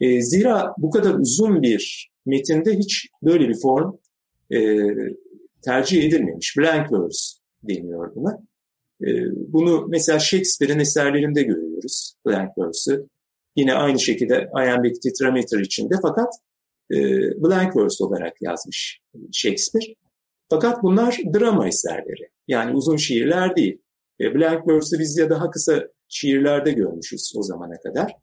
E, 0.02 0.22
zira 0.22 0.74
bu 0.78 0.90
kadar 0.90 1.14
uzun 1.14 1.62
bir 1.62 2.12
metinde 2.26 2.78
hiç 2.78 3.10
böyle 3.24 3.50
bir 3.50 3.60
form 3.62 3.94
e, 4.54 4.60
tercih 5.62 6.04
edilmemiş. 6.04 6.58
Blank 6.58 6.92
verse 6.92 7.38
deniyor 7.64 8.16
buna. 8.16 8.40
E, 9.02 9.08
bunu 9.54 9.88
mesela 9.90 10.20
Shakespeare'in 10.20 10.80
eserlerinde 10.80 11.44
görüyoruz. 11.44 12.16
Blank 12.26 12.58
verse'ü. 12.58 13.06
Yine 13.56 13.74
aynı 13.74 14.00
şekilde 14.00 14.50
iambic 14.56 15.00
tetrameter 15.00 15.60
içinde 15.60 15.96
fakat 16.02 16.34
e, 16.92 16.98
blank 17.44 17.76
verse 17.76 18.04
olarak 18.04 18.42
yazmış 18.42 19.00
Shakespeare. 19.32 19.96
Fakat 20.50 20.84
bunlar 20.84 21.20
drama 21.34 21.68
eserleri. 21.68 22.30
Yani 22.48 22.76
uzun 22.76 22.98
şiirler 22.98 23.56
değil. 23.56 23.82
E, 24.22 24.36
blank 24.36 24.68
verse'ü 24.68 25.00
biz 25.00 25.18
ya 25.18 25.30
daha 25.30 25.50
kısa 25.50 25.88
şiirlerde 26.08 26.72
görmüşüz 26.72 27.34
o 27.38 27.44
zamana 27.44 27.80
kadar. 27.80 28.16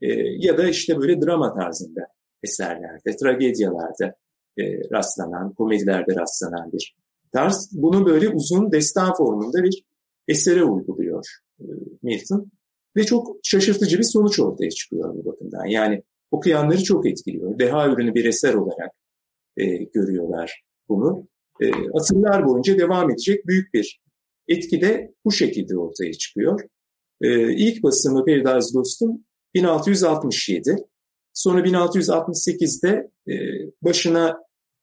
E, 0.00 0.08
ya 0.38 0.58
da 0.58 0.68
işte 0.68 0.98
böyle 0.98 1.22
drama 1.22 1.54
tarzında 1.54 2.00
eserlerde, 2.42 3.16
tragedyalarda 3.16 4.14
e, 4.58 4.90
rastlanan, 4.92 5.54
komedilerde 5.54 6.14
rastlanan 6.14 6.72
bir 6.72 6.96
tarz. 7.32 7.70
Bunu 7.72 8.06
böyle 8.06 8.28
uzun 8.28 8.72
destan 8.72 9.14
formunda 9.14 9.62
bir 9.62 9.84
esere 10.28 10.64
uyguluyor 10.64 11.24
e, 11.60 11.64
Milton. 12.02 12.50
Ve 12.96 13.04
çok 13.04 13.36
şaşırtıcı 13.42 13.98
bir 13.98 14.04
sonuç 14.04 14.40
ortaya 14.40 14.70
çıkıyor 14.70 15.14
bu 15.14 15.24
bakımdan. 15.24 15.66
Yani 15.66 16.02
okuyanları 16.30 16.82
çok 16.82 17.06
etkiliyor. 17.06 17.58
Deha 17.58 17.88
ürünü 17.88 18.14
bir 18.14 18.24
eser 18.24 18.54
olarak 18.54 18.92
e, 19.56 19.66
görüyorlar 19.76 20.62
bunu. 20.88 21.28
E, 21.60 21.70
asırlar 21.94 22.46
boyunca 22.46 22.78
devam 22.78 23.10
edecek 23.10 23.46
büyük 23.46 23.74
bir 23.74 24.00
etki 24.48 24.80
de 24.80 25.14
bu 25.24 25.32
şekilde 25.32 25.78
ortaya 25.78 26.12
çıkıyor. 26.12 26.60
E, 27.20 27.52
ilk 27.54 27.82
basımı 27.82 28.24
Paradise 28.24 28.78
Lost'un 28.78 29.26
1667. 29.54 30.76
Sonra 31.32 31.60
1668'de 31.60 33.10
e, 33.28 33.34
başına 33.82 34.38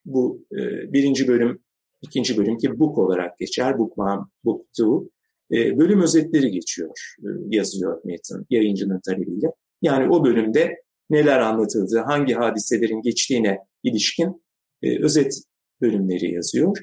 bu 0.06 0.46
e, 0.52 0.94
birinci 0.94 1.28
bölüm 1.28 1.60
ikinci 2.02 2.38
bölüm 2.38 2.58
ki 2.58 2.80
book 2.80 2.98
olarak 2.98 3.38
geçer. 3.38 3.80
Book 3.80 3.98
one, 3.98 4.22
book 4.44 4.66
two. 4.74 5.10
E, 5.52 5.78
bölüm 5.78 6.02
özetleri 6.02 6.52
geçiyor, 6.52 7.16
e, 7.20 7.28
yazıyor 7.50 8.02
Milton 8.04 8.46
yayıncının 8.50 9.00
talebiyle. 9.06 9.48
Yani 9.82 10.10
o 10.10 10.26
bölümde 10.26 10.85
neler 11.10 11.40
anlatıldığı, 11.40 12.00
hangi 12.00 12.34
hadiselerin 12.34 13.02
geçtiğine 13.02 13.60
ilişkin 13.84 14.44
e, 14.84 15.04
özet 15.04 15.42
bölümleri 15.82 16.34
yazıyor. 16.34 16.78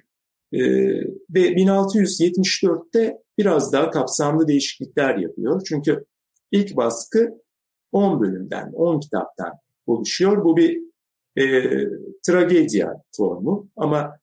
E, 0.53 0.61
ve 1.31 1.53
1674'te 1.53 3.19
biraz 3.39 3.73
daha 3.73 3.91
kapsamlı 3.91 4.49
değişiklikler 4.49 5.17
yapıyor. 5.17 5.63
Çünkü 5.69 6.05
ilk 6.51 6.77
baskı 6.77 7.43
10 7.93 8.21
bölümden, 8.21 8.73
10 8.73 9.01
kitaptan 9.01 9.53
oluşuyor. 9.87 10.45
Bu 10.45 10.57
bir 10.57 10.81
e, 11.37 11.45
tragedya 12.27 13.03
formu 13.17 13.69
ama 13.77 14.19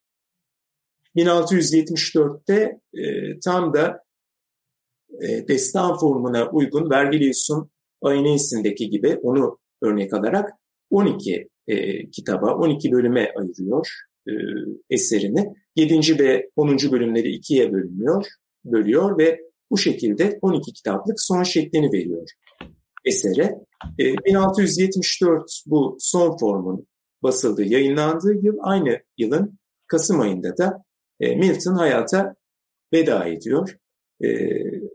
1674'te 1.16 2.80
e, 2.94 3.38
tam 3.40 3.74
da 3.74 4.04
e, 5.22 5.48
destan 5.48 5.98
formuna 5.98 6.50
uygun 6.50 6.90
Vergilius'un 6.90 7.70
Aeneis'indeki 8.02 8.90
gibi 8.90 9.18
onu 9.22 9.58
örnek 9.82 10.14
alarak 10.14 10.50
12 10.90 11.48
e, 11.68 12.10
kitaba, 12.10 12.54
12 12.54 12.92
bölüme 12.92 13.32
ayırıyor 13.36 13.88
e, 14.28 14.32
eserini. 14.90 15.54
7. 15.76 16.18
ve 16.18 16.50
10. 16.56 16.76
bölümleri 16.92 17.28
ikiye 17.32 17.72
bölünüyor, 17.72 18.26
bölüyor 18.64 19.18
ve 19.18 19.40
bu 19.70 19.78
şekilde 19.78 20.38
12 20.42 20.72
kitaplık 20.72 21.20
son 21.20 21.42
şeklini 21.42 21.92
veriyor 21.92 22.28
esere. 23.04 23.54
E, 23.98 24.04
1674 24.04 25.62
bu 25.66 25.96
son 26.00 26.36
formun 26.36 26.86
basıldığı, 27.22 27.64
yayınlandığı 27.64 28.34
yıl 28.42 28.56
aynı 28.60 29.00
yılın 29.18 29.58
Kasım 29.86 30.20
ayında 30.20 30.56
da 30.56 30.84
e, 31.20 31.36
Milton 31.36 31.74
hayata 31.74 32.34
veda 32.92 33.24
ediyor. 33.24 33.76
E, 34.24 34.28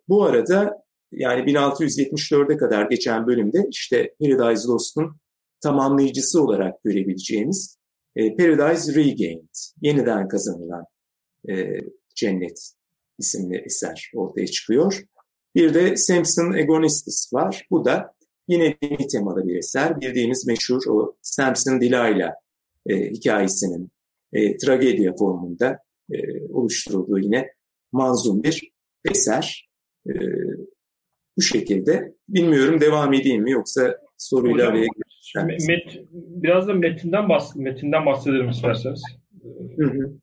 bu 0.08 0.24
arada 0.24 0.85
yani 1.12 1.52
1674'e 1.52 2.58
kadar 2.58 2.90
geçen 2.90 3.28
bölümde 3.28 3.68
işte 3.72 4.16
Paradise 4.22 4.68
Lost'un 4.68 5.18
tamamlayıcısı 5.62 6.44
olarak 6.44 6.84
görebileceğimiz 6.84 7.78
e, 8.16 8.36
Paradise 8.36 8.96
Regained, 8.96 9.54
yeniden 9.82 10.28
kazanılan 10.28 10.86
e, 11.50 11.82
cennet 12.16 12.72
isimli 13.20 13.58
eser 13.66 14.12
ortaya 14.16 14.48
çıkıyor. 14.48 15.04
Bir 15.56 15.74
de 15.74 15.98
Samson 15.98 16.54
Agonistis 16.54 17.34
var. 17.34 17.68
Bu 17.72 17.86
da 17.86 18.14
yine 18.48 18.78
dini 18.82 19.08
temalı 19.08 19.48
bir 19.48 19.56
eser. 19.56 20.02
Bildiğimiz 20.02 20.48
meşhur 20.48 20.82
o 20.90 21.16
Samson 21.22 21.82
Delilah 21.82 22.32
e, 22.90 23.10
hikayesinin 23.10 23.92
e, 24.34 24.58
tragedya 24.58 25.16
formunda 25.16 25.80
e, 26.12 26.48
oluşturulduğu 26.54 27.20
yine 27.20 27.48
manzum 27.92 28.44
bir 28.44 28.72
eser. 29.12 29.70
E, 30.08 30.14
bu 31.38 31.42
şekilde 31.42 32.14
bilmiyorum 32.30 32.82
devam 32.82 33.14
edeyim 33.14 33.44
mi 33.44 33.52
yoksa 33.52 33.98
soruyla 34.18 34.68
araya 34.68 34.88
met, 35.44 36.00
biraz 36.14 36.68
da 36.68 36.74
metinden, 36.74 37.30
bahs 37.30 37.56
metinden 37.56 38.06
bahsedelim 38.06 38.50
isterseniz. 38.50 39.04
Hı 39.78 39.86
hı. 39.86 40.14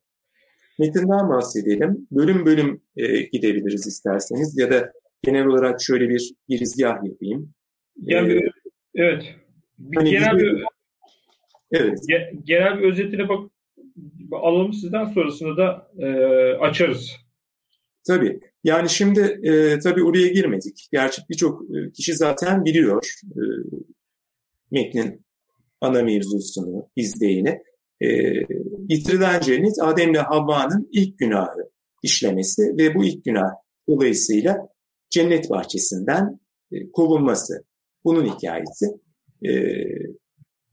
Metinden 0.78 1.28
bahsedelim. 1.28 2.06
Bölüm 2.10 2.46
bölüm 2.46 2.82
e, 2.96 3.22
gidebiliriz 3.22 3.86
isterseniz 3.86 4.58
ya 4.58 4.70
da 4.70 4.92
genel 5.22 5.46
olarak 5.46 5.80
şöyle 5.80 6.08
bir 6.08 6.34
girizgah 6.48 7.04
yapayım. 7.04 7.54
Yani, 8.02 8.32
ee, 8.32 8.48
evet. 8.94 9.34
Bir 9.78 9.96
hani 9.96 10.10
genel 10.10 10.38
bir, 10.38 10.64
evet. 11.72 11.98
genel 12.44 12.78
bir 12.78 12.84
özetine 12.84 13.28
bak 13.28 13.50
alalım 14.32 14.72
sizden 14.72 15.04
sonrasında 15.04 15.56
da 15.56 15.90
e, 15.98 16.08
açarız. 16.54 17.16
Tabii. 18.06 18.40
Yani 18.64 18.90
şimdi 18.90 19.20
e, 19.20 19.78
tabii 19.78 20.04
oraya 20.04 20.28
girmedik. 20.28 20.88
Gerçi 20.92 21.22
birçok 21.30 21.62
e, 21.62 21.92
kişi 21.92 22.14
zaten 22.14 22.64
biliyor 22.64 23.14
e, 23.24 23.42
metnin 24.70 25.26
ana 25.80 26.02
mevzusunu, 26.02 26.88
izleyini. 26.96 27.62
E, 28.00 28.08
yitirilen 28.88 29.40
cennet 29.40 29.82
Adem'le 29.82 30.14
Havva'nın 30.14 30.88
ilk 30.92 31.18
günahı 31.18 31.70
işlemesi 32.02 32.62
ve 32.62 32.94
bu 32.94 33.04
ilk 33.04 33.24
günah 33.24 33.50
dolayısıyla 33.88 34.68
cennet 35.10 35.50
bahçesinden 35.50 36.40
e, 36.72 36.90
kovulması. 36.90 37.64
Bunun 38.04 38.26
hikayesi. 38.26 38.86
E, 39.44 39.52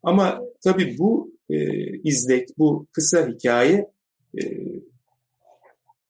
ama 0.03 0.41
tabii 0.63 0.95
bu 0.97 1.33
e, 1.49 1.57
izlek, 2.03 2.49
bu 2.57 2.87
kısa 2.91 3.27
hikaye 3.27 3.91
e, 4.41 4.41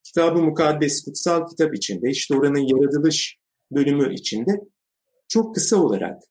Kitab-ı 0.10 0.42
Mukaddes 0.42 1.06
Kutsal 1.06 1.48
Kitap 1.48 1.76
içinde, 1.76 2.10
işte 2.10 2.36
oranın 2.36 2.68
yaratılış 2.68 3.38
bölümü 3.72 4.14
içinde 4.14 4.52
çok 5.28 5.56
kısa 5.56 5.78
olarak 5.78 6.22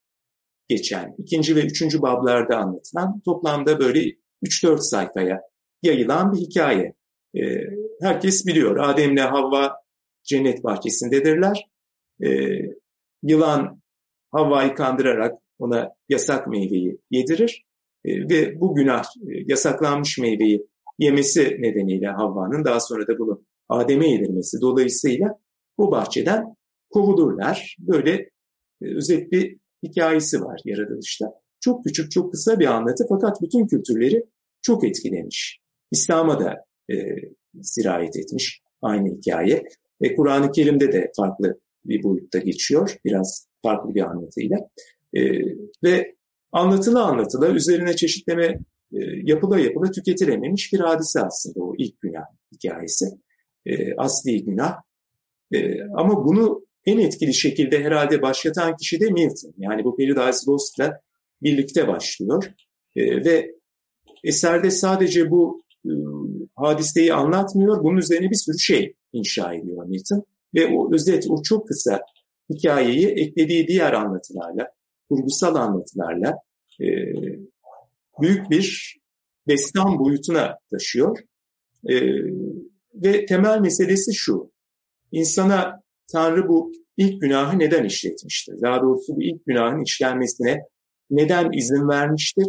geçen, 0.69 1.15
ikinci 1.19 1.57
ve 1.57 1.61
üçüncü 1.61 2.03
bablarda 2.03 2.57
anlatılan 2.57 3.21
toplamda 3.25 3.81
böyle 3.81 4.01
3-4 4.45 4.79
sayfaya 4.79 5.41
yayılan 5.83 6.33
bir 6.33 6.39
hikaye. 6.39 6.95
E, 7.37 7.41
herkes 8.03 8.47
biliyor, 8.47 8.77
Adem'le 8.77 9.21
Havva 9.21 9.77
cennet 10.25 10.65
bahçesindedirler. 10.65 11.69
E, 12.25 12.29
yılan 13.23 13.83
Havva'yı 14.31 14.75
kandırarak 14.75 15.39
ona 15.59 15.91
yasak 16.09 16.47
meyveyi 16.47 16.99
yedirir 17.11 17.65
e, 18.05 18.29
ve 18.29 18.61
bu 18.61 18.75
günah 18.75 19.05
e, 19.05 19.45
yasaklanmış 19.47 20.19
meyveyi 20.19 20.67
yemesi 20.99 21.57
nedeniyle 21.61 22.07
Havva'nın 22.07 22.65
daha 22.65 22.81
sonra 22.81 23.07
da 23.07 23.19
bunu 23.19 23.43
Adem'e 23.69 24.11
yedirmesi 24.11 24.61
dolayısıyla 24.61 25.39
bu 25.79 25.91
bahçeden 25.91 26.57
kovulurlar. 26.91 27.77
Böyle 27.79 28.13
e, 28.83 28.97
özet 28.97 29.33
bir 29.33 29.57
hikayesi 29.83 30.41
var 30.41 30.61
yaratılışta. 30.65 31.27
Çok 31.61 31.85
küçük, 31.85 32.11
çok 32.11 32.33
kısa 32.33 32.59
bir 32.59 32.67
anlatı 32.67 33.05
fakat 33.09 33.43
bütün 33.43 33.67
kültürleri 33.67 34.25
çok 34.63 34.85
etkilemiş. 34.85 35.61
İslam'a 35.91 36.41
da 36.41 36.65
e, 36.91 36.97
sirayet 37.63 38.17
etmiş 38.17 38.63
aynı 38.83 39.09
hikaye. 39.09 39.63
Ve 40.03 40.15
Kur'an-ı 40.15 40.53
Kerim'de 40.53 40.93
de 40.93 41.13
farklı 41.17 41.61
bir 41.85 42.03
boyutta 42.03 42.39
geçiyor. 42.39 42.97
Biraz 43.05 43.49
farklı 43.63 43.95
bir 43.95 44.03
anlatıyla. 44.03 44.59
E, 45.15 45.21
ve 45.85 46.15
anlatıla 46.53 47.05
anlatıla 47.05 47.51
üzerine 47.51 47.97
çeşitleme 47.97 48.59
e, 48.93 48.99
yapıla 49.25 49.59
yapıla 49.59 49.91
tüketilememiş 49.91 50.73
bir 50.73 50.81
hadise 50.81 51.21
aslında 51.21 51.65
o 51.65 51.75
ilk 51.79 52.01
günah 52.01 52.25
hikayesi. 52.53 53.07
E, 53.69 53.95
asli 53.97 54.45
günah. 54.45 54.77
E, 55.53 55.83
ama 55.83 56.25
bunu 56.25 56.67
en 56.87 56.99
etkili 56.99 57.35
şekilde 57.35 57.85
herhalde 57.85 58.23
başlatan 58.23 58.77
kişi 58.77 59.01
de 59.01 59.11
Milton. 59.11 59.55
Yani 59.59 59.85
bu 59.85 59.97
Paradise 59.97 60.51
Lost'la 60.51 61.01
birlikte 61.43 61.89
başlıyor. 61.89 62.45
E, 62.97 63.25
ve 63.25 63.55
eserde 64.25 64.71
sadece 64.71 65.31
bu 65.31 65.63
e, 65.87 65.93
hadiseyi 66.57 67.15
anlatmıyor, 67.15 67.85
bunun 67.85 67.97
üzerine 67.97 68.31
bir 68.31 68.37
sürü 68.37 68.59
şey 68.59 68.95
inşa 69.13 69.55
ediyor 69.55 69.87
Milton. 69.87 70.25
Ve 70.55 70.67
o 70.67 70.95
özet, 70.95 71.27
o 71.31 71.43
çok 71.43 71.69
kısa 71.69 72.01
hikayeyi 72.51 73.07
eklediği 73.07 73.69
diğer 73.69 73.93
anlatılarla, 73.93 74.69
kurgusal 75.09 75.55
anlatılarla 75.55 76.39
e, 76.81 76.87
büyük 78.21 78.51
bir 78.51 78.99
destan 79.49 79.99
boyutuna 79.99 80.59
taşıyor. 80.71 81.19
E, 81.91 81.95
ve 83.05 83.27
temel 83.27 83.61
meselesi 83.61 84.15
şu, 84.15 84.51
insana 85.13 85.83
Tanrı 86.13 86.49
bu 86.49 86.73
ilk 86.97 87.21
günahı 87.21 87.59
neden 87.59 87.85
işletmiştir? 87.85 88.63
Daha 88.63 88.83
doğrusu 88.83 89.17
bu 89.17 89.23
ilk 89.23 89.47
günahın 89.47 89.81
işlenmesine 89.81 90.63
neden 91.11 91.53
izin 91.53 91.89
vermiştir? 91.89 92.47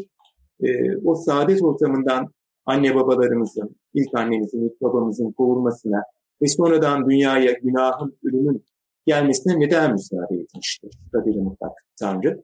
E, 0.63 0.97
o 1.05 1.15
saadet 1.15 1.63
ortamından 1.63 2.33
anne 2.65 2.95
babalarımızın, 2.95 3.75
ilk 3.93 4.15
annemizin, 4.15 4.65
ilk 4.65 4.81
babamızın 4.81 5.31
kovulmasına 5.31 6.03
ve 6.41 6.47
sonradan 6.47 7.09
dünyaya 7.09 7.51
günahın, 7.51 8.17
ölümün 8.23 8.65
gelmesine 9.05 9.59
neden 9.59 9.91
müsaade 9.91 10.35
etmiştir? 10.35 10.91
Kaderi 11.11 11.37
mutlak 11.37 11.71
Tanrı. 11.99 12.41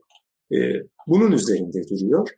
E, 0.51 0.57
bunun 1.07 1.31
üzerinde 1.31 1.81
duruyor. 1.89 2.29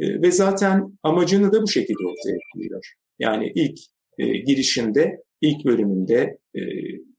E, 0.00 0.22
ve 0.22 0.32
zaten 0.32 0.98
amacını 1.02 1.52
da 1.52 1.62
bu 1.62 1.68
şekilde 1.68 2.06
ortaya 2.06 2.38
koyuyor. 2.54 2.94
Yani 3.18 3.52
ilk 3.54 3.78
e, 4.18 4.26
girişinde, 4.26 5.22
ilk 5.40 5.64
bölümünde 5.64 6.38
e, 6.54 6.60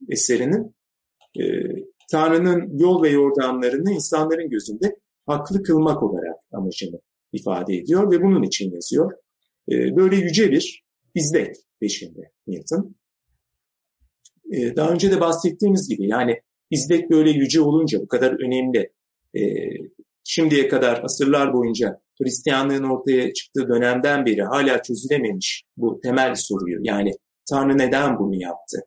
eserinin 0.08 0.74
e, 1.40 1.42
Tanrı'nın 2.10 2.78
yol 2.78 3.02
ve 3.02 3.08
yordamlarını 3.10 3.90
insanların 3.90 4.50
gözünde 4.50 4.96
haklı 5.26 5.62
kılmak 5.62 6.02
olarak 6.02 6.36
amacını 6.52 7.00
ifade 7.32 7.74
ediyor 7.74 8.12
ve 8.12 8.22
bunun 8.22 8.42
için 8.42 8.72
yazıyor. 8.72 9.12
E, 9.70 9.96
böyle 9.96 10.16
yüce 10.16 10.50
bir 10.50 10.84
izlek 11.14 11.56
peşinde 11.80 12.30
Milton. 12.46 12.96
E, 14.52 14.76
daha 14.76 14.90
önce 14.90 15.10
de 15.10 15.20
bahsettiğimiz 15.20 15.88
gibi 15.88 16.08
yani 16.08 16.40
izlek 16.70 17.10
böyle 17.10 17.30
yüce 17.30 17.60
olunca 17.60 18.00
bu 18.00 18.08
kadar 18.08 18.32
önemli. 18.46 18.92
E, 19.34 19.40
şimdiye 20.24 20.68
kadar 20.68 21.04
asırlar 21.04 21.52
boyunca 21.52 22.00
Hristiyanlığın 22.22 22.84
ortaya 22.84 23.32
çıktığı 23.32 23.68
dönemden 23.68 24.26
beri 24.26 24.42
hala 24.42 24.82
çözülememiş 24.82 25.64
bu 25.76 26.00
temel 26.00 26.34
soruyu 26.34 26.78
yani 26.82 27.12
Tanrı 27.50 27.78
neden 27.78 28.18
bunu 28.18 28.42
yaptı? 28.42 28.78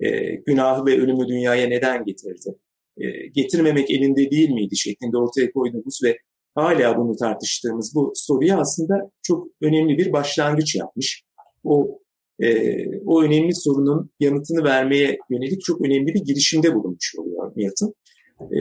E, 0.00 0.34
günahı 0.34 0.86
ve 0.86 1.00
ölümü 1.00 1.28
dünyaya 1.28 1.68
neden 1.68 2.04
getirdi? 2.04 2.54
E, 2.96 3.26
getirmemek 3.26 3.90
elinde 3.90 4.30
değil 4.30 4.50
miydi 4.50 4.76
şeklinde 4.76 5.16
ortaya 5.16 5.52
koyduğumuz 5.52 6.00
ve 6.04 6.18
hala 6.54 6.96
bunu 6.96 7.16
tartıştığımız 7.16 7.94
bu 7.94 8.12
soruya 8.14 8.58
aslında 8.58 9.10
çok 9.22 9.48
önemli 9.60 9.98
bir 9.98 10.12
başlangıç 10.12 10.74
yapmış. 10.74 11.22
O 11.64 12.00
e, 12.40 13.00
o 13.06 13.22
önemli 13.22 13.54
sorunun 13.54 14.10
yanıtını 14.20 14.64
vermeye 14.64 15.18
yönelik 15.30 15.60
çok 15.64 15.80
önemli 15.80 16.14
bir 16.14 16.24
girişimde 16.24 16.74
bulunmuş 16.74 17.14
oluyor 17.18 17.52
Milton. 17.56 17.94
E, 18.40 18.58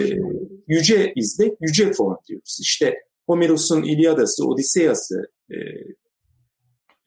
yüce 0.68 1.14
izlek, 1.16 1.54
yüce 1.62 1.94
form 1.94 2.18
diyoruz. 2.28 2.58
İşte 2.62 2.96
Homeros'un 3.28 3.84
İlyadası, 3.84 4.48
Odiseyası 4.48 5.32
e, 5.52 5.58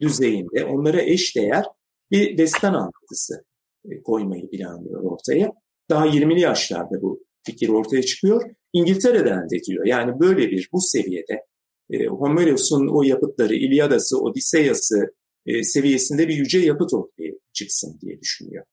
düzeyinde 0.01 0.65
onlara 0.65 1.03
eş 1.03 1.37
değer 1.37 1.65
bir 2.11 2.39
destan 2.39 2.75
anlatısı 2.75 3.45
e, 3.91 4.03
koymayı 4.03 4.51
planlıyor 4.51 5.03
ortaya. 5.03 5.53
Daha 5.91 6.07
20'li 6.07 6.41
yaşlarda 6.41 7.03
bu 7.03 7.25
fikir 7.47 7.69
ortaya 7.69 8.03
çıkıyor. 8.03 8.51
İngiltere'den 8.73 9.51
de 9.51 9.63
diyor. 9.69 9.87
Yani 9.87 10.21
böyle 10.21 10.51
bir 10.51 10.69
bu 10.73 10.81
seviyede 10.81 11.47
e, 11.91 12.07
Homeros'un 12.07 12.89
o 12.89 13.03
yapıtları, 13.03 13.55
İlyadası, 13.55 14.21
Odiseyası 14.21 15.15
e, 15.47 15.63
seviyesinde 15.63 16.29
bir 16.29 16.35
yüce 16.35 16.59
yapıt 16.59 16.95
ortaya 16.95 17.33
çıksın 17.53 17.99
diye 18.01 18.21
düşünüyor. 18.21 18.65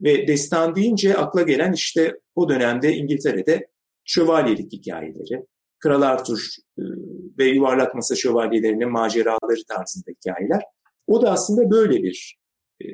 Ve 0.00 0.28
destan 0.28 0.74
deyince 0.74 1.16
akla 1.16 1.42
gelen 1.42 1.72
işte 1.72 2.14
o 2.34 2.48
dönemde 2.48 2.92
İngiltere'de 2.92 3.66
şövalyelik 4.04 4.72
hikayeleri, 4.72 5.46
Kral 5.78 6.02
Arthur 6.02 6.38
e, 6.78 6.82
ve 7.38 7.44
yuvarlak 7.44 7.94
masa 7.94 8.14
şövalyelerinin 8.14 8.92
maceraları 8.92 9.64
tarzında 9.68 10.10
hikayeler. 10.10 10.62
O 11.06 11.22
da 11.22 11.30
aslında 11.30 11.70
böyle 11.70 12.02
bir 12.02 12.38
e, 12.80 12.86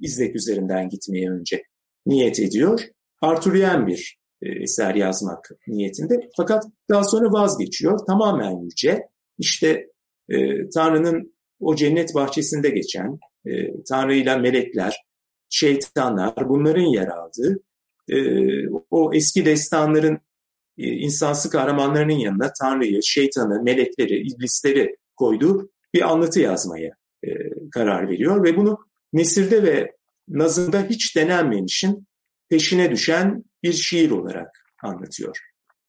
izlek 0.00 0.36
üzerinden 0.36 0.88
gitmeye 0.88 1.30
önce 1.30 1.62
niyet 2.06 2.40
ediyor. 2.40 2.80
Arthurian 3.20 3.86
bir 3.86 4.18
e, 4.42 4.62
eser 4.62 4.94
yazmak 4.94 5.50
niyetinde. 5.66 6.30
Fakat 6.36 6.64
daha 6.90 7.04
sonra 7.04 7.32
vazgeçiyor. 7.32 7.98
Tamamen 8.06 8.64
yüce. 8.64 9.08
İşte 9.38 9.86
e, 10.28 10.68
Tanrı'nın 10.68 11.34
o 11.60 11.74
cennet 11.74 12.14
bahçesinde 12.14 12.70
geçen 12.70 13.18
e, 13.46 13.82
Tanrı 13.88 14.14
ile 14.14 14.36
melekler, 14.36 14.96
şeytanlar 15.52 16.48
bunların 16.48 16.82
yer 16.82 17.08
aldığı 17.08 17.62
e, 18.08 18.16
o 18.90 19.14
eski 19.14 19.44
destanların 19.44 20.18
e, 20.78 20.86
insansı 20.86 21.50
kahramanlarının 21.50 22.12
yanına 22.12 22.52
Tanrı'yı, 22.60 23.02
şeytanı, 23.02 23.62
melekleri, 23.62 24.18
iblisleri 24.20 24.96
koyduğu 25.16 25.70
bir 25.94 26.12
anlatı 26.12 26.40
yazmaya 26.40 26.90
e, 27.26 27.30
karar 27.70 28.08
veriyor 28.08 28.44
ve 28.44 28.56
bunu 28.56 28.78
nesirde 29.12 29.62
ve 29.62 29.92
nazımda 30.28 30.82
hiç 30.82 31.16
denenmemişin 31.16 32.06
peşine 32.48 32.90
düşen 32.90 33.44
bir 33.62 33.72
şiir 33.72 34.10
olarak 34.10 34.64
anlatıyor. 34.82 35.38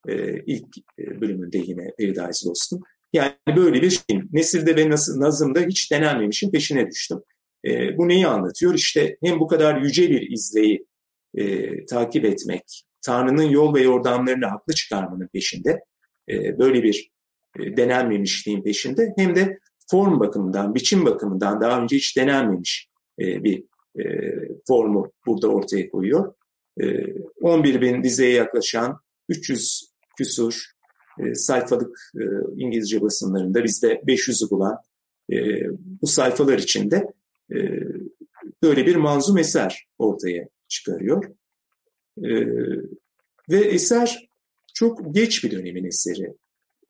E, 0.08 0.44
ilk 0.46 0.78
e, 1.00 1.22
bölümünde 1.22 1.58
yine 1.58 1.92
Paradise 2.00 2.50
Lost'un. 2.50 2.82
Yani 3.14 3.34
böyle 3.56 3.82
bir 3.82 3.90
şey. 3.90 4.22
Nesilde 4.32 4.76
ve 4.76 4.90
nazımda 5.18 5.60
hiç 5.60 5.92
denenmemişin 5.92 6.52
peşine 6.52 6.88
düştüm. 6.88 7.20
E, 7.66 7.98
bu 7.98 8.08
neyi 8.08 8.28
anlatıyor? 8.28 8.74
İşte 8.74 9.18
hem 9.24 9.40
bu 9.40 9.48
kadar 9.48 9.82
yüce 9.82 10.10
bir 10.10 10.32
izleyi 10.32 10.86
e, 11.36 11.86
takip 11.86 12.26
etmek, 12.26 12.84
Tanrı'nın 13.02 13.50
yol 13.50 13.76
ve 13.76 13.82
yordamlarını 13.82 14.46
haklı 14.46 14.74
çıkarmanın 14.74 15.28
peşinde, 15.28 15.84
e, 16.30 16.60
böyle 16.60 16.84
bir 16.84 17.12
e, 17.60 17.78
denenmemişliğin 17.78 18.64
peşinde 18.64 19.14
hem 19.18 19.36
de 19.36 19.60
form 19.92 20.20
bakımından, 20.20 20.76
biçim 20.76 21.06
bakımından 21.06 21.62
daha 21.62 21.82
önce 21.82 21.96
hiç 21.96 22.18
denenmemiş 22.18 22.90
e, 23.20 23.44
bir 23.44 23.64
e, 24.00 24.06
formu 24.68 25.12
burada 25.26 25.48
ortaya 25.48 25.90
koyuyor. 25.90 26.34
E, 26.82 27.06
11 27.42 27.82
bin 27.82 28.04
dizeye 28.04 28.32
yaklaşan 28.32 29.00
300 29.30 29.94
küsur 30.18 30.66
e, 31.20 31.36
sayfalık 31.36 32.12
e, 32.16 32.24
İngilizce 32.58 33.02
basınlarında 33.02 33.64
bizde 33.64 33.94
500'ü 34.08 34.50
bulan 34.50 34.78
e, 35.32 35.36
bu 36.02 36.08
sayfalar 36.08 36.58
içinde 36.58 37.14
e, 37.54 37.60
böyle 38.64 38.86
bir 38.86 38.96
manzum 38.96 39.38
eser 39.38 39.86
ortaya 39.98 40.48
çıkarıyor. 40.68 41.24
E, 42.18 42.32
ve 43.50 43.60
eser 43.60 44.28
çok 44.74 45.16
geç 45.16 45.44
bir 45.44 45.52
dönemin 45.52 45.86
eseri 45.86 46.34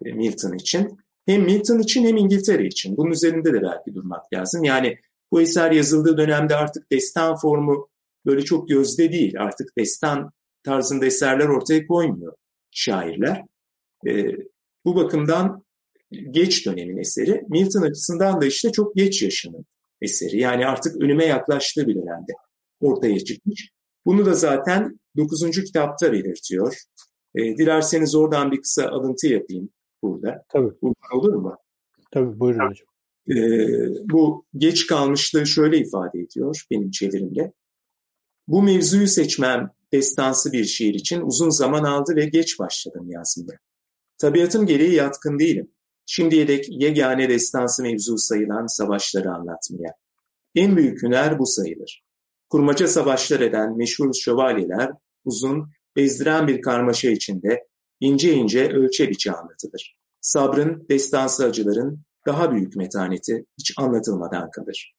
e, 0.05 0.11
Milton 0.11 0.53
için. 0.53 0.97
Hem 1.25 1.41
Milton 1.41 1.79
için 1.79 2.05
hem 2.05 2.17
İngiltere 2.17 2.65
için. 2.65 2.97
Bunun 2.97 3.11
üzerinde 3.11 3.53
de 3.53 3.61
belki 3.61 3.95
durmak 3.95 4.33
lazım. 4.33 4.63
Yani 4.63 4.97
bu 5.31 5.41
eser 5.41 5.71
yazıldığı 5.71 6.17
dönemde 6.17 6.55
artık 6.55 6.91
destan 6.91 7.35
formu 7.35 7.89
böyle 8.25 8.41
çok 8.41 8.69
gözde 8.69 9.11
değil. 9.11 9.33
Artık 9.37 9.77
destan 9.77 10.31
tarzında 10.63 11.05
eserler 11.05 11.47
ortaya 11.47 11.87
koymuyor 11.87 12.33
şairler. 12.71 13.43
E, 14.07 14.25
bu 14.85 14.95
bakımdan 14.95 15.63
geç 16.31 16.65
dönemin 16.65 16.97
eseri. 16.97 17.43
Milton 17.49 17.81
açısından 17.81 18.41
da 18.41 18.45
işte 18.45 18.71
çok 18.71 18.95
geç 18.95 19.21
yaşının 19.21 19.65
eseri. 20.03 20.39
Yani 20.39 20.65
artık 20.67 21.01
ölüme 21.01 21.25
yaklaştığı 21.25 21.87
bir 21.87 21.95
dönemde 21.95 22.31
ortaya 22.81 23.19
çıkmış. 23.19 23.69
Bunu 24.05 24.25
da 24.25 24.33
zaten 24.33 24.99
9. 25.17 25.51
kitapta 25.51 26.11
belirtiyor. 26.11 26.77
E, 27.35 27.41
dilerseniz 27.57 28.15
oradan 28.15 28.51
bir 28.51 28.61
kısa 28.61 28.87
alıntı 28.87 29.27
yapayım 29.27 29.69
burada. 30.03 30.45
Tabii. 30.49 30.71
Bu 30.81 30.93
olur 31.13 31.33
mu? 31.33 31.57
Tabii 32.11 32.39
buyurun 32.39 32.69
hocam. 32.69 32.87
E, 33.29 33.35
bu 34.09 34.45
geç 34.57 34.87
kalmışlığı 34.87 35.45
şöyle 35.45 35.77
ifade 35.77 36.19
ediyor 36.19 36.65
benim 36.71 36.91
çevirimde. 36.91 37.53
Bu 38.47 38.63
mevzuyu 38.63 39.07
seçmem 39.07 39.69
destansı 39.93 40.51
bir 40.51 40.65
şiir 40.65 40.93
için 40.93 41.21
uzun 41.21 41.49
zaman 41.49 41.83
aldı 41.83 42.15
ve 42.15 42.25
geç 42.25 42.59
başladım 42.59 43.09
yazmaya. 43.09 43.59
Tabiatım 44.17 44.65
gereği 44.65 44.93
yatkın 44.93 45.39
değilim. 45.39 45.71
Şimdiye 46.05 46.47
dek 46.47 46.65
yegane 46.69 47.29
destansı 47.29 47.83
mevzu 47.83 48.17
sayılan 48.17 48.67
savaşları 48.67 49.31
anlatmaya. 49.31 49.93
En 50.55 50.77
büyük 50.77 51.03
hüner 51.03 51.39
bu 51.39 51.45
sayılır. 51.45 52.03
Kurmaca 52.49 52.87
savaşlar 52.87 53.39
eden 53.39 53.77
meşhur 53.77 54.13
şövalyeler 54.13 54.91
uzun, 55.25 55.69
bezdiren 55.95 56.47
bir 56.47 56.61
karmaşa 56.61 57.09
içinde 57.09 57.67
ince 57.99 58.33
ince 58.33 58.69
ölçe 58.69 59.09
biçe 59.09 59.31
anlatılır. 59.31 59.97
Sabrın, 60.21 60.85
destansı 60.89 61.45
acıların 61.45 61.99
daha 62.27 62.51
büyük 62.51 62.75
metaneti 62.75 63.45
hiç 63.59 63.73
anlatılmadan 63.77 64.51
kalır. 64.51 64.95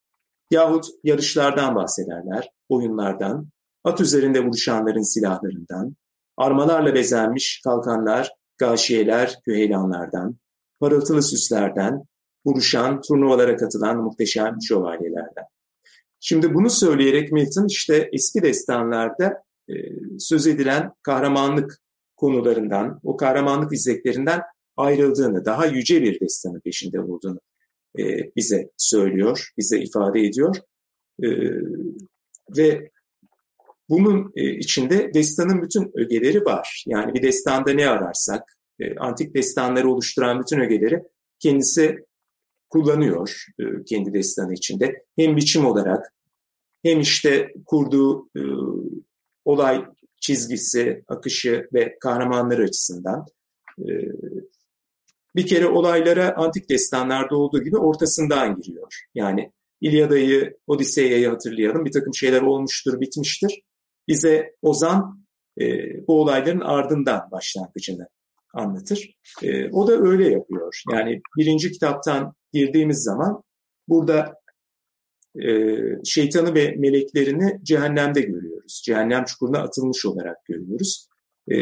Yahut 0.51 0.85
yarışlardan 1.03 1.75
bahsederler, 1.75 2.49
oyunlardan, 2.69 3.49
at 3.83 4.01
üzerinde 4.01 4.45
vuruşanların 4.45 5.13
silahlarından, 5.13 5.95
armalarla 6.37 6.93
bezenmiş 6.93 7.61
kalkanlar, 7.63 8.31
gâşiyeler, 8.57 9.39
küheylanlardan, 9.45 10.37
parıltılı 10.79 11.23
süslerden, 11.23 12.03
vuruşan, 12.45 13.01
turnuvalara 13.01 13.57
katılan 13.57 13.97
muhteşem 13.97 14.57
şövalyelerden. 14.67 15.45
Şimdi 16.19 16.53
bunu 16.53 16.69
söyleyerek 16.69 17.31
Milton 17.31 17.67
işte 17.67 18.09
eski 18.13 18.41
destanlarda 18.41 19.43
e, 19.69 19.73
söz 20.19 20.47
edilen 20.47 20.91
kahramanlık 21.03 21.81
konularından, 22.15 22.99
o 23.03 23.17
kahramanlık 23.17 23.73
izleklerinden 23.73 24.41
ayrıldığını, 24.77 25.45
daha 25.45 25.65
yüce 25.65 26.01
bir 26.01 26.19
destanın 26.19 26.59
peşinde 26.59 26.99
olduğunu 26.99 27.39
e, 27.99 28.03
bize 28.35 28.69
söylüyor, 28.77 29.49
bize 29.57 29.79
ifade 29.79 30.21
ediyor. 30.21 30.55
E, 31.23 31.27
ve 32.57 32.89
bunun 33.89 34.31
e, 34.35 34.57
içinde 34.57 35.13
destanın 35.13 35.61
bütün 35.61 35.91
ögeleri 35.95 36.45
var. 36.45 36.83
Yani 36.87 37.13
bir 37.13 37.21
destanda 37.21 37.71
ne 37.71 37.89
ararsak, 37.89 38.54
e, 38.79 38.95
antik 38.95 39.35
destanları 39.35 39.89
oluşturan 39.89 40.39
bütün 40.39 40.59
ögeleri 40.59 41.03
kendisi 41.39 42.05
kullanıyor 42.69 43.45
e, 43.59 43.63
kendi 43.85 44.13
destanı 44.13 44.53
içinde. 44.53 45.05
Hem 45.15 45.37
biçim 45.37 45.65
olarak 45.65 46.13
hem 46.83 46.99
işte 46.99 47.53
kurduğu 47.65 48.29
olay 49.45 49.85
çizgisi, 50.21 51.03
akışı 51.07 51.67
ve 51.73 51.97
kahramanları 51.99 52.63
açısından. 52.63 53.25
Bir 55.35 55.47
kere 55.47 55.67
olaylara 55.67 56.35
antik 56.35 56.69
destanlarda 56.69 57.37
olduğu 57.37 57.63
gibi 57.63 57.77
ortasından 57.77 58.55
giriyor. 58.55 59.03
Yani 59.15 59.51
İlyada'yı, 59.81 60.57
Odiseya'yı 60.67 61.29
hatırlayalım. 61.29 61.85
Bir 61.85 61.91
takım 61.91 62.15
şeyler 62.15 62.41
olmuştur, 62.41 63.01
bitmiştir 63.01 63.61
bize 64.07 64.55
Ozan 64.61 65.25
e, 65.61 65.63
bu 66.07 66.21
olayların 66.21 66.59
ardından 66.59 67.31
başlangıcını 67.31 68.07
anlatır. 68.55 69.15
E, 69.43 69.69
o 69.69 69.87
da 69.87 69.93
öyle 69.93 70.29
yapıyor. 70.29 70.81
Yani 70.91 71.21
birinci 71.37 71.71
kitaptan 71.71 72.33
girdiğimiz 72.53 73.03
zaman 73.03 73.43
burada 73.87 74.35
e, 75.43 75.49
şeytanı 76.05 76.55
ve 76.55 76.75
meleklerini 76.77 77.59
cehennemde 77.63 78.21
görüyoruz. 78.21 78.81
Cehennem 78.85 79.25
çukuruna 79.25 79.59
atılmış 79.59 80.05
olarak 80.05 80.45
görüyoruz. 80.45 81.07
E, 81.51 81.55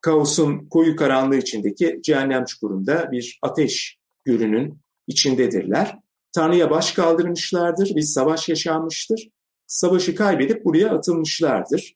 kaosun 0.00 0.68
koyu 0.68 0.96
karanlığı 0.96 1.36
içindeki 1.36 2.00
cehennem 2.02 2.44
çukurunda 2.44 3.08
bir 3.12 3.38
ateş 3.42 3.98
gölünün 4.24 4.80
içindedirler. 5.06 5.98
Tanrı'ya 6.32 6.70
baş 6.70 6.92
kaldırmışlardır, 6.92 7.96
bir 7.96 8.02
savaş 8.02 8.48
yaşanmıştır. 8.48 9.28
Savaşı 9.66 10.14
kaybedip 10.14 10.64
buraya 10.64 10.90
atılmışlardır. 10.90 11.94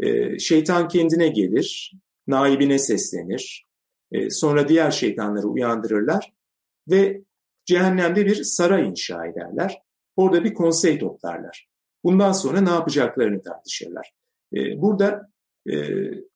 E, 0.00 0.38
şeytan 0.38 0.88
kendine 0.88 1.28
gelir, 1.28 1.92
naibine 2.26 2.78
seslenir. 2.78 3.66
E, 4.12 4.30
sonra 4.30 4.68
diğer 4.68 4.90
şeytanları 4.90 5.46
uyandırırlar 5.46 6.32
ve 6.90 7.22
cehennemde 7.66 8.26
bir 8.26 8.44
saray 8.44 8.88
inşa 8.88 9.26
ederler. 9.26 9.82
Orada 10.16 10.44
bir 10.44 10.54
konsey 10.54 10.98
toplarlar. 10.98 11.68
Bundan 12.04 12.32
sonra 12.32 12.60
ne 12.60 12.70
yapacaklarını 12.70 13.42
tartışırlar. 13.42 14.12
E, 14.54 14.82
burada 14.82 15.32
e, 15.70 15.74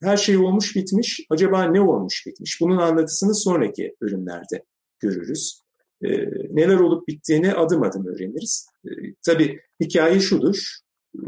her 0.02 0.16
şey 0.16 0.36
olmuş 0.36 0.76
bitmiş. 0.76 1.26
Acaba 1.30 1.62
ne 1.62 1.80
olmuş 1.80 2.26
bitmiş? 2.26 2.60
Bunun 2.60 2.76
anlatısını 2.76 3.34
sonraki 3.34 3.96
bölümlerde 4.00 4.64
görürüz. 5.00 5.62
E, 6.02 6.08
neler 6.50 6.76
olup 6.76 7.08
bittiğini 7.08 7.54
adım 7.54 7.82
adım 7.82 8.06
öğreniriz. 8.06 8.68
E, 8.84 8.90
tabii 9.26 9.60
hikaye 9.80 10.20
şudur. 10.20 10.76
E, 11.14 11.20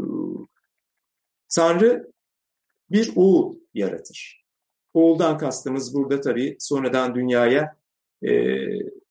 Tanrı 1.55 2.11
bir 2.89 3.11
oğul 3.15 3.55
yaratır. 3.73 4.45
Oğuldan 4.93 5.37
kastımız 5.37 5.93
burada 5.93 6.21
tabii 6.21 6.55
sonradan 6.59 7.15
dünyaya 7.15 7.75
e, 8.21 8.31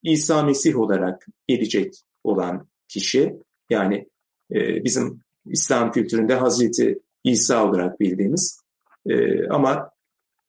İsa 0.03 0.43
Mesih 0.43 0.79
olarak 0.79 1.27
gelecek 1.49 1.95
olan 2.25 2.69
kişi. 2.89 3.37
Yani 3.71 4.09
e, 4.53 4.85
bizim 4.85 5.21
İslam 5.47 5.93
kültüründe 5.93 6.35
Hazreti 6.35 6.99
İsa 7.25 7.69
olarak 7.69 8.01
bildiğimiz 8.01 8.61
e, 9.07 9.47
ama 9.49 9.91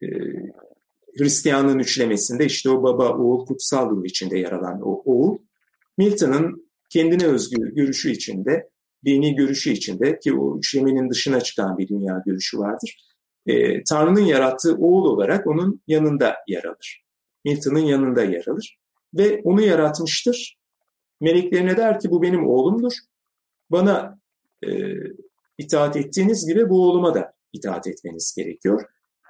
e, 0.03 0.07
Hristiyanlığın 1.17 1.79
üçlemesinde 1.79 2.45
işte 2.45 2.69
o 2.69 2.83
baba, 2.83 3.17
oğul, 3.17 3.45
kutsal 3.45 3.89
ruh 3.89 4.05
içinde 4.05 4.39
yer 4.39 4.51
alan 4.51 4.81
o 4.83 5.01
oğul, 5.05 5.37
Milton'ın 5.97 6.69
kendine 6.89 7.25
özgü 7.25 7.75
görüşü 7.75 8.11
içinde, 8.11 8.69
dini 9.05 9.35
görüşü 9.35 9.71
içinde 9.71 10.19
ki 10.19 10.33
o 10.33 10.57
üçlemenin 10.57 11.09
dışına 11.09 11.41
çıkan 11.41 11.77
bir 11.77 11.87
dünya 11.87 12.23
görüşü 12.25 12.59
vardır. 12.59 13.08
E, 13.49 13.83
Tanrı'nın 13.83 14.25
yarattığı 14.25 14.75
oğul 14.75 15.05
olarak 15.05 15.47
onun 15.47 15.81
yanında 15.87 16.35
yer 16.47 16.63
alır. 16.63 17.03
Milton'ın 17.45 17.79
yanında 17.79 18.23
yer 18.23 18.47
alır. 18.47 18.79
Ve 19.13 19.41
onu 19.43 19.61
yaratmıştır. 19.61 20.59
Meleklerine 21.21 21.77
der 21.77 21.99
ki 21.99 22.11
bu 22.11 22.21
benim 22.21 22.47
oğlumdur. 22.47 22.93
Bana 23.69 24.19
e, 24.65 24.69
itaat 25.57 25.95
ettiğiniz 25.95 26.47
gibi 26.47 26.69
bu 26.69 26.89
oğluma 26.89 27.13
da 27.13 27.33
itaat 27.53 27.87
etmeniz 27.87 28.33
gerekiyor. 28.37 28.85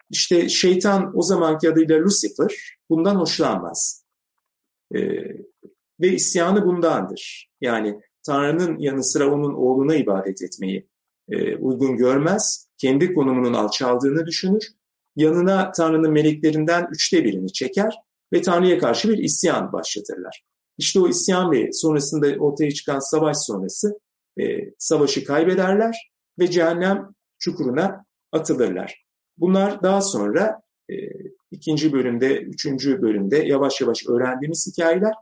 İşte 0.09 0.49
şeytan 0.49 1.11
o 1.17 1.22
zamanki 1.22 1.70
adıyla 1.70 1.99
Lucifer 1.99 2.78
bundan 2.89 3.15
hoşlanmaz. 3.15 4.05
E, 4.95 4.99
ve 6.01 6.07
isyanı 6.07 6.65
bundandır. 6.65 7.49
Yani 7.61 8.01
Tanrı'nın 8.26 8.78
yanı 8.80 9.03
sıra 9.03 9.32
onun 9.34 9.53
oğluna 9.53 9.95
ibadet 9.95 10.41
etmeyi 10.41 10.88
e, 11.30 11.55
uygun 11.55 11.97
görmez. 11.97 12.68
Kendi 12.80 13.13
konumunun 13.13 13.53
alçaldığını 13.53 14.25
düşünür. 14.25 14.67
Yanına 15.15 15.71
Tanrı'nın 15.71 16.11
meleklerinden 16.11 16.88
üçte 16.91 17.23
birini 17.23 17.53
çeker 17.53 17.95
ve 18.34 18.41
Tanrı'ya 18.41 18.80
karşı 18.80 19.09
bir 19.09 19.17
isyan 19.17 19.73
başlatırlar. 19.73 20.43
İşte 20.77 20.99
o 20.99 21.09
isyan 21.09 21.51
ve 21.51 21.69
sonrasında 21.73 22.27
ortaya 22.27 22.71
çıkan 22.71 22.99
savaş 22.99 23.38
sonrası 23.38 23.99
e, 24.39 24.43
savaşı 24.77 25.25
kaybederler 25.25 26.11
ve 26.39 26.51
cehennem 26.51 27.15
çukuruna 27.39 28.05
atılırlar. 28.32 29.05
Bunlar 29.38 29.84
daha 29.84 30.01
sonra 30.01 30.61
e, 30.89 30.95
ikinci 31.51 31.93
bölümde, 31.93 32.41
üçüncü 32.41 33.01
bölümde 33.01 33.38
yavaş 33.38 33.82
yavaş 33.82 34.07
öğrendiğimiz 34.07 34.71
hikayeler 34.71 35.13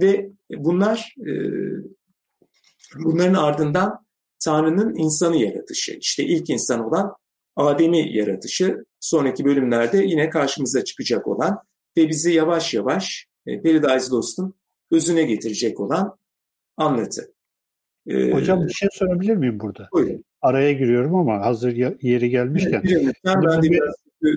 ve 0.00 0.30
bunlar 0.56 1.14
e, 1.20 1.30
bunların 2.94 3.34
ardından 3.34 4.05
Tanrı'nın 4.44 4.94
insanı 4.94 5.36
yaratışı, 5.36 5.92
işte 6.00 6.24
ilk 6.24 6.50
insan 6.50 6.84
olan 6.84 7.14
Adem'i 7.56 8.16
yaratışı, 8.16 8.84
sonraki 9.00 9.44
bölümlerde 9.44 9.98
yine 9.98 10.30
karşımıza 10.30 10.84
çıkacak 10.84 11.26
olan 11.26 11.58
ve 11.96 12.08
bizi 12.08 12.32
yavaş 12.32 12.74
yavaş 12.74 13.26
Paradise 13.46 14.10
Lost'un 14.10 14.54
özüne 14.90 15.22
getirecek 15.22 15.80
olan 15.80 16.16
anlatı. 16.76 17.32
Ee, 18.06 18.30
Hocam 18.30 18.66
bir 18.66 18.72
şey 18.72 18.88
sorabilir 18.92 19.36
miyim 19.36 19.60
burada? 19.60 19.88
Buyurun. 19.92 20.24
Araya 20.42 20.72
giriyorum 20.72 21.14
ama 21.14 21.40
hazır 21.40 21.72
yeri 22.02 22.30
gelmişken. 22.30 22.82
Evet, 22.90 23.14
ben, 23.24 23.42
ben 23.42 23.62
de 23.62 23.70
biraz 23.70 23.94
e, 24.24 24.28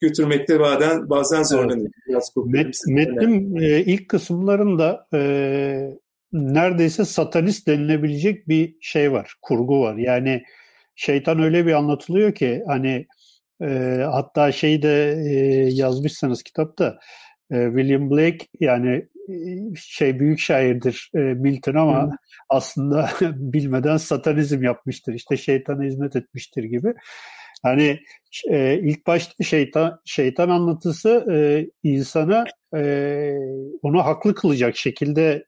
götürmekte 0.00 0.60
bazen 0.60 1.10
bazen 1.10 1.42
zorlanıyorum. 1.42 1.92
Biraz 2.08 2.32
Met, 2.46 2.76
metnin 2.86 3.56
e, 3.56 3.80
ilk 3.80 4.08
kısımlarında 4.08 5.06
e, 5.14 5.98
neredeyse 6.32 7.04
satanist 7.04 7.68
denilebilecek 7.68 8.48
bir 8.48 8.76
şey 8.80 9.12
var, 9.12 9.34
kurgu 9.42 9.80
var. 9.80 9.96
Yani 9.96 10.42
şeytan 10.96 11.42
öyle 11.42 11.66
bir 11.66 11.72
anlatılıyor 11.72 12.34
ki 12.34 12.62
hani 12.66 13.06
e, 13.62 14.00
hatta 14.12 14.52
şeyi 14.52 14.82
de 14.82 15.16
e, 15.26 15.32
yazmışsanız 15.72 16.42
kitapta 16.42 16.98
e, 17.50 17.66
William 17.66 18.10
Blake 18.10 18.46
yani 18.60 19.06
e, 19.28 19.34
şey 19.76 20.20
büyük 20.20 20.38
şairdir 20.40 21.10
e, 21.14 21.18
Milton 21.18 21.74
ama 21.74 22.02
Hı. 22.02 22.10
aslında 22.48 23.10
bilmeden 23.22 23.96
satanizm 23.96 24.62
yapmıştır. 24.62 25.14
İşte 25.14 25.36
şeytana 25.36 25.82
hizmet 25.82 26.16
etmiştir 26.16 26.64
gibi. 26.64 26.94
Hani 27.62 28.00
e, 28.50 28.78
ilk 28.82 29.06
başta 29.06 29.44
şeytan 29.44 30.00
şeytan 30.04 30.48
anlatısı 30.48 31.26
e, 31.32 31.66
insana 31.82 32.44
e, 32.76 33.32
onu 33.82 34.04
haklı 34.04 34.34
kılacak 34.34 34.76
şekilde 34.76 35.44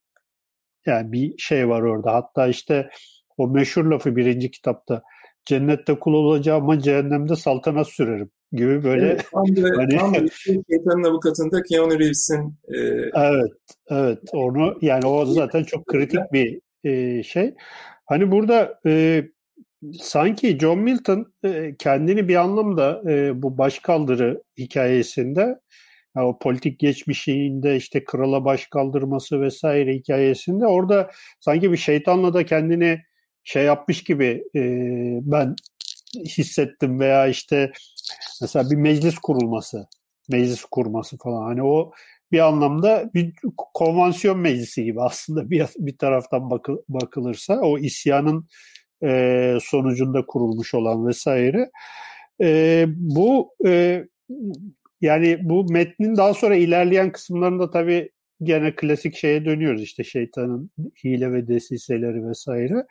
yani 0.87 1.13
bir 1.13 1.39
şey 1.39 1.69
var 1.69 1.83
orada. 1.83 2.15
Hatta 2.15 2.49
işte 2.49 2.91
o 3.37 3.49
meşhur 3.49 3.85
lafı 3.85 4.17
birinci 4.17 4.51
kitapta 4.51 5.03
cennette 5.45 5.99
kul 5.99 6.15
olacağım 6.15 6.63
ama 6.63 6.81
cehennemde 6.81 7.37
saltanat 7.37 7.89
sürerim 7.89 8.31
gibi 8.53 8.85
böyle. 8.85 9.07
Evet, 9.07 9.27
tam 9.33 9.57
da, 9.57 9.69
hani, 9.77 9.99
tam 9.99 10.15
da 10.15 10.29
şeytanın 10.69 11.05
avukatında 11.05 11.63
Keanu 11.63 11.99
Reeves'in 11.99 12.59
e... 12.69 12.79
Evet, 13.15 13.53
evet. 13.91 14.19
Onu 14.33 14.79
yani 14.81 15.07
o 15.07 15.27
zaten 15.27 15.65
çok 15.65 15.87
kritik 15.87 16.21
bir 16.33 16.61
e, 16.85 17.23
şey. 17.23 17.55
Hani 18.07 18.31
burada 18.31 18.81
e, 18.87 19.25
sanki 20.01 20.59
John 20.59 20.79
Milton 20.79 21.33
e, 21.45 21.75
kendini 21.79 22.29
bir 22.29 22.37
anlamda 22.37 23.03
e, 23.11 23.43
bu 23.43 23.59
başkaldırı 23.59 24.43
hikayesinde 24.59 25.61
o 26.23 26.39
politik 26.39 26.79
geçmişinde 26.79 27.77
işte 27.77 28.05
krala 28.05 28.45
baş 28.45 28.67
kaldırması 28.67 29.41
vesaire 29.41 29.95
hikayesinde 29.95 30.67
orada 30.67 31.11
sanki 31.41 31.73
bir 31.73 31.77
şeytanla 31.77 32.35
da 32.35 32.47
kendini 32.47 33.03
şey 33.45 33.65
yapmış 33.65 34.05
gibi 34.05 34.45
e, 34.55 34.61
ben 35.23 35.57
hissettim 36.17 37.01
veya 37.01 37.27
işte 37.27 37.73
mesela 38.41 38.71
bir 38.71 38.77
meclis 38.77 39.19
kurulması, 39.19 39.87
meclis 40.29 40.65
kurması 40.65 41.19
falan 41.19 41.43
hani 41.43 41.63
o 41.63 41.93
bir 42.33 42.39
anlamda 42.39 43.11
bir 43.15 43.35
konvansiyon 43.75 44.39
meclisi 44.39 44.85
gibi 44.85 45.03
aslında 45.03 45.51
bir 45.51 45.67
bir 45.79 45.99
taraftan 45.99 46.51
bakı, 46.51 46.83
bakılırsa 46.89 47.61
o 47.61 47.79
isyanın 47.79 48.49
e, 49.05 49.59
sonucunda 49.63 50.27
kurulmuş 50.27 50.75
olan 50.75 51.07
vesaire. 51.07 51.71
E, 52.41 52.85
bu 52.89 53.55
e, 53.67 54.05
yani 55.01 55.39
bu 55.43 55.73
metnin 55.73 56.17
daha 56.17 56.35
sonra 56.35 56.57
ilerleyen 56.57 57.13
kısımlarında 57.13 57.71
tabii 57.71 58.11
gene 58.43 58.75
klasik 58.77 59.17
şeye 59.17 59.45
dönüyoruz 59.45 59.83
işte 59.83 60.05
şeytanın 60.05 60.71
hile 61.05 61.33
ve 61.33 61.49
desiseleri 61.49 62.29
vesaire. 62.29 62.87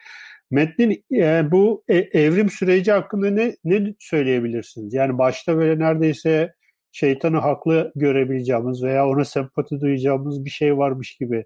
Metnin 0.51 1.05
yani 1.09 1.51
bu 1.51 1.83
e, 1.87 1.97
evrim 1.97 2.49
süreci 2.49 2.91
hakkında 2.91 3.29
ne, 3.29 3.55
ne 3.63 3.93
söyleyebilirsiniz? 3.99 4.93
Yani 4.93 5.17
başta 5.17 5.57
böyle 5.57 5.79
neredeyse 5.79 6.53
şeytanı 6.91 7.37
haklı 7.37 7.91
görebileceğimiz 7.95 8.83
veya 8.83 9.07
ona 9.07 9.25
sempati 9.25 9.81
duyacağımız 9.81 10.45
bir 10.45 10.49
şey 10.49 10.77
varmış 10.77 11.15
gibi 11.17 11.45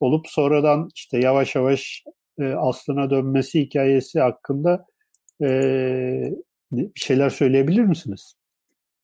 olup 0.00 0.28
sonradan 0.28 0.88
işte 0.94 1.18
yavaş 1.18 1.54
yavaş 1.54 2.04
e, 2.40 2.44
aslına 2.44 3.10
dönmesi 3.10 3.60
hikayesi 3.60 4.20
hakkında 4.20 4.86
e, 5.42 5.48
bir 6.72 6.90
şeyler 6.94 7.30
söyleyebilir 7.30 7.82
misiniz? 7.82 8.35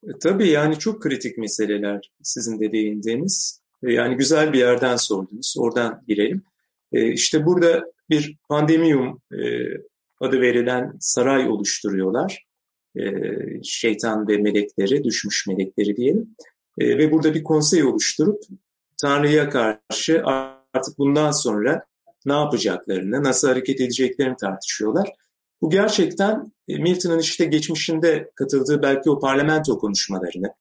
E, 0.03 0.19
tabii 0.23 0.49
yani 0.49 0.79
çok 0.79 1.03
kritik 1.03 1.39
meseleler 1.39 2.11
sizin 2.23 2.61
de 2.61 2.73
değindiğiniz. 2.73 3.63
E, 3.83 3.93
yani 3.93 4.17
güzel 4.17 4.53
bir 4.53 4.59
yerden 4.59 4.97
sordunuz. 4.97 5.55
Oradan 5.59 6.03
girelim. 6.09 6.43
E, 6.93 7.13
işte 7.13 7.47
burada 7.47 7.85
bir 8.11 8.37
pandemiyum 8.49 9.23
adı 10.21 10.41
verilen 10.41 10.93
saray 11.01 11.49
oluşturuyorlar. 11.49 12.47
Şeytan 13.63 14.29
ve 14.29 14.37
melekleri, 14.37 15.05
düşmüş 15.05 15.47
melekleri 15.47 15.97
diyelim. 15.97 16.37
Ve 16.79 17.13
burada 17.13 17.35
bir 17.35 17.43
konsey 17.43 17.85
oluşturup 17.85 18.43
Tanrı'ya 19.01 19.51
karşı 19.51 20.23
artık 20.25 20.99
bundan 20.99 21.31
sonra 21.31 21.85
ne 22.27 22.33
yapacaklarını, 22.33 23.25
nasıl 23.25 23.49
hareket 23.49 23.81
edeceklerini 23.81 24.37
tartışıyorlar. 24.37 25.09
Bu 25.63 25.71
gerçekten 25.71 26.53
Milton'ın 26.69 27.19
işte 27.19 27.45
geçmişinde 27.45 28.31
katıldığı 28.35 28.83
belki 28.83 29.11
o 29.11 29.21
parlamento 29.21 29.79
konuşmalarını, 29.79 30.55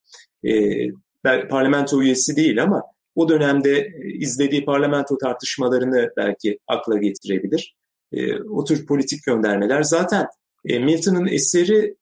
parlamento 1.50 2.02
üyesi 2.02 2.36
değil 2.36 2.64
ama 2.64 2.84
o 3.16 3.30
dönemde 3.30 3.88
izlediği 4.04 4.66
parlamento 4.66 5.18
tartışmalarını 5.18 6.10
belki 6.18 6.60
akla 6.68 6.98
getirebilir. 6.98 7.76
O 8.50 8.64
tür 8.64 8.86
politik 8.86 9.24
göndermeler. 9.24 9.84
Zaten 9.84 10.28
Milton'ın 10.66 11.28
eseri 11.28 11.96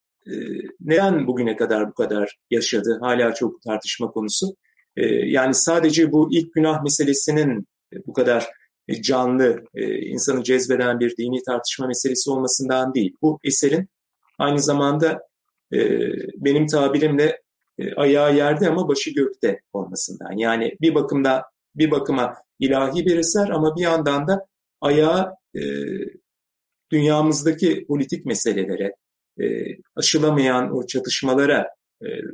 neden 0.81 1.27
bugüne 1.27 1.55
kadar 1.55 1.89
bu 1.89 1.93
kadar 1.93 2.37
yaşadı? 2.51 2.97
Hala 3.01 3.33
çok 3.33 3.61
tartışma 3.61 4.11
konusu. 4.11 4.55
Yani 5.25 5.53
sadece 5.53 6.11
bu 6.11 6.29
ilk 6.31 6.53
günah 6.53 6.83
meselesinin 6.83 7.67
bu 8.07 8.13
kadar 8.13 8.47
canlı, 9.01 9.63
insanı 10.01 10.43
cezbeden 10.43 10.99
bir 10.99 11.17
dini 11.17 11.43
tartışma 11.43 11.87
meselesi 11.87 12.31
olmasından 12.31 12.93
değil. 12.93 13.15
Bu 13.21 13.39
eserin 13.43 13.89
aynı 14.37 14.59
zamanda 14.59 15.21
benim 16.35 16.67
tabirimle 16.67 17.41
ayağı 17.95 18.35
yerde 18.35 18.69
ama 18.69 18.87
başı 18.87 19.13
gökte 19.13 19.61
olmasından. 19.73 20.37
Yani 20.37 20.75
bir 20.81 20.95
bakımda 20.95 21.43
bir 21.75 21.91
bakıma 21.91 22.35
ilahi 22.59 23.05
bir 23.05 23.17
eser 23.17 23.49
ama 23.49 23.75
bir 23.75 23.81
yandan 23.81 24.27
da 24.27 24.45
ayağı 24.81 25.33
dünyamızdaki 26.91 27.85
politik 27.87 28.25
meselelere, 28.25 28.95
aşılamayan 29.95 30.77
o 30.77 30.87
çatışmalara 30.87 31.67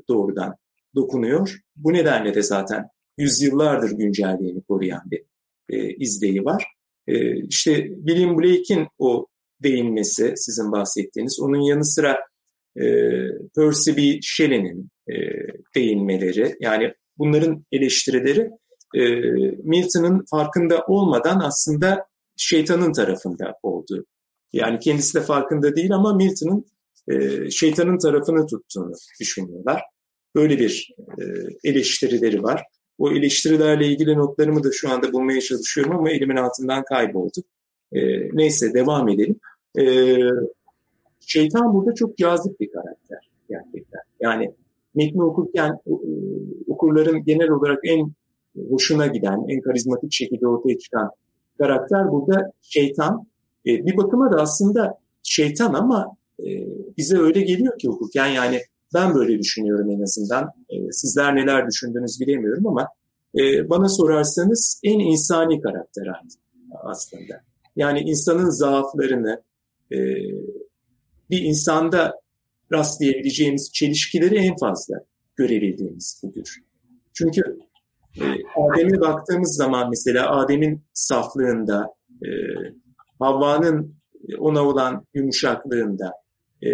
doğrudan 0.09 0.55
dokunuyor. 0.95 1.59
Bu 1.75 1.93
nedenle 1.93 2.35
de 2.35 2.41
zaten 2.41 2.87
yüzyıllardır 3.17 3.91
güncelliğini 3.91 4.63
koruyan 4.63 5.01
bir 5.05 5.23
e, 5.69 5.95
izleyi 5.95 6.45
var. 6.45 6.65
E, 7.07 7.37
işte 7.47 7.87
William 8.07 8.37
Blake'in 8.37 8.87
o 8.99 9.27
değinmesi 9.63 10.33
sizin 10.35 10.71
bahsettiğiniz, 10.71 11.39
onun 11.39 11.61
yanı 11.61 11.85
sıra 11.85 12.17
e, 12.77 12.85
Percy 13.55 13.91
B. 13.91 14.19
Shelley'nin 14.21 14.89
e, 15.09 15.13
değinmeleri, 15.75 16.55
yani 16.59 16.93
bunların 17.17 17.65
eleştirileri 17.71 18.49
e, 18.95 19.01
Milton'ın 19.63 20.25
farkında 20.31 20.85
olmadan 20.87 21.39
aslında 21.43 22.05
şeytanın 22.37 22.93
tarafında 22.93 23.55
oldu. 23.63 24.05
Yani 24.53 24.79
kendisi 24.79 25.19
de 25.19 25.21
farkında 25.21 25.75
değil 25.75 25.91
ama 25.93 26.13
Milton'ın 26.13 26.65
e, 27.07 27.49
şeytanın 27.51 27.97
tarafını 27.97 28.47
tuttuğunu 28.47 28.93
düşünüyorlar. 29.19 29.81
Böyle 30.35 30.59
bir 30.59 30.95
e, 31.19 31.23
eleştirileri 31.63 32.43
var. 32.43 32.63
O 32.97 33.11
eleştirilerle 33.11 33.87
ilgili 33.87 34.17
notlarımı 34.17 34.63
da 34.63 34.71
şu 34.71 34.89
anda 34.89 35.13
bulmaya 35.13 35.41
çalışıyorum 35.41 35.95
ama 35.95 36.09
elimin 36.09 36.35
altından 36.35 36.83
kayboldu. 36.83 37.43
E, 37.91 37.99
neyse 38.33 38.73
devam 38.73 39.09
edelim. 39.09 39.39
E, 39.79 39.83
şeytan 41.19 41.73
burada 41.73 41.93
çok 41.93 42.17
cazip 42.17 42.59
bir 42.59 42.71
karakter 42.71 43.29
gerçekten. 43.49 44.01
Yani 44.19 44.51
metni 44.95 45.23
okurken 45.23 45.71
e, 45.87 45.91
okurların 46.67 47.23
genel 47.23 47.49
olarak 47.49 47.79
en 47.83 48.11
hoşuna 48.69 49.07
giden, 49.07 49.45
en 49.47 49.61
karizmatik 49.61 50.13
şekilde 50.13 50.47
ortaya 50.47 50.77
çıkan 50.77 51.09
karakter 51.57 52.11
burada 52.11 52.51
şeytan. 52.61 53.27
E, 53.65 53.85
bir 53.85 53.97
bakıma 53.97 54.31
da 54.31 54.41
aslında 54.41 54.97
şeytan 55.23 55.73
ama 55.73 56.17
e, 56.39 56.45
bize 56.97 57.17
öyle 57.17 57.41
geliyor 57.41 57.79
ki 57.79 57.89
okurken 57.89 58.27
yani 58.27 58.61
ben 58.93 59.15
böyle 59.15 59.39
düşünüyorum 59.39 59.91
en 59.91 60.01
azından. 60.01 60.51
E, 60.69 60.91
sizler 60.91 61.35
neler 61.35 61.67
düşündünüz 61.67 62.19
bilemiyorum 62.21 62.67
ama 62.67 62.87
e, 63.35 63.69
bana 63.69 63.89
sorarsanız 63.89 64.81
en 64.83 64.99
insani 64.99 65.61
karakter 65.61 66.07
aslında. 66.83 67.41
Yani 67.75 67.99
insanın 67.99 68.49
zaaflarını, 68.49 69.43
e, 69.91 69.97
bir 71.29 71.41
insanda 71.41 72.13
rastlayabileceğimiz 72.73 73.73
çelişkileri 73.73 74.35
en 74.35 74.55
fazla 74.57 74.95
görebildiğimiz 75.35 76.21
figür. 76.21 76.63
Çünkü 77.13 77.41
e, 78.21 78.23
Adem'e 78.61 78.99
baktığımız 78.99 79.55
zaman 79.55 79.89
mesela 79.89 80.37
Adem'in 80.37 80.83
saflığında, 80.93 81.93
e, 82.25 82.29
Havva'nın 83.19 83.95
ona 84.39 84.67
olan 84.67 85.05
yumuşaklığında, 85.13 86.13
e, 86.65 86.71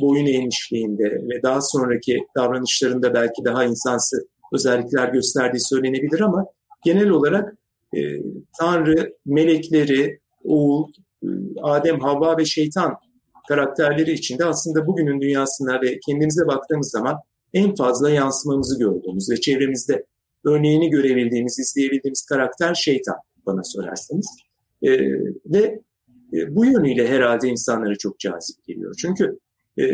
boyun 0.00 0.26
eğmişliğinde 0.26 1.04
ve 1.04 1.42
daha 1.42 1.60
sonraki 1.60 2.18
davranışlarında 2.36 3.14
belki 3.14 3.44
daha 3.44 3.64
insansı 3.64 4.28
özellikler 4.52 5.08
gösterdiği 5.08 5.60
söylenebilir 5.60 6.20
ama 6.20 6.46
genel 6.84 7.08
olarak 7.08 7.54
e, 7.96 8.00
Tanrı, 8.60 9.12
melekleri, 9.26 10.20
oğul, 10.44 10.88
e, 11.22 11.26
Adem, 11.62 12.00
Havva 12.00 12.38
ve 12.38 12.44
şeytan 12.44 12.94
karakterleri 13.48 14.12
içinde 14.12 14.44
aslında 14.44 14.86
bugünün 14.86 15.20
dünyasında 15.20 15.82
ve 15.82 15.98
kendimize 16.06 16.46
baktığımız 16.46 16.90
zaman 16.90 17.16
en 17.54 17.74
fazla 17.74 18.10
yansımamızı 18.10 18.78
gördüğümüz 18.78 19.30
ve 19.30 19.36
çevremizde 19.36 20.04
örneğini 20.44 20.90
görebildiğimiz, 20.90 21.58
izleyebildiğimiz 21.58 22.26
karakter 22.26 22.74
şeytan 22.74 23.16
bana 23.46 23.64
sorarsanız. 23.64 24.26
E, 24.82 24.90
ve 25.46 25.80
e, 26.34 26.56
bu 26.56 26.64
yönüyle 26.64 27.08
herhalde 27.08 27.48
insanlara 27.48 27.94
çok 27.96 28.18
cazip 28.18 28.64
geliyor. 28.64 28.94
Çünkü 28.98 29.38
e, 29.78 29.84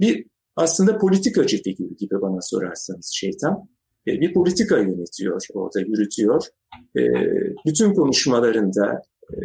bir 0.00 0.26
aslında 0.56 0.98
politikacı 0.98 1.62
figür 1.62 1.96
gibi 1.98 2.20
bana 2.20 2.40
sorarsanız 2.40 3.10
şeytan. 3.14 3.68
E, 4.06 4.20
bir 4.20 4.34
politika 4.34 4.78
yönetiyor, 4.78 5.40
orada 5.54 5.80
yürütüyor. 5.80 6.44
E, 6.96 7.02
bütün 7.66 7.94
konuşmalarında 7.94 9.02
e, 9.32 9.36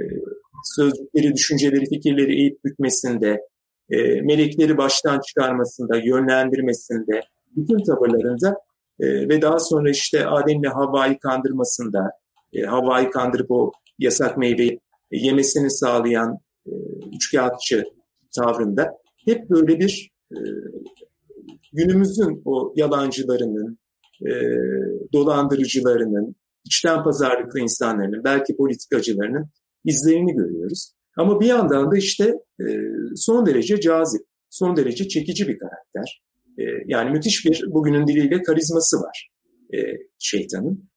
sözcükleri, 0.64 1.34
düşünceleri, 1.34 1.86
fikirleri 1.86 2.42
eğip 2.42 2.64
bükmesinde, 2.66 3.42
e, 3.89 4.22
melekleri 4.22 4.78
baştan 4.78 5.20
çıkarmasında, 5.20 5.98
yönlendirmesinde, 5.98 7.22
bütün 7.56 7.84
tavırlarında 7.84 8.58
e, 9.00 9.30
ve 9.30 9.42
daha 9.42 9.60
sonra 9.60 9.89
işte 9.89 10.28
Adem'le 10.28 10.70
Havva'yı 10.74 11.20
kandırmasında, 11.20 12.12
e, 12.54 12.62
Havva'yı 12.62 13.10
kandırıp 13.12 13.52
o 13.52 13.72
yasak 14.00 14.38
meyveyi 14.38 14.80
yemesini 15.18 15.72
sağlayan 15.72 16.38
e, 16.68 16.72
üçkağıtçı 17.16 17.84
tavrında 18.36 18.91
hep 19.26 19.49
böyle 19.49 19.80
bir 19.80 20.12
e, 20.32 20.39
günümüzün 21.74 22.41
o 22.45 22.74
yalancılarının, 22.76 23.78
e, 24.22 24.32
dolandırıcılarının, 25.14 26.36
içten 26.66 27.03
pazarlıklı 27.03 27.59
insanların, 27.59 28.24
belki 28.24 28.55
politikacılarının 28.57 29.45
izlerini 29.86 30.34
görüyoruz. 30.34 30.93
Ama 31.18 31.39
bir 31.39 31.45
yandan 31.45 31.91
da 31.91 31.97
işte 31.97 32.34
e, 32.62 32.66
son 33.16 33.45
derece 33.45 33.80
cazip, 33.80 34.22
son 34.49 34.76
derece 34.76 35.07
çekici 35.07 35.47
bir 35.47 35.57
karakter. 35.57 36.24
Yani 36.86 37.12
müthiş 37.12 37.45
bir 37.45 37.64
bugünün 37.68 38.07
diliyle 38.07 38.41
karizması 38.41 38.97
var 38.97 39.32
şeytanın. 40.20 40.89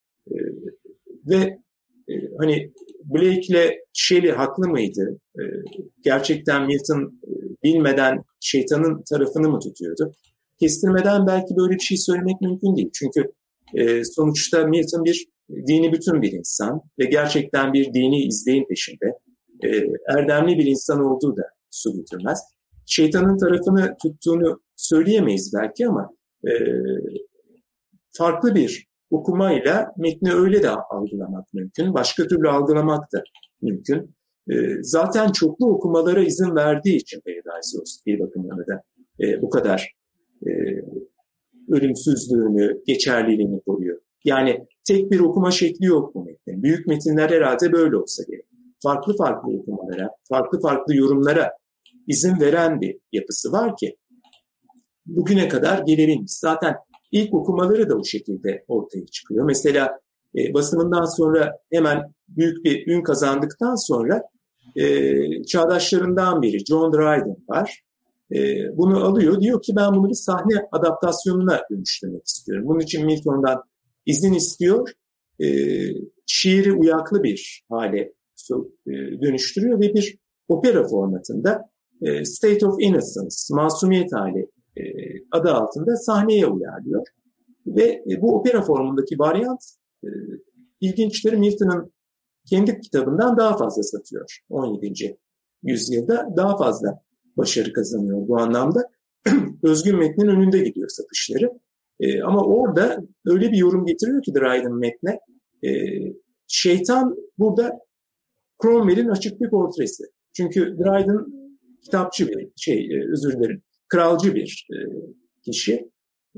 Ve 1.26 1.58
hani 2.38 2.72
Blake'le 3.04 3.78
Shelley 3.92 4.30
haklı 4.30 4.68
mıydı? 4.68 5.18
E, 5.38 5.42
gerçekten 6.04 6.66
Milton 6.66 7.02
e, 7.02 7.32
bilmeden 7.64 8.24
şeytanın 8.40 9.02
tarafını 9.10 9.48
mı 9.48 9.60
tutuyordu? 9.60 10.12
Kestirmeden 10.60 11.26
belki 11.26 11.56
böyle 11.56 11.74
bir 11.74 11.80
şey 11.80 11.96
söylemek 11.96 12.40
mümkün 12.40 12.76
değil. 12.76 12.90
Çünkü 12.94 13.32
e, 13.74 14.04
sonuçta 14.04 14.66
Milton 14.66 15.04
bir 15.04 15.26
dini 15.68 15.92
bütün 15.92 16.22
bir 16.22 16.32
insan 16.32 16.80
ve 16.98 17.04
gerçekten 17.04 17.72
bir 17.72 17.94
dini 17.94 18.24
izleyin 18.24 18.66
peşinde. 18.68 19.18
E, 19.64 19.68
erdemli 20.16 20.58
bir 20.58 20.66
insan 20.66 21.04
olduğu 21.04 21.36
da 21.36 21.42
su 21.70 21.92
götürmez. 21.92 22.40
Şeytanın 22.86 23.38
tarafını 23.38 23.96
tuttuğunu 24.02 24.60
söyleyemeyiz 24.76 25.52
belki 25.54 25.88
ama 25.88 26.10
farklı 28.12 28.54
bir 28.54 28.86
okumayla 29.10 29.92
metni 29.96 30.32
öyle 30.32 30.62
de 30.62 30.70
algılamak 30.70 31.54
mümkün. 31.54 31.94
Başka 31.94 32.26
türlü 32.26 32.48
algılamak 32.48 33.12
da 33.12 33.22
mümkün. 33.62 34.14
E, 34.50 34.54
zaten 34.82 35.32
çoklu 35.32 35.66
okumalara 35.66 36.20
izin 36.20 36.56
verdiği 36.56 36.96
için 36.96 37.20
Paradise 37.20 37.78
bir 38.06 38.20
bakımdan 38.20 38.58
da 38.58 38.82
e, 39.20 39.42
bu 39.42 39.50
kadar 39.50 39.94
e, 40.46 40.50
ölümsüzlüğünü, 41.68 42.82
geçerliliğini 42.86 43.60
koruyor. 43.66 44.00
Yani 44.24 44.66
tek 44.84 45.10
bir 45.10 45.20
okuma 45.20 45.50
şekli 45.50 45.86
yok 45.86 46.14
bu 46.14 46.24
metnin. 46.24 46.62
Büyük 46.62 46.86
metinler 46.86 47.30
herhalde 47.30 47.72
böyle 47.72 47.96
olsa 47.96 48.22
gerek. 48.28 48.46
Farklı 48.82 49.16
farklı 49.16 49.52
okumalara, 49.58 50.10
farklı 50.28 50.60
farklı 50.60 50.96
yorumlara 50.96 51.52
izin 52.06 52.40
veren 52.40 52.80
bir 52.80 52.98
yapısı 53.12 53.52
var 53.52 53.76
ki 53.76 53.96
bugüne 55.06 55.48
kadar 55.48 55.78
gelebilmiş. 55.78 56.32
Zaten 56.32 56.74
ilk 57.14 57.34
okumaları 57.34 57.88
da 57.88 57.94
o 57.96 58.04
şekilde 58.04 58.64
ortaya 58.68 59.06
çıkıyor. 59.06 59.44
Mesela 59.44 59.98
e, 60.36 60.54
basımından 60.54 61.04
sonra 61.04 61.58
hemen 61.72 62.14
büyük 62.28 62.64
bir 62.64 62.86
ün 62.86 63.02
kazandıktan 63.02 63.86
sonra 63.86 64.22
e, 64.76 65.44
çağdaşlarından 65.44 66.42
biri 66.42 66.64
John 66.64 66.92
Dryden 66.92 67.36
var. 67.48 67.80
E, 68.34 68.38
bunu 68.76 69.04
alıyor. 69.04 69.40
Diyor 69.40 69.62
ki 69.62 69.72
ben 69.76 69.92
bunu 69.94 70.08
bir 70.08 70.14
sahne 70.14 70.54
adaptasyonuna 70.72 71.60
dönüştürmek 71.70 72.26
istiyorum. 72.26 72.64
Bunun 72.68 72.80
için 72.80 73.06
Milton'dan 73.06 73.62
izin 74.06 74.32
istiyor. 74.32 74.88
E, 75.42 75.46
şiiri 76.26 76.72
uyaklı 76.72 77.22
bir 77.22 77.64
hale 77.70 78.12
e, 78.86 78.92
dönüştürüyor 79.22 79.80
ve 79.80 79.94
bir 79.94 80.18
opera 80.48 80.88
formatında 80.88 81.70
e, 82.02 82.24
State 82.24 82.66
of 82.66 82.74
Innocence, 82.80 83.36
masumiyet 83.50 84.12
hali 84.12 84.50
adı 85.32 85.52
altında 85.52 85.96
sahneye 85.96 86.46
uyarlıyor. 86.46 87.06
Ve 87.66 88.04
e, 88.10 88.22
bu 88.22 88.38
opera 88.38 88.62
formundaki 88.62 89.18
varyant 89.18 89.64
e, 90.04 90.08
ilginçtir 90.80 91.32
Milton'ın 91.32 91.92
kendi 92.50 92.80
kitabından 92.80 93.36
daha 93.36 93.56
fazla 93.56 93.82
satıyor 93.82 94.38
17. 94.50 95.18
yüzyılda. 95.62 96.28
Daha 96.36 96.56
fazla 96.56 97.02
başarı 97.36 97.72
kazanıyor 97.72 98.28
bu 98.28 98.38
anlamda. 98.38 98.90
Özgün 99.62 99.96
metnin 99.96 100.28
önünde 100.28 100.58
gidiyor 100.58 100.88
satışları. 100.88 101.50
E, 102.00 102.22
ama 102.22 102.44
orada 102.44 103.04
öyle 103.26 103.52
bir 103.52 103.56
yorum 103.56 103.86
getiriyor 103.86 104.22
ki 104.22 104.34
Dryden 104.34 104.74
metne. 104.74 105.20
E, 105.64 105.70
şeytan 106.46 107.16
burada 107.38 107.78
Cromwell'in 108.62 109.08
açık 109.08 109.40
bir 109.40 109.50
portresi. 109.50 110.04
Çünkü 110.32 110.78
Dryden 110.78 111.26
kitapçı 111.84 112.28
bir 112.28 112.48
şey, 112.56 112.96
e, 112.96 113.12
özür 113.12 113.32
dilerim, 113.32 113.62
kralcı 113.88 114.34
bir 114.34 114.66
e, 114.72 114.76
kişi 115.44 115.74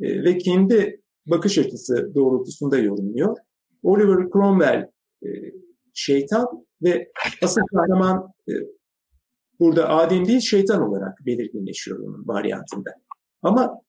e, 0.02 0.24
ve 0.24 0.38
kendi 0.38 1.00
bakış 1.26 1.58
açısı 1.58 2.14
doğrultusunda 2.14 2.78
yorumluyor. 2.78 3.36
Oliver 3.82 4.28
Cromwell 4.32 4.90
e, 5.22 5.28
şeytan 5.94 6.46
ve 6.82 7.12
asıl 7.42 7.60
kahraman 7.74 8.32
burada 9.60 9.88
Adem 9.88 10.26
değil 10.28 10.40
şeytan 10.40 10.82
olarak 10.82 11.18
belirginleşiyor 11.26 11.98
onun 11.98 12.28
varyantında. 12.28 12.90
Ama 13.42 13.80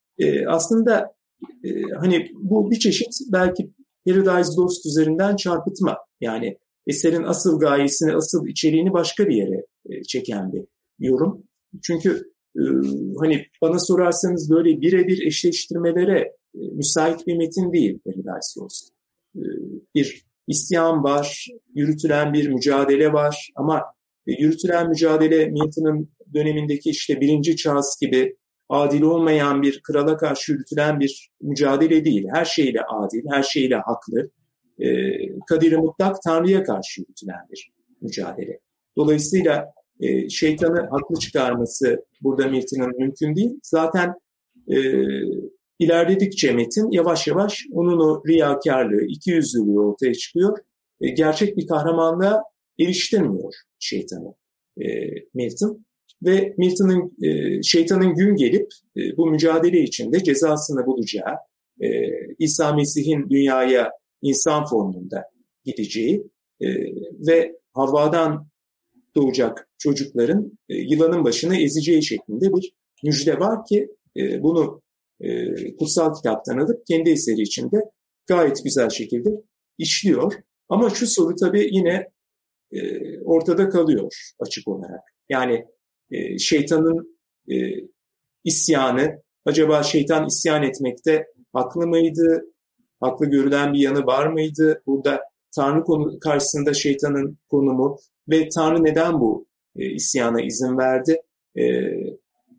aslında 0.47 1.13
hani 1.99 2.27
bu 2.33 2.71
bir 2.71 2.79
çeşit 2.79 3.13
belki 3.31 3.71
Paradise 4.05 4.51
Lost 4.57 4.85
üzerinden 4.85 5.35
çarpıtma. 5.35 5.97
Yani 6.21 6.57
eserin 6.87 7.23
asıl 7.23 7.59
gayesini, 7.59 8.15
asıl 8.15 8.47
içeriğini 8.47 8.93
başka 8.93 9.27
bir 9.27 9.35
yere 9.35 9.65
çeken 10.03 10.53
bir 10.53 10.65
yorum. 10.99 11.43
Çünkü 11.83 12.31
hani 13.19 13.45
bana 13.61 13.79
sorarsanız 13.79 14.51
böyle 14.51 14.81
birebir 14.81 15.27
eşleştirmelere 15.27 16.19
e, 16.55 16.59
müsait 16.73 17.27
bir 17.27 17.37
metin 17.37 17.73
değil 17.73 17.99
Paradise 18.05 18.59
Lost. 18.59 18.89
E, 19.35 19.41
bir 19.95 20.25
isyan 20.47 21.03
var, 21.03 21.47
yürütülen 21.75 22.33
bir 22.33 22.49
mücadele 22.49 23.13
var 23.13 23.49
ama 23.55 23.83
yürütülen 24.25 24.89
mücadele 24.89 25.45
Milton'ın 25.45 26.09
dönemindeki 26.33 26.89
işte 26.89 27.21
birinci 27.21 27.55
Charles 27.55 27.97
gibi 28.01 28.35
adil 28.69 29.01
olmayan 29.01 29.61
bir 29.61 29.81
krala 29.83 30.17
karşı 30.17 30.51
yürütülen 30.51 30.99
bir 30.99 31.29
mücadele 31.41 32.05
değil. 32.05 32.27
Her 32.33 32.45
şeyle 32.45 32.81
adil, 32.81 33.23
her 33.29 33.43
şeyle 33.43 33.75
haklı. 33.75 34.29
E, 34.79 34.87
Kadir-i 35.39 35.77
Mutlak 35.77 36.17
Tanrı'ya 36.25 36.63
karşı 36.63 37.01
yürütülen 37.01 37.47
bir 37.51 37.71
mücadele. 38.01 38.59
Dolayısıyla 38.97 39.73
e, 39.99 40.29
şeytanı 40.29 40.87
haklı 40.91 41.19
çıkarması 41.19 42.05
burada 42.21 42.47
Milton'ın 42.47 42.97
mümkün 42.97 43.35
değil. 43.35 43.59
Zaten 43.63 44.13
e, 44.71 44.77
ilerledikçe 45.79 46.51
Metin 46.51 46.91
yavaş 46.91 47.27
yavaş 47.27 47.65
onun 47.73 47.99
o 47.99 48.23
riyakarlığı, 48.27 49.03
ikiyüzlülüğü 49.07 49.79
ortaya 49.79 50.13
çıkıyor. 50.13 50.57
E, 51.01 51.09
gerçek 51.09 51.57
bir 51.57 51.67
kahramanlığa 51.67 52.43
eriştirmiyor 52.79 53.53
şeytanı 53.79 54.33
e, 54.81 54.85
Milton. 55.33 55.87
Ve 56.23 56.53
Milton'ın 56.57 57.17
e, 57.23 57.63
şeytanın 57.63 58.15
gün 58.15 58.35
gelip 58.35 58.67
e, 58.97 59.17
bu 59.17 59.27
mücadele 59.27 59.79
içinde 59.79 60.23
cezasını 60.23 60.85
bulacağı, 60.85 61.35
e, 61.81 61.87
İsa 62.39 62.73
Mesih'in 62.75 63.29
dünyaya 63.29 63.91
insan 64.21 64.65
formunda 64.65 65.23
gideceği 65.65 66.27
e, 66.61 66.67
ve 67.27 67.55
Havva'dan 67.73 68.47
doğacak 69.17 69.69
çocukların 69.77 70.57
e, 70.69 70.75
yılanın 70.75 71.23
başını 71.23 71.57
ezeceği 71.57 72.03
şeklinde 72.03 72.53
bir 72.53 72.73
müjde 73.03 73.39
var 73.39 73.65
ki 73.65 73.89
e, 74.17 74.43
bunu 74.43 74.81
e, 75.21 75.29
kutsal 75.75 76.13
kitaptan 76.13 76.57
alıp 76.57 76.85
kendi 76.87 77.09
eseri 77.09 77.41
içinde 77.41 77.77
gayet 78.27 78.63
güzel 78.63 78.89
şekilde 78.89 79.29
işliyor. 79.77 80.33
Ama 80.69 80.89
şu 80.89 81.07
soru 81.07 81.35
tabii 81.35 81.69
yine 81.71 82.07
ortada 83.25 83.69
kalıyor 83.69 84.33
açık 84.39 84.67
olarak. 84.67 85.01
Yani 85.29 85.65
şeytanın 86.39 87.19
isyanı, 88.43 89.21
acaba 89.45 89.83
şeytan 89.83 90.27
isyan 90.27 90.63
etmekte 90.63 91.25
haklı 91.53 91.87
mıydı? 91.87 92.41
Haklı 92.99 93.25
görülen 93.25 93.73
bir 93.73 93.79
yanı 93.79 94.05
var 94.05 94.27
mıydı? 94.27 94.81
Burada 94.85 95.21
Tanrı 95.55 96.19
karşısında 96.19 96.73
şeytanın 96.73 97.37
konumu 97.49 97.97
ve 98.29 98.49
Tanrı 98.55 98.83
neden 98.83 99.19
bu 99.19 99.47
e, 99.75 99.85
isyana 99.85 100.41
izin 100.41 100.77
verdi? 100.77 101.21
E, 101.57 101.63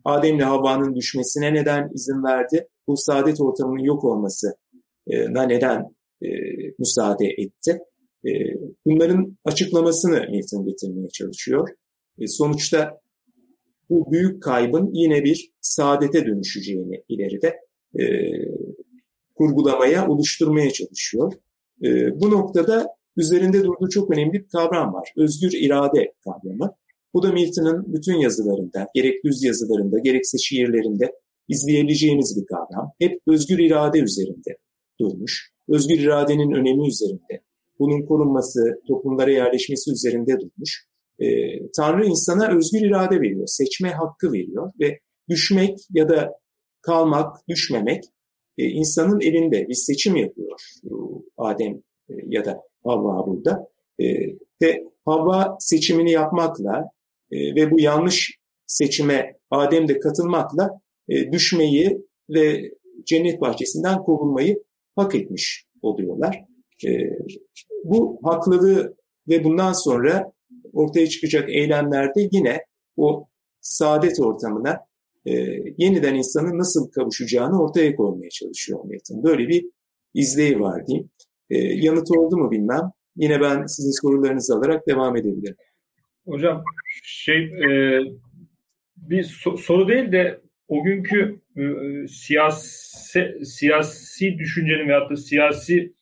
Adem 0.05 0.35
ile 0.35 0.43
Havva'nın 0.43 0.95
düşmesine 0.95 1.53
neden 1.53 1.89
izin 1.93 2.23
verdi? 2.23 2.67
Bu 2.87 2.97
saadet 2.97 3.41
ortamının 3.41 3.83
yok 3.83 4.03
olması 4.03 4.53
da 5.07 5.43
neden 5.43 5.95
e, 6.21 6.27
müsaade 6.79 7.25
etti? 7.37 7.79
E, 8.25 8.29
bunların 8.85 9.37
açıklamasını 9.45 10.27
Milton 10.31 10.65
getirmeye 10.65 11.09
çalışıyor. 11.09 11.69
E, 12.19 12.27
sonuçta 12.27 13.01
bu 13.89 14.11
büyük 14.11 14.43
kaybın 14.43 14.89
yine 14.93 15.23
bir 15.23 15.51
saadete 15.61 16.25
dönüşeceğini 16.25 17.03
ileride 17.09 17.59
e, 17.99 18.03
kurgulamaya, 19.35 20.07
oluşturmaya 20.07 20.71
çalışıyor. 20.71 21.33
E, 21.83 22.19
bu 22.19 22.31
noktada 22.31 22.87
üzerinde 23.19 23.63
durduğu 23.63 23.89
çok 23.89 24.11
önemli 24.11 24.33
bir 24.33 24.47
kavram 24.47 24.93
var. 24.93 25.13
Özgür 25.17 25.51
irade 25.53 26.13
kavramı. 26.23 26.75
Bu 27.13 27.23
da 27.23 27.31
Milton'ın 27.31 27.93
bütün 27.93 28.15
yazılarında, 28.15 28.87
gerek 28.95 29.23
düz 29.25 29.43
yazılarında, 29.43 29.99
gerekse 29.99 30.37
şiirlerinde 30.37 31.11
izleyebileceğimiz 31.47 32.37
bir 32.41 32.45
kavram. 32.45 32.91
Hep 32.99 33.21
özgür 33.27 33.59
irade 33.59 33.99
üzerinde 33.99 34.57
durmuş. 34.99 35.51
Özgür 35.69 35.99
iradenin 35.99 36.51
önemi 36.51 36.87
üzerinde, 36.87 37.41
bunun 37.79 38.05
korunması, 38.05 38.81
toplumlara 38.87 39.31
yerleşmesi 39.31 39.91
üzerinde 39.91 40.39
durmuş. 40.39 40.85
Ee, 41.19 41.25
Tanrı 41.77 42.05
insana 42.05 42.57
özgür 42.57 42.81
irade 42.81 43.21
veriyor, 43.21 43.47
seçme 43.47 43.89
hakkı 43.89 44.33
veriyor 44.33 44.71
ve 44.79 44.99
düşmek 45.29 45.79
ya 45.93 46.09
da 46.09 46.39
kalmak, 46.81 47.47
düşmemek 47.47 48.03
e, 48.57 48.63
insanın 48.63 49.21
elinde 49.21 49.67
bir 49.67 49.73
seçim 49.73 50.15
yapıyor 50.15 50.59
Adem 51.37 51.73
e, 52.09 52.13
ya 52.27 52.45
da 52.45 52.61
Havva 52.83 53.27
burada. 53.27 53.67
E, 53.99 54.05
ve 54.61 54.83
Havva 55.05 55.57
seçimini 55.59 56.11
yapmakla 56.11 56.89
e, 57.31 57.55
ve 57.55 57.71
bu 57.71 57.79
yanlış 57.79 58.39
seçime 58.67 59.39
Adem 59.51 59.87
de 59.87 59.99
katılmakla 59.99 60.69
e, 61.09 61.31
düşmeyi 61.31 62.05
ve 62.29 62.71
cennet 63.05 63.41
bahçesinden 63.41 64.03
kovulmayı 64.03 64.63
hak 64.95 65.15
etmiş 65.15 65.65
oluyorlar. 65.81 66.45
E, 66.87 66.89
bu 67.83 68.19
haklılığı 68.23 68.95
ve 69.27 69.43
bundan 69.43 69.73
sonra 69.73 70.31
ortaya 70.73 71.07
çıkacak 71.07 71.49
eylemlerde 71.49 72.29
yine 72.31 72.65
o 72.97 73.27
saadet 73.61 74.19
ortamına 74.19 74.79
e, 75.25 75.31
yeniden 75.77 76.15
insanın 76.15 76.57
nasıl 76.57 76.91
kavuşacağını 76.91 77.61
ortaya 77.61 77.95
koymaya 77.95 78.29
çalışıyor 78.29 78.85
Milton. 78.85 79.23
Böyle 79.23 79.47
bir 79.47 79.65
izleyi 80.13 80.59
var 80.59 80.87
diyeyim. 80.87 81.09
E, 81.49 81.57
yanıt 81.57 82.11
oldu 82.11 82.37
mu 82.37 82.51
bilmem. 82.51 82.91
Yine 83.15 83.41
ben 83.41 83.65
sizin 83.65 84.01
sorularınızı 84.01 84.55
alarak 84.55 84.87
devam 84.87 85.17
edebilirim. 85.17 85.55
Hocam 86.25 86.63
şey 87.03 87.43
e, 87.43 88.01
bir 88.97 89.23
so- 89.23 89.57
soru 89.57 89.87
değil 89.87 90.11
de 90.11 90.41
o 90.67 90.83
günkü 90.83 91.41
e, 91.57 91.63
siyasi 92.07 93.45
siyasi 93.45 94.37
düşüncenin 94.37 94.87
veyahut 94.87 95.11
da 95.11 95.15
siyasi 95.15 95.93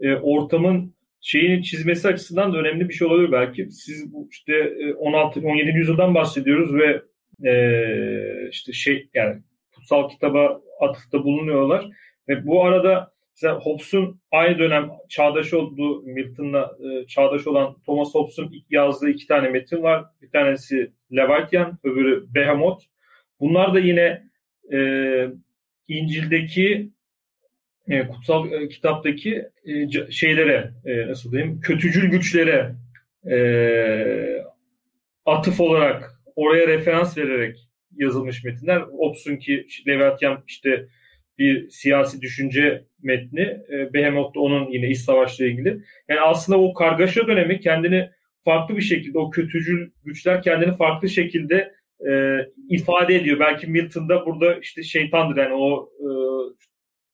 e, 0.00 0.14
ortamın 0.14 0.94
şeyini 1.20 1.62
çizmesi 1.62 2.08
açısından 2.08 2.52
da 2.52 2.58
önemli 2.58 2.88
bir 2.88 2.94
şey 2.94 3.08
olabilir 3.08 3.32
belki. 3.32 3.70
Siz 3.70 4.06
işte 4.30 4.72
16 4.98 5.40
e, 5.40 5.46
17. 5.46 5.78
yüzyıldan 5.78 6.14
bahsediyoruz 6.14 6.74
ve 6.74 7.02
e, 7.48 8.48
işte 8.50 8.72
şey 8.72 9.08
yani 9.14 9.42
kutsal 9.74 10.08
kitaba 10.08 10.60
atıfta 10.80 11.24
bulunuyorlar 11.24 11.90
ve 12.28 12.46
bu 12.46 12.64
arada 12.64 13.13
mesela 13.34 13.60
Hobbes'un 13.60 14.20
aynı 14.30 14.58
dönem 14.58 14.90
çağdaş 15.08 15.54
olduğu 15.54 16.02
Milton'la 16.02 16.76
e, 16.80 17.06
çağdaş 17.06 17.46
olan 17.46 17.76
Thomas 17.86 18.14
Hobbes'un 18.14 18.52
yazdığı 18.70 19.10
iki 19.10 19.26
tane 19.26 19.48
metin 19.48 19.82
var. 19.82 20.04
Bir 20.22 20.30
tanesi 20.30 20.92
Leviathan, 21.12 21.78
öbürü 21.84 22.34
Behemoth. 22.34 22.84
Bunlar 23.40 23.74
da 23.74 23.78
yine 23.78 24.22
e, 24.72 24.78
İncil'deki 25.88 26.90
e, 27.88 28.08
kutsal 28.08 28.52
e, 28.52 28.68
kitaptaki 28.68 29.44
e, 29.64 30.10
şeylere 30.10 30.70
e, 30.84 31.06
nasıl 31.06 31.32
diyeyim 31.32 31.60
kötücül 31.60 32.10
güçlere 32.10 32.74
e, 33.30 33.36
atıf 35.24 35.60
olarak 35.60 36.10
oraya 36.36 36.68
referans 36.68 37.18
vererek 37.18 37.68
yazılmış 37.96 38.44
metinler. 38.44 38.80
Hobbes'un 38.80 39.36
ki 39.36 39.66
Leviathan 39.86 40.44
işte 40.48 40.88
bir 41.38 41.70
siyasi 41.70 42.20
düşünce 42.20 42.84
metni. 43.04 43.58
E, 43.72 43.94
Behemoth 43.94 44.34
da 44.34 44.40
onun 44.40 44.70
yine 44.70 44.90
iç 44.90 44.98
savaşla 44.98 45.44
ilgili. 45.44 45.82
Yani 46.08 46.20
aslında 46.20 46.60
o 46.60 46.74
kargaşa 46.74 47.26
dönemi 47.26 47.60
kendini 47.60 48.10
farklı 48.44 48.76
bir 48.76 48.82
şekilde 48.82 49.18
o 49.18 49.30
kötücül 49.30 49.90
güçler 50.04 50.42
kendini 50.42 50.76
farklı 50.76 51.08
şekilde 51.08 51.74
e, 52.08 52.38
ifade 52.68 53.14
ediyor. 53.14 53.40
Belki 53.40 53.66
Milton'da 53.66 54.26
burada 54.26 54.54
işte 54.54 54.82
şeytandır 54.82 55.36
yani 55.36 55.54
o 55.54 55.90
e, 56.00 56.08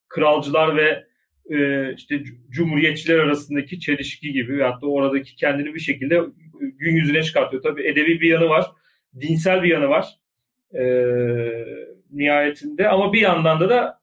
kralcılar 0.08 0.76
ve 0.76 1.04
e, 1.50 1.92
işte 1.94 2.22
cumhuriyetçiler 2.50 3.18
arasındaki 3.18 3.80
çelişki 3.80 4.32
gibi 4.32 4.58
veyahut 4.58 4.82
da 4.82 4.86
oradaki 4.86 5.36
kendini 5.36 5.74
bir 5.74 5.80
şekilde 5.80 6.20
gün 6.60 6.96
yüzüne 6.96 7.22
çıkartıyor. 7.22 7.62
Tabii 7.62 7.86
edebi 7.86 8.20
bir 8.20 8.28
yanı 8.28 8.48
var, 8.48 8.66
dinsel 9.20 9.62
bir 9.62 9.68
yanı 9.68 9.88
var 9.88 10.20
e, 10.74 10.84
nihayetinde 12.10 12.88
ama 12.88 13.12
bir 13.12 13.20
yandan 13.20 13.60
da 13.60 13.70
da 13.70 13.99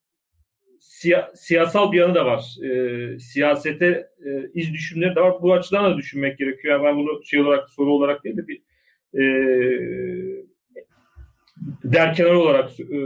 siya, 0.80 1.32
siyasal 1.36 1.92
bir 1.92 1.98
yanı 1.98 2.16
da 2.16 2.26
var. 2.26 2.58
E, 2.64 3.20
siyasete 3.20 4.08
e, 4.26 4.50
iz 4.54 4.74
düşümleri 4.74 5.16
de 5.16 5.22
var. 5.22 5.42
Bu 5.42 5.54
açıdan 5.54 5.94
da 5.94 5.98
düşünmek 5.98 6.38
gerekiyor. 6.38 6.74
Yani 6.74 6.84
ben 6.84 6.98
bunu 6.98 7.24
şey 7.26 7.42
olarak 7.42 7.70
soru 7.70 7.94
olarak 7.94 8.24
değil 8.24 8.38
de 8.38 8.48
bir 8.48 8.62
e, 9.14 9.24
derkenar 11.84 12.34
olarak 12.34 12.80
e, 12.80 13.00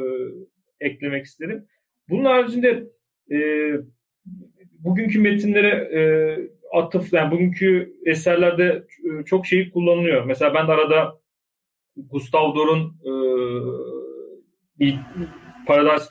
eklemek 0.80 1.26
isterim. 1.26 1.66
Bunun 2.10 2.26
haricinde 2.26 2.84
e, 3.32 3.38
bugünkü 4.80 5.20
metinlere 5.20 5.70
e, 5.70 6.02
atıf, 6.78 7.14
yani 7.14 7.32
bugünkü 7.32 7.94
eserlerde 8.06 8.84
e, 9.04 9.26
çok 9.26 9.46
şey 9.46 9.72
kullanılıyor. 9.72 10.26
Mesela 10.26 10.54
ben 10.54 10.68
de 10.68 10.72
arada 10.72 11.22
Gustav 11.98 12.56
Dor'un 12.56 12.96
e, 13.06 13.14
Paradise 15.68 16.06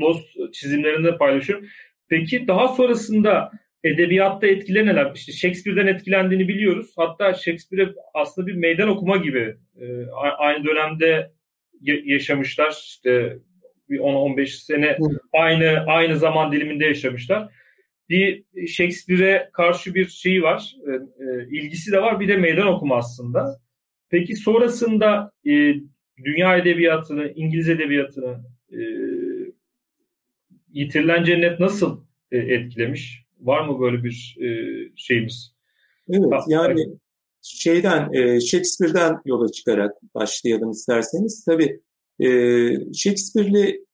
Lost, 0.00 0.26
çizimlerini 0.52 1.18
paylaşıyorum. 1.18 1.66
Peki 2.08 2.48
daha 2.48 2.68
sonrasında 2.68 3.50
edebiyatta 3.84 4.46
etkileri 4.46 4.86
neler? 4.86 5.12
İşte 5.14 5.32
Shakespeare'den 5.32 5.86
etkilendiğini 5.86 6.48
biliyoruz. 6.48 6.92
Hatta 6.96 7.34
Shakespeare 7.34 7.94
aslında 8.14 8.46
bir 8.46 8.54
meydan 8.54 8.88
okuma 8.88 9.16
gibi. 9.16 9.56
E, 9.80 10.06
aynı 10.38 10.64
dönemde 10.64 11.32
yaşamışlar. 12.04 12.70
İşte 12.70 13.38
bir 13.90 13.98
10-15 13.98 14.46
sene 14.46 14.98
aynı 15.32 15.84
aynı 15.86 16.16
zaman 16.16 16.52
diliminde 16.52 16.84
yaşamışlar. 16.84 17.48
Bir 18.08 18.44
Shakespeare'e 18.66 19.50
karşı 19.52 19.94
bir 19.94 20.08
şeyi 20.08 20.42
var, 20.42 20.76
e, 20.86 20.90
e, 21.24 21.48
ilgisi 21.50 21.92
de 21.92 22.02
var. 22.02 22.20
Bir 22.20 22.28
de 22.28 22.36
meydan 22.36 22.66
okuma 22.66 22.96
aslında. 22.96 23.60
Peki 24.10 24.36
sonrasında 24.36 25.32
e, 25.46 25.74
dünya 26.24 26.56
edebiyatını, 26.56 27.32
İngiliz 27.34 27.68
edebiyatını 27.68 28.40
e, 28.72 28.80
yitirilen 30.72 31.24
cennet 31.24 31.60
nasıl 31.60 32.00
e, 32.32 32.38
etkilemiş? 32.38 33.24
Var 33.40 33.68
mı 33.68 33.80
böyle 33.80 34.04
bir 34.04 34.36
e, 34.40 34.48
şeyimiz? 34.96 35.54
Evet, 36.08 36.42
yani 36.48 36.86
şeyden 37.42 38.12
e, 38.12 38.40
Shakespeare'den 38.40 39.20
yola 39.24 39.52
çıkarak 39.52 40.14
başlayalım 40.14 40.70
isterseniz. 40.70 41.44
Tabii 41.44 41.80
e, 42.20 42.28
Shakespeare'li 42.94 43.84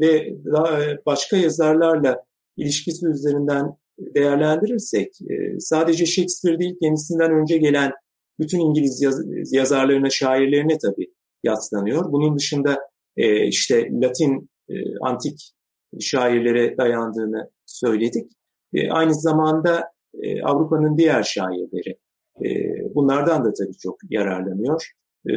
ve 0.00 0.36
daha 0.44 0.80
başka 1.06 1.36
yazarlarla 1.36 2.24
ilişkisi 2.56 3.06
üzerinden 3.06 3.76
değerlendirirsek 3.98 5.20
e, 5.30 5.60
sadece 5.60 6.06
Shakespeare 6.06 6.58
değil 6.58 6.76
kendisinden 6.82 7.32
önce 7.32 7.58
gelen 7.58 7.92
bütün 8.38 8.60
İngiliz 8.60 9.02
yaz, 9.02 9.20
yazarlarına, 9.52 10.10
şairlerine 10.10 10.78
tabii 10.78 11.10
yaslanıyor. 11.42 12.12
Bunun 12.12 12.38
dışında 12.38 12.78
e, 13.16 13.46
işte 13.46 13.88
Latin 13.92 14.50
e, 14.68 14.74
antik 15.00 15.52
şairlere 16.00 16.76
dayandığını 16.76 17.50
söyledik. 17.66 18.32
E, 18.74 18.90
aynı 18.90 19.14
zamanda 19.14 19.84
e, 20.22 20.42
Avrupa'nın 20.42 20.98
diğer 20.98 21.22
şairleri 21.22 21.96
e, 22.44 22.48
bunlardan 22.94 23.44
da 23.44 23.52
tabii 23.52 23.76
çok 23.76 23.98
yararlanıyor. 24.10 24.92
E, 25.28 25.32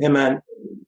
hemen 0.00 0.42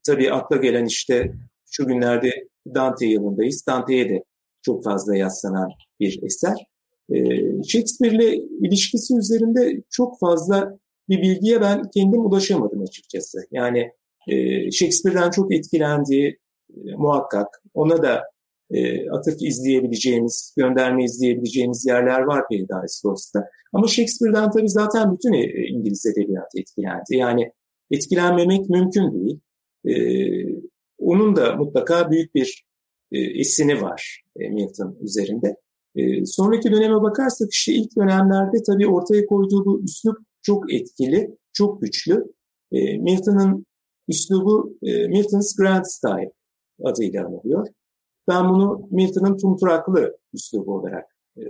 tabii 0.06 0.32
akla 0.32 0.56
gelen 0.56 0.84
işte 0.84 1.32
şu 1.70 1.86
günlerde 1.86 2.48
Dante 2.74 3.06
yılındayız. 3.06 3.66
Dante'ye 3.66 4.08
de 4.08 4.24
çok 4.62 4.84
fazla 4.84 5.16
yaslanan 5.16 5.68
bir 6.00 6.22
eser. 6.22 6.66
E, 7.12 7.18
Shakespeare'le 7.62 8.34
ilişkisi 8.60 9.16
üzerinde 9.18 9.82
çok 9.90 10.20
fazla 10.20 10.78
bir 11.08 11.22
bilgiye 11.22 11.60
ben 11.60 11.82
kendim 11.94 12.26
ulaşamadım 12.26 12.82
açıkçası. 12.82 13.38
Yani 13.50 13.92
e, 14.28 14.70
Shakespeare'den 14.70 15.30
çok 15.30 15.54
etkilendiği 15.54 16.38
e, 16.70 16.94
muhakkak. 16.96 17.46
Ona 17.74 18.02
da 18.02 18.24
e, 18.70 19.10
atıf 19.10 19.42
izleyebileceğimiz, 19.42 20.54
gönderme 20.56 21.04
izleyebileceğimiz 21.04 21.86
yerler 21.86 22.20
var 22.20 22.44
Paradise 22.50 23.08
Lost'ta. 23.08 23.44
Ama 23.72 23.86
Shakespeare'den 23.86 24.50
tabii 24.50 24.68
zaten 24.68 25.12
bütün 25.12 25.32
e, 25.32 25.68
İngiliz 25.68 26.06
edebiyatı 26.06 26.60
etkilendi. 26.60 27.16
Yani 27.16 27.52
etkilenmemek 27.90 28.70
mümkün 28.70 29.12
değil. 29.12 29.40
E, 29.84 29.92
onun 30.98 31.36
da 31.36 31.56
mutlaka 31.56 32.10
büyük 32.10 32.34
bir 32.34 32.64
e, 33.12 33.18
esini 33.20 33.82
var 33.82 34.22
e, 34.36 34.48
Milton 34.48 34.96
üzerinde. 35.00 35.56
E, 35.96 36.24
sonraki 36.24 36.72
döneme 36.72 37.02
bakarsak 37.02 37.52
işte 37.52 37.72
ilk 37.72 37.96
dönemlerde 37.96 38.56
tabii 38.66 38.88
ortaya 38.88 39.26
koyduğu 39.26 39.64
bu 39.64 39.82
üslup 39.84 40.18
çok 40.42 40.72
etkili, 40.72 41.36
çok 41.52 41.82
güçlü. 41.82 42.24
E, 42.72 42.98
Milton'ın 42.98 43.66
üslubu 44.08 44.78
e, 44.82 45.08
Milton's 45.08 45.56
Grand 45.56 45.84
Style 45.84 46.32
adıyla 46.84 47.26
anılıyor. 47.26 47.66
Ben 48.28 48.48
bunu 48.48 48.88
Milton'ın 48.90 49.36
tumturaklı 49.36 50.18
üslubu 50.34 50.74
olarak 50.74 51.04
e, 51.38 51.42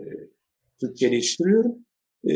Türkçeleştiriyorum. 0.80 1.76
E, 2.28 2.32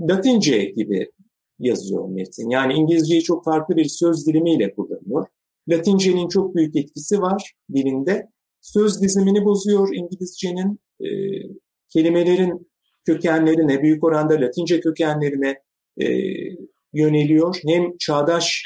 Latince 0.00 0.64
gibi 0.64 1.10
yazıyor 1.58 2.08
Milton. 2.08 2.50
Yani 2.50 2.72
İngilizceyi 2.74 3.22
çok 3.22 3.44
farklı 3.44 3.76
bir 3.76 3.84
söz 3.84 4.26
dilimiyle 4.26 4.74
kullanıyor. 4.74 5.26
Latince'nin 5.68 6.28
çok 6.28 6.54
büyük 6.54 6.76
etkisi 6.76 7.20
var 7.20 7.52
dilinde. 7.74 8.28
Söz 8.60 9.02
dizimini 9.02 9.44
bozuyor 9.44 9.88
İngilizcenin. 9.94 10.78
E, 11.00 11.08
kelimelerin 11.88 12.68
kökenlerine, 13.06 13.82
büyük 13.82 14.04
oranda 14.04 14.40
Latince 14.40 14.80
kökenlerine 14.80 15.62
e, 16.00 16.06
yöneliyor. 16.92 17.56
Hem 17.66 17.96
çağdaş 17.96 18.64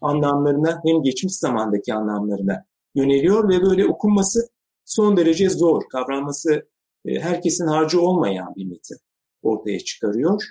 anlamlarına 0.00 0.80
hem 0.86 1.02
geçmiş 1.02 1.34
zamandaki 1.34 1.94
anlamlarına 1.94 2.64
yöneliyor 2.94 3.48
ve 3.48 3.62
böyle 3.62 3.86
okunması 3.86 4.48
son 4.84 5.16
derece 5.16 5.50
zor, 5.50 5.82
kavranması 5.88 6.68
e, 7.04 7.20
herkesin 7.20 7.66
harcı 7.66 8.00
olmayan 8.00 8.54
bir 8.56 8.66
metin 8.66 8.96
ortaya 9.42 9.78
çıkarıyor. 9.78 10.42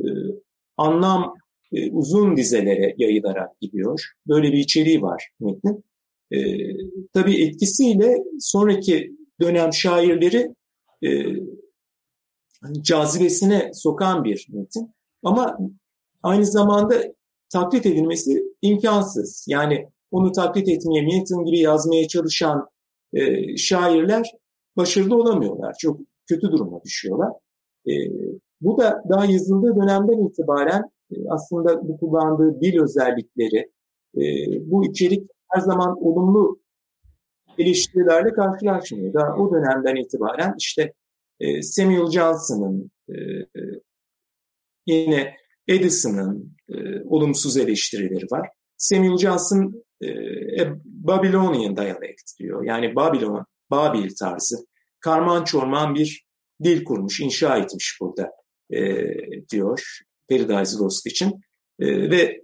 E, 0.00 0.06
anlam 0.76 1.34
e, 1.72 1.90
uzun 1.90 2.36
dizelere 2.36 2.94
yayılarak 2.98 3.60
gidiyor. 3.60 4.12
Böyle 4.28 4.52
bir 4.52 4.58
içeriği 4.58 5.02
var 5.02 5.30
metnin. 5.40 5.84
Tabii 7.12 7.44
etkisiyle 7.46 8.16
sonraki 8.38 9.16
dönem 9.40 9.72
şairleri 9.72 10.54
cazibesine 12.80 13.70
sokan 13.74 14.24
bir 14.24 14.46
metin. 14.50 14.94
Ama 15.22 15.58
aynı 16.22 16.46
zamanda 16.46 16.94
taklit 17.52 17.86
edilmesi 17.86 18.42
imkansız. 18.62 19.44
Yani 19.48 19.88
onu 20.10 20.32
taklit 20.32 20.68
etmeye, 20.68 21.02
Milton 21.02 21.44
gibi 21.44 21.58
yazmaya 21.58 22.08
çalışan 22.08 22.68
e, 23.12 23.56
şairler 23.56 24.32
başarılı 24.76 25.16
olamıyorlar. 25.16 25.76
Çok 25.78 26.00
kötü 26.28 26.52
duruma 26.52 26.82
düşüyorlar. 26.84 27.32
E, 27.86 27.92
bu 28.60 28.78
da 28.78 29.02
daha 29.08 29.24
yazıldığı 29.24 29.76
dönemden 29.76 30.26
itibaren 30.26 30.82
e, 31.10 31.16
aslında 31.28 31.88
bu 31.88 31.98
kullandığı 31.98 32.60
dil 32.60 32.82
özellikleri, 32.82 33.70
e, 34.16 34.22
bu 34.70 34.84
içerik 34.84 35.30
her 35.48 35.60
zaman 35.60 36.06
olumlu 36.06 36.60
eleştirilerle 37.58 38.32
karşılaşmıyor. 38.32 39.14
Daha 39.14 39.36
o 39.36 39.52
dönemden 39.52 39.96
itibaren 39.96 40.54
işte 40.58 40.92
e, 41.40 41.62
Samuel 41.62 42.10
Johnson'ın, 42.10 42.90
e, 43.08 43.14
yine 44.86 45.34
Edison'ın 45.68 46.56
e, 46.68 46.74
olumsuz 47.04 47.56
eleştirileri 47.56 48.24
var. 48.30 48.48
Samuel 48.76 49.18
Johnson 49.18 49.84
e, 50.02 50.08
Babylonian 50.84 51.76
dialect 51.76 52.38
diyor. 52.38 52.64
Yani 52.64 52.96
Babylon, 52.96 53.46
Babil 53.70 54.10
tarzı 54.20 54.56
karman 55.00 55.44
çorman 55.44 55.94
bir 55.94 56.26
dil 56.64 56.84
kurmuş, 56.84 57.20
inşa 57.20 57.58
etmiş 57.58 57.98
burada 58.00 58.30
e, 58.70 59.04
diyor 59.52 59.98
Paradise 60.28 60.76
Lost 60.76 61.06
için. 61.06 61.40
E, 61.78 62.10
ve 62.10 62.40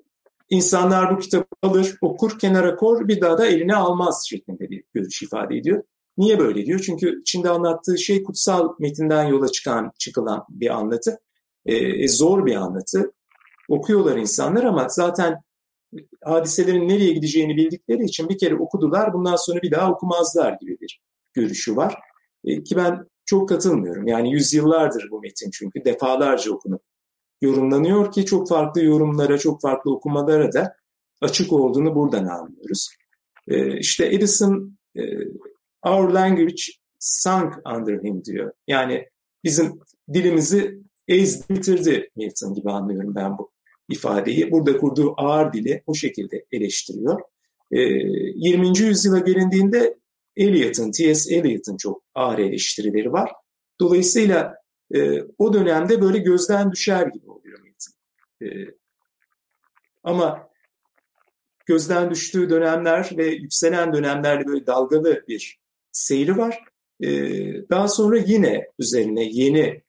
insanlar 0.50 1.16
bu 1.16 1.18
kitabı 1.18 1.44
alır, 1.62 1.96
okur, 2.00 2.38
kenara 2.38 2.76
kor, 2.76 3.08
bir 3.08 3.20
daha 3.20 3.38
da 3.38 3.46
eline 3.46 3.76
almaz 3.76 4.26
şeklinde 4.28 4.70
bir 4.70 4.84
görüş 4.94 5.22
ifade 5.22 5.56
ediyor. 5.56 5.82
Niye 6.16 6.38
böyle 6.38 6.66
diyor? 6.66 6.80
Çünkü 6.80 7.20
içinde 7.20 7.50
anlattığı 7.50 7.98
şey 7.98 8.22
kutsal 8.22 8.74
metinden 8.78 9.24
yola 9.24 9.48
çıkan, 9.48 9.92
çıkılan 9.98 10.44
bir 10.48 10.70
anlatı. 10.70 11.18
E, 11.66 12.08
zor 12.08 12.46
bir 12.46 12.54
anlatı. 12.54 13.12
Okuyorlar 13.68 14.16
insanlar 14.16 14.64
ama 14.64 14.88
zaten 14.88 15.40
hadiselerin 16.24 16.88
nereye 16.88 17.12
gideceğini 17.12 17.56
bildikleri 17.56 18.04
için 18.04 18.28
bir 18.28 18.38
kere 18.38 18.54
okudular, 18.54 19.12
bundan 19.12 19.36
sonra 19.36 19.62
bir 19.62 19.70
daha 19.70 19.92
okumazlar 19.92 20.56
gibi 20.60 20.80
bir 20.80 21.00
görüşü 21.32 21.76
var. 21.76 21.94
E, 22.44 22.62
ki 22.62 22.76
ben 22.76 23.06
çok 23.24 23.48
katılmıyorum. 23.48 24.06
Yani 24.06 24.32
yüzyıllardır 24.32 25.08
bu 25.10 25.20
metin 25.20 25.50
çünkü 25.50 25.84
defalarca 25.84 26.52
okunup 26.52 26.82
yorumlanıyor 27.40 28.12
ki 28.12 28.26
çok 28.26 28.48
farklı 28.48 28.84
yorumlara, 28.84 29.38
çok 29.38 29.60
farklı 29.60 29.94
okumalara 29.94 30.52
da 30.52 30.74
açık 31.20 31.52
olduğunu 31.52 31.94
buradan 31.94 32.26
anlıyoruz. 32.26 32.88
E, 33.48 33.78
işte 33.78 34.06
Edison 34.06 34.78
e, 34.96 35.02
Our 35.82 36.10
Language 36.10 36.62
sunk 36.98 37.54
under 37.76 38.02
him 38.02 38.24
diyor. 38.24 38.52
Yani 38.66 39.08
bizim 39.44 39.80
dilimizi 40.12 40.80
ezdi 41.08 41.54
bitirdi 41.54 42.10
Milton 42.16 42.54
gibi 42.54 42.70
anlıyorum 42.70 43.14
ben 43.14 43.38
bu 43.38 43.50
ifadeyi. 43.88 44.50
Burada 44.50 44.78
kurduğu 44.78 45.14
ağır 45.16 45.52
dili 45.52 45.82
o 45.86 45.94
şekilde 45.94 46.44
eleştiriyor. 46.52 47.20
E, 47.72 47.80
20. 47.80 48.78
yüzyıla 48.78 49.18
gelindiğinde 49.18 49.98
Eliot'un, 50.36 50.90
T.S. 50.90 51.34
Eliot'un 51.34 51.76
çok 51.76 52.02
ağır 52.14 52.38
eleştirileri 52.38 53.12
var. 53.12 53.32
Dolayısıyla 53.80 54.54
e, 54.94 55.22
o 55.38 55.52
dönemde 55.52 56.00
böyle 56.00 56.18
gözden 56.18 56.72
düşer 56.72 57.06
gibi 57.06 57.30
oluyor 57.30 57.60
Milton. 57.60 57.94
E, 58.42 58.74
ama 60.02 60.48
gözden 61.66 62.10
düştüğü 62.10 62.50
dönemler 62.50 63.10
ve 63.16 63.26
yükselen 63.26 63.92
dönemlerde 63.92 64.46
böyle 64.46 64.66
dalgalı 64.66 65.24
bir 65.28 65.58
seyri 65.92 66.36
var. 66.36 66.64
E, 67.00 67.08
daha 67.70 67.88
sonra 67.88 68.18
yine 68.18 68.68
üzerine 68.78 69.24
yeni 69.24 69.82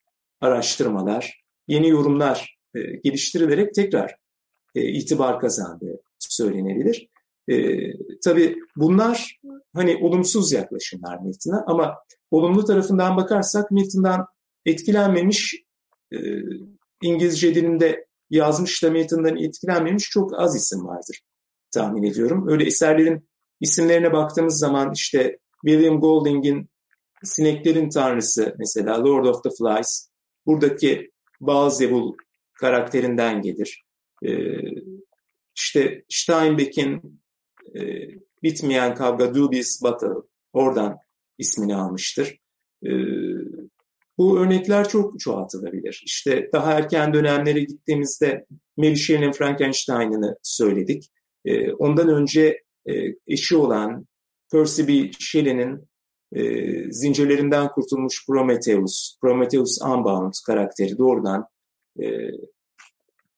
araştırmalar, 0.45 1.43
yeni 1.67 1.89
yorumlar 1.89 2.57
e, 2.75 2.79
geliştirilerek 3.03 3.73
tekrar 3.73 4.15
e, 4.75 4.81
itibar 4.81 5.39
kazandığı 5.39 6.01
söylenebilir. 6.19 7.09
E, 7.47 7.55
tabii 8.23 8.55
bunlar 8.75 9.39
hani 9.73 9.97
olumsuz 10.01 10.51
yaklaşımlar 10.51 11.19
Milton'a 11.19 11.63
ama 11.67 11.95
olumlu 12.31 12.65
tarafından 12.65 13.17
bakarsak 13.17 13.71
Milton'dan 13.71 14.25
etkilenmemiş 14.65 15.55
e, 16.13 16.17
İngilizce 17.01 17.55
dilinde 17.55 18.05
yazmış 18.29 18.83
da 18.83 18.89
Milton'dan 18.89 19.37
etkilenmemiş 19.37 20.09
çok 20.09 20.39
az 20.39 20.55
isim 20.55 20.85
vardır 20.85 21.21
tahmin 21.71 22.03
ediyorum. 22.03 22.47
Öyle 22.47 22.65
eserlerin 22.65 23.29
isimlerine 23.61 24.13
baktığımız 24.13 24.59
zaman 24.59 24.91
işte 24.95 25.37
William 25.65 25.99
Golding'in 25.99 26.69
Sineklerin 27.23 27.89
Tanrısı 27.89 28.55
mesela 28.59 29.03
Lord 29.03 29.25
of 29.25 29.43
the 29.43 29.49
Flies 29.49 30.09
buradaki 30.45 31.11
Beelzebul 31.41 32.13
karakterinden 32.53 33.41
gelir. 33.41 33.85
Ee, 34.25 34.61
işte 35.55 36.03
Steinbeck'in 36.09 37.21
e, 37.75 37.81
bitmeyen 38.43 38.95
kavga 38.95 39.35
Dubious 39.35 39.83
Battle 39.83 40.07
oradan 40.53 40.97
ismini 41.37 41.75
almıştır. 41.75 42.39
Ee, 42.85 42.89
bu 44.17 44.39
örnekler 44.39 44.89
çok 44.89 45.19
çoğaltılabilir. 45.19 46.03
İşte 46.05 46.49
daha 46.53 46.73
erken 46.73 47.13
dönemlere 47.13 47.59
gittiğimizde 47.59 48.45
Mary 48.77 48.95
Shelley'nin 48.95 49.31
Frankenstein'ını 49.31 50.37
söyledik. 50.43 51.11
Ee, 51.45 51.71
ondan 51.71 52.09
önce 52.09 52.63
e, 52.89 52.93
eşi 53.27 53.57
olan 53.57 54.07
Percy 54.51 54.81
B. 54.87 55.11
Shelley'nin 55.19 55.87
e, 56.35 56.41
zincirlerinden 56.91 57.67
kurtulmuş 57.71 58.25
Prometheus, 58.27 59.17
Prometheus 59.21 59.81
Unbound 59.81 60.33
karakteri 60.45 60.97
doğrudan 60.97 61.45
e, 61.99 62.05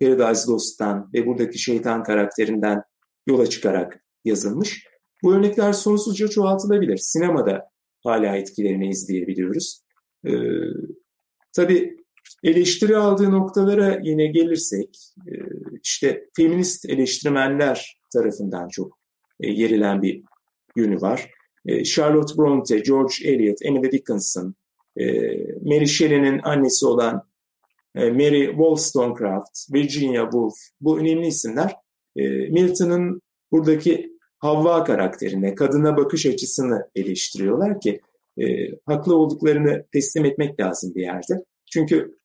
Paradise 0.01 0.51
Lost'tan 0.51 1.09
ve 1.13 1.25
buradaki 1.25 1.59
şeytan 1.59 2.03
karakterinden 2.03 2.83
yola 3.27 3.47
çıkarak 3.47 4.03
yazılmış. 4.25 4.87
Bu 5.23 5.33
örnekler 5.33 5.73
sonsuzca 5.73 6.27
çoğaltılabilir. 6.27 6.97
Sinemada 6.97 7.69
hala 8.03 8.35
etkilerini 8.35 8.89
izleyebiliyoruz. 8.89 9.81
Ee, 10.25 10.31
tabii 11.53 11.97
eleştiri 12.43 12.97
aldığı 12.97 13.31
noktalara 13.31 13.99
yine 14.03 14.27
gelirsek, 14.27 14.97
e, 15.27 15.33
işte 15.83 16.29
feminist 16.35 16.85
eleştirmenler 16.89 17.99
tarafından 18.13 18.67
çok 18.67 18.99
e, 19.39 19.49
yerilen 19.51 20.01
bir 20.01 20.23
yönü 20.75 21.01
var. 21.01 21.31
E, 21.68 21.84
Charlotte 21.84 22.38
Bronte, 22.38 22.80
George 22.80 23.13
Eliot, 23.24 23.57
Emily 23.61 23.91
Dickinson, 23.91 24.55
e, 24.99 25.05
Mary 25.61 25.88
Shelley'nin 25.88 26.39
annesi 26.43 26.86
olan 26.86 27.24
e, 27.95 28.11
Mary 28.11 28.47
Wollstonecraft, 28.47 29.74
Virginia 29.74 30.24
Woolf, 30.24 30.53
bu 30.82 30.99
önemli 30.99 31.28
isimler 31.28 31.76
Milton'ın 32.49 33.22
buradaki 33.51 34.18
Havva 34.39 34.84
karakterine, 34.84 35.55
kadına 35.55 35.97
bakış 35.97 36.26
açısını 36.26 36.89
eleştiriyorlar 36.95 37.82
ki 37.82 38.01
e, 38.38 38.45
haklı 38.86 39.15
olduklarını 39.15 39.86
teslim 39.91 40.26
etmek 40.26 40.59
lazım 40.59 40.95
bir 40.95 41.01
yerde. 41.01 41.45
Çünkü 41.72 42.18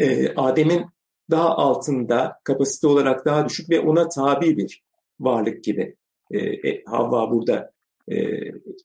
e, 0.00 0.34
Adem'in 0.34 0.86
daha 1.30 1.48
altında, 1.48 2.40
kapasite 2.44 2.86
olarak 2.86 3.24
daha 3.24 3.48
düşük 3.48 3.70
ve 3.70 3.80
ona 3.80 4.08
tabi 4.08 4.56
bir 4.56 4.82
varlık 5.20 5.64
gibi 5.64 5.96
e, 6.34 6.84
Havva 6.84 7.30
burada 7.30 7.72
e, 8.12 8.16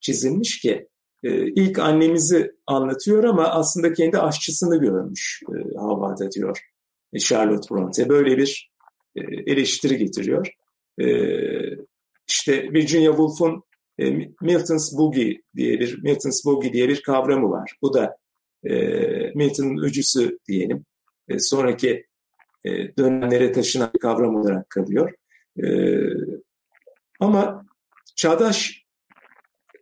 çizilmiş 0.02 0.60
ki 0.60 0.88
e, 1.24 1.48
ilk 1.48 1.80
annemizi 1.80 2.52
anlatıyor 2.68 3.24
ama 3.24 3.48
aslında 3.48 3.94
kendi 3.94 4.18
aşçısını 4.18 4.78
görmüş 4.78 5.42
e, 5.50 5.78
Havva'da 5.78 6.32
diyor 6.32 6.60
e, 7.14 7.20
Charlotte 7.20 7.76
Bronte. 7.76 8.10
Böyle 8.10 8.38
bir 8.38 8.72
e, 9.16 9.22
eleştiri 9.52 9.98
getiriyor. 9.98 10.54
E, 11.02 11.06
işte 12.28 12.74
Virginia 12.74 13.12
Woolf'un 13.12 13.64
e, 14.00 14.30
Milton's 14.42 14.98
Boogie 14.98 15.42
diye 15.56 15.80
bir 15.80 16.04
Milton's 16.04 16.46
Boogie 16.46 16.74
diye 16.74 16.90
bir 16.90 17.02
kavramı 17.02 17.50
var. 17.50 17.76
Bu 17.82 17.94
da 17.94 18.18
e, 18.64 18.74
Milton'ın 19.36 19.84
öcüsü 19.84 20.40
diyelim. 20.48 20.86
E, 21.28 21.40
sonraki 21.40 22.06
e, 22.66 22.98
dönemlere 22.98 23.52
taşınan 23.52 23.92
bir 23.94 24.00
kavram 24.00 24.36
olarak 24.36 24.70
kalıyor. 24.70 25.14
E, 25.64 25.68
ama 27.20 27.66
çağdaş 28.16 28.79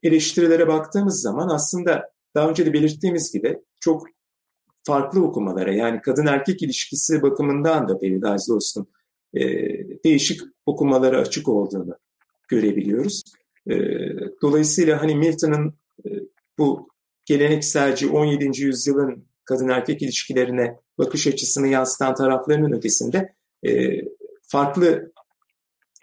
eleştirilere 0.08 0.68
baktığımız 0.68 1.22
zaman 1.22 1.50
aslında 1.50 2.12
daha 2.36 2.50
önce 2.50 2.66
de 2.66 2.74
belirttiğimiz 2.74 3.32
gibi 3.34 3.60
çok 3.80 4.08
farklı 4.84 5.24
okumalara 5.24 5.74
yani 5.74 6.02
kadın 6.02 6.26
erkek 6.26 6.62
ilişkisi 6.62 7.22
bakımından 7.22 7.88
da 7.88 8.00
Paradise 8.00 8.52
Lost'un 8.52 8.88
e, 9.34 9.42
değişik 10.04 10.42
okumalara 10.66 11.18
açık 11.20 11.50
olduğunu 11.50 11.98
görebiliyoruz. 12.48 13.24
E, 13.70 13.76
dolayısıyla 14.42 15.02
hani 15.02 15.16
Milton'ın 15.16 15.74
e, 16.06 16.10
bu 16.58 16.90
gelenekselci 17.26 18.08
17. 18.10 18.62
yüzyılın 18.62 19.28
kadın 19.46 19.70
erkek 19.70 20.02
ilişkilerine 20.02 20.80
bakış 20.98 21.28
açısını 21.28 21.68
yansıtan 21.68 22.16
taraflarının 22.16 22.72
ötesinde 22.72 23.34
e, 23.68 24.02
farklı 24.42 25.12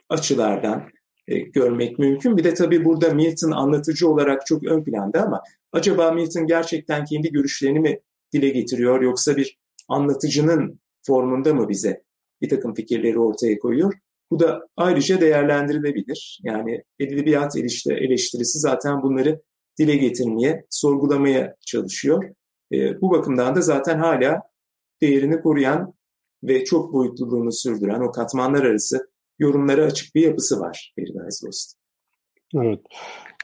açılardan 0.09 0.94
e, 1.29 1.39
görmek 1.39 1.99
mümkün. 1.99 2.37
Bir 2.37 2.45
de 2.45 2.55
tabii 2.55 2.85
burada 2.85 3.15
Milton 3.15 3.51
anlatıcı 3.51 4.09
olarak 4.09 4.47
çok 4.47 4.65
ön 4.65 4.85
planda 4.85 5.23
ama 5.23 5.43
acaba 5.73 6.13
Milton 6.13 6.47
gerçekten 6.47 7.05
kendi 7.05 7.33
görüşlerini 7.33 7.81
mi 7.81 8.01
dile 8.33 8.49
getiriyor 8.49 9.03
yoksa 9.03 9.37
bir 9.37 9.59
anlatıcının 9.89 10.81
formunda 11.07 11.55
mı 11.55 11.69
bize 11.69 12.03
bir 12.43 12.49
takım 12.49 12.75
fikirleri 12.75 13.19
ortaya 13.19 13.59
koyuyor? 13.59 13.93
Bu 14.31 14.41
da 14.41 14.69
ayrıca 14.77 15.21
değerlendirilebilir. 15.21 16.41
Yani 16.43 16.83
edebiyat 16.99 17.57
eleştirisi 17.89 18.59
zaten 18.59 19.03
bunları 19.03 19.43
dile 19.79 19.97
getirmeye, 19.97 20.65
sorgulamaya 20.71 21.57
çalışıyor. 21.67 22.25
E, 22.73 23.01
bu 23.01 23.11
bakımdan 23.11 23.57
da 23.57 23.61
zaten 23.61 23.99
hala 23.99 24.43
değerini 25.03 25.41
koruyan 25.41 25.95
ve 26.45 26.65
çok 26.65 26.93
boyutluluğunu 26.93 27.53
sürdüren 27.53 28.01
o 28.01 28.13
katmanlar 28.13 28.65
arası 28.65 29.14
yorumlara 29.39 29.85
açık 29.85 30.15
bir 30.15 30.23
yapısı 30.23 30.61
var 30.61 30.95
Lost. 31.45 31.77
Evet. 32.55 32.81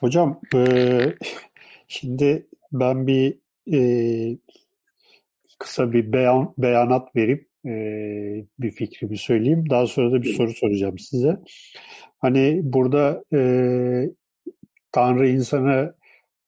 Hocam 0.01 0.41
e, 0.55 0.99
şimdi 1.87 2.47
ben 2.71 3.07
bir 3.07 3.37
e, 3.73 3.79
kısa 5.59 5.93
bir 5.93 6.13
beyan, 6.13 6.53
beyanat 6.57 7.15
verip 7.15 7.47
e, 7.65 7.71
bir 8.59 8.71
fikrimi 8.71 9.17
söyleyeyim. 9.17 9.69
Daha 9.69 9.87
sonra 9.87 10.11
da 10.11 10.21
bir 10.21 10.33
soru 10.33 10.53
soracağım 10.53 10.99
size. 10.99 11.37
Hani 12.19 12.61
burada 12.63 13.23
e, 13.33 13.39
Tanrı 14.91 15.29
insana 15.29 15.93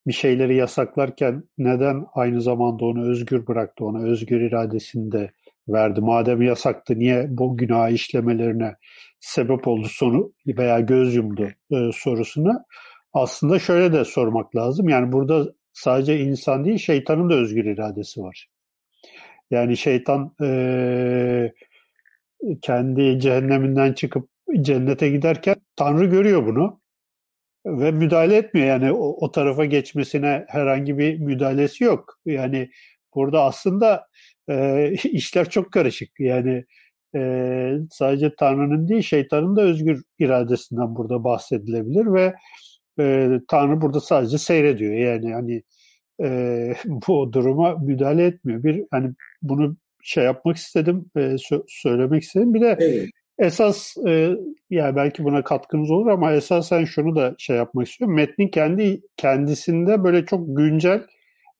bir 0.07 0.13
şeyleri 0.13 0.55
yasaklarken 0.55 1.43
neden 1.57 2.05
aynı 2.13 2.41
zamanda 2.41 2.85
onu 2.85 3.09
özgür 3.09 3.47
bıraktı, 3.47 3.85
ona 3.85 4.03
özgür 4.03 4.41
iradesini 4.41 5.11
de 5.11 5.31
verdi. 5.67 6.01
Madem 6.01 6.41
yasaktı 6.41 6.99
niye 6.99 7.27
bu 7.29 7.57
günah 7.57 7.89
işlemelerine 7.89 8.75
sebep 9.19 9.67
oldu 9.67 9.87
sonu 9.89 10.33
veya 10.47 10.79
göz 10.79 11.15
yumdu 11.15 11.47
e, 11.71 11.89
sorusunu 11.93 12.63
aslında 13.13 13.59
şöyle 13.59 13.93
de 13.93 14.05
sormak 14.05 14.55
lazım. 14.55 14.89
Yani 14.89 15.11
burada 15.11 15.53
sadece 15.73 16.19
insan 16.19 16.65
değil 16.65 16.77
şeytanın 16.77 17.29
da 17.29 17.33
özgür 17.33 17.65
iradesi 17.65 18.21
var. 18.21 18.47
Yani 19.51 19.77
şeytan 19.77 20.35
e, 20.43 21.53
kendi 22.61 23.19
cehenneminden 23.19 23.93
çıkıp 23.93 24.29
cennete 24.61 25.09
giderken 25.09 25.55
Tanrı 25.75 26.05
görüyor 26.05 26.45
bunu 26.45 26.81
ve 27.65 27.91
müdahale 27.91 28.37
etmiyor. 28.37 28.67
Yani 28.67 28.91
o, 28.91 29.25
o 29.25 29.31
tarafa 29.31 29.65
geçmesine 29.65 30.45
herhangi 30.47 30.97
bir 30.97 31.19
müdahalesi 31.19 31.83
yok. 31.83 32.19
Yani 32.25 32.69
burada 33.15 33.43
aslında 33.43 34.07
e, 34.49 34.91
işler 35.03 35.49
çok 35.49 35.71
karışık. 35.71 36.09
Yani 36.19 36.65
e, 37.15 37.73
sadece 37.91 38.35
Tanrı'nın 38.35 38.87
değil 38.87 39.01
şeytanın 39.01 39.55
da 39.55 39.61
özgür 39.61 40.03
iradesinden 40.19 40.95
burada 40.95 41.23
bahsedilebilir 41.23 42.13
ve 42.13 42.33
e, 42.99 43.29
Tanrı 43.47 43.81
burada 43.81 43.99
sadece 43.99 44.37
seyrediyor. 44.37 44.93
Yani 44.93 45.33
hani 45.33 45.63
e, 46.23 46.73
bu 46.85 47.33
duruma 47.33 47.75
müdahale 47.75 48.25
etmiyor. 48.25 48.63
Bir 48.63 48.83
hani 48.91 49.13
bunu 49.41 49.77
şey 50.03 50.23
yapmak 50.23 50.57
istedim, 50.57 51.05
e, 51.15 51.19
sö- 51.19 51.63
söylemek 51.67 52.23
istedim. 52.23 52.53
Bir 52.53 52.61
de 52.61 52.77
evet. 52.79 53.09
esas 53.39 53.97
e, 54.07 54.35
yani 54.69 54.95
belki 54.95 55.23
buna 55.23 55.43
katkınız 55.43 55.91
olur 55.91 56.07
ama 56.07 56.33
esasen 56.33 56.85
şunu 56.85 57.15
da 57.15 57.35
şey 57.37 57.55
yapmak 57.55 57.87
istiyorum. 57.87 58.15
Metnin 58.15 58.47
kendi 58.47 59.01
kendisinde 59.17 60.03
böyle 60.03 60.25
çok 60.25 60.57
güncel 60.57 61.01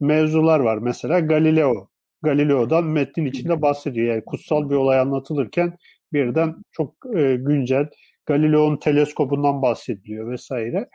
mevzular 0.03 0.59
var. 0.59 0.77
Mesela 0.77 1.19
Galileo. 1.19 1.89
Galileo'dan 2.23 2.83
metnin 2.83 3.25
içinde 3.25 3.61
bahsediyor. 3.61 4.07
Yani 4.07 4.25
kutsal 4.25 4.69
bir 4.69 4.75
olay 4.75 4.99
anlatılırken 4.99 5.77
birden 6.13 6.55
çok 6.71 6.95
e, 7.15 7.35
güncel 7.35 7.87
Galileo'nun 8.25 8.77
teleskobundan 8.77 9.61
bahsediliyor 9.61 10.31
vesaire. 10.31 10.89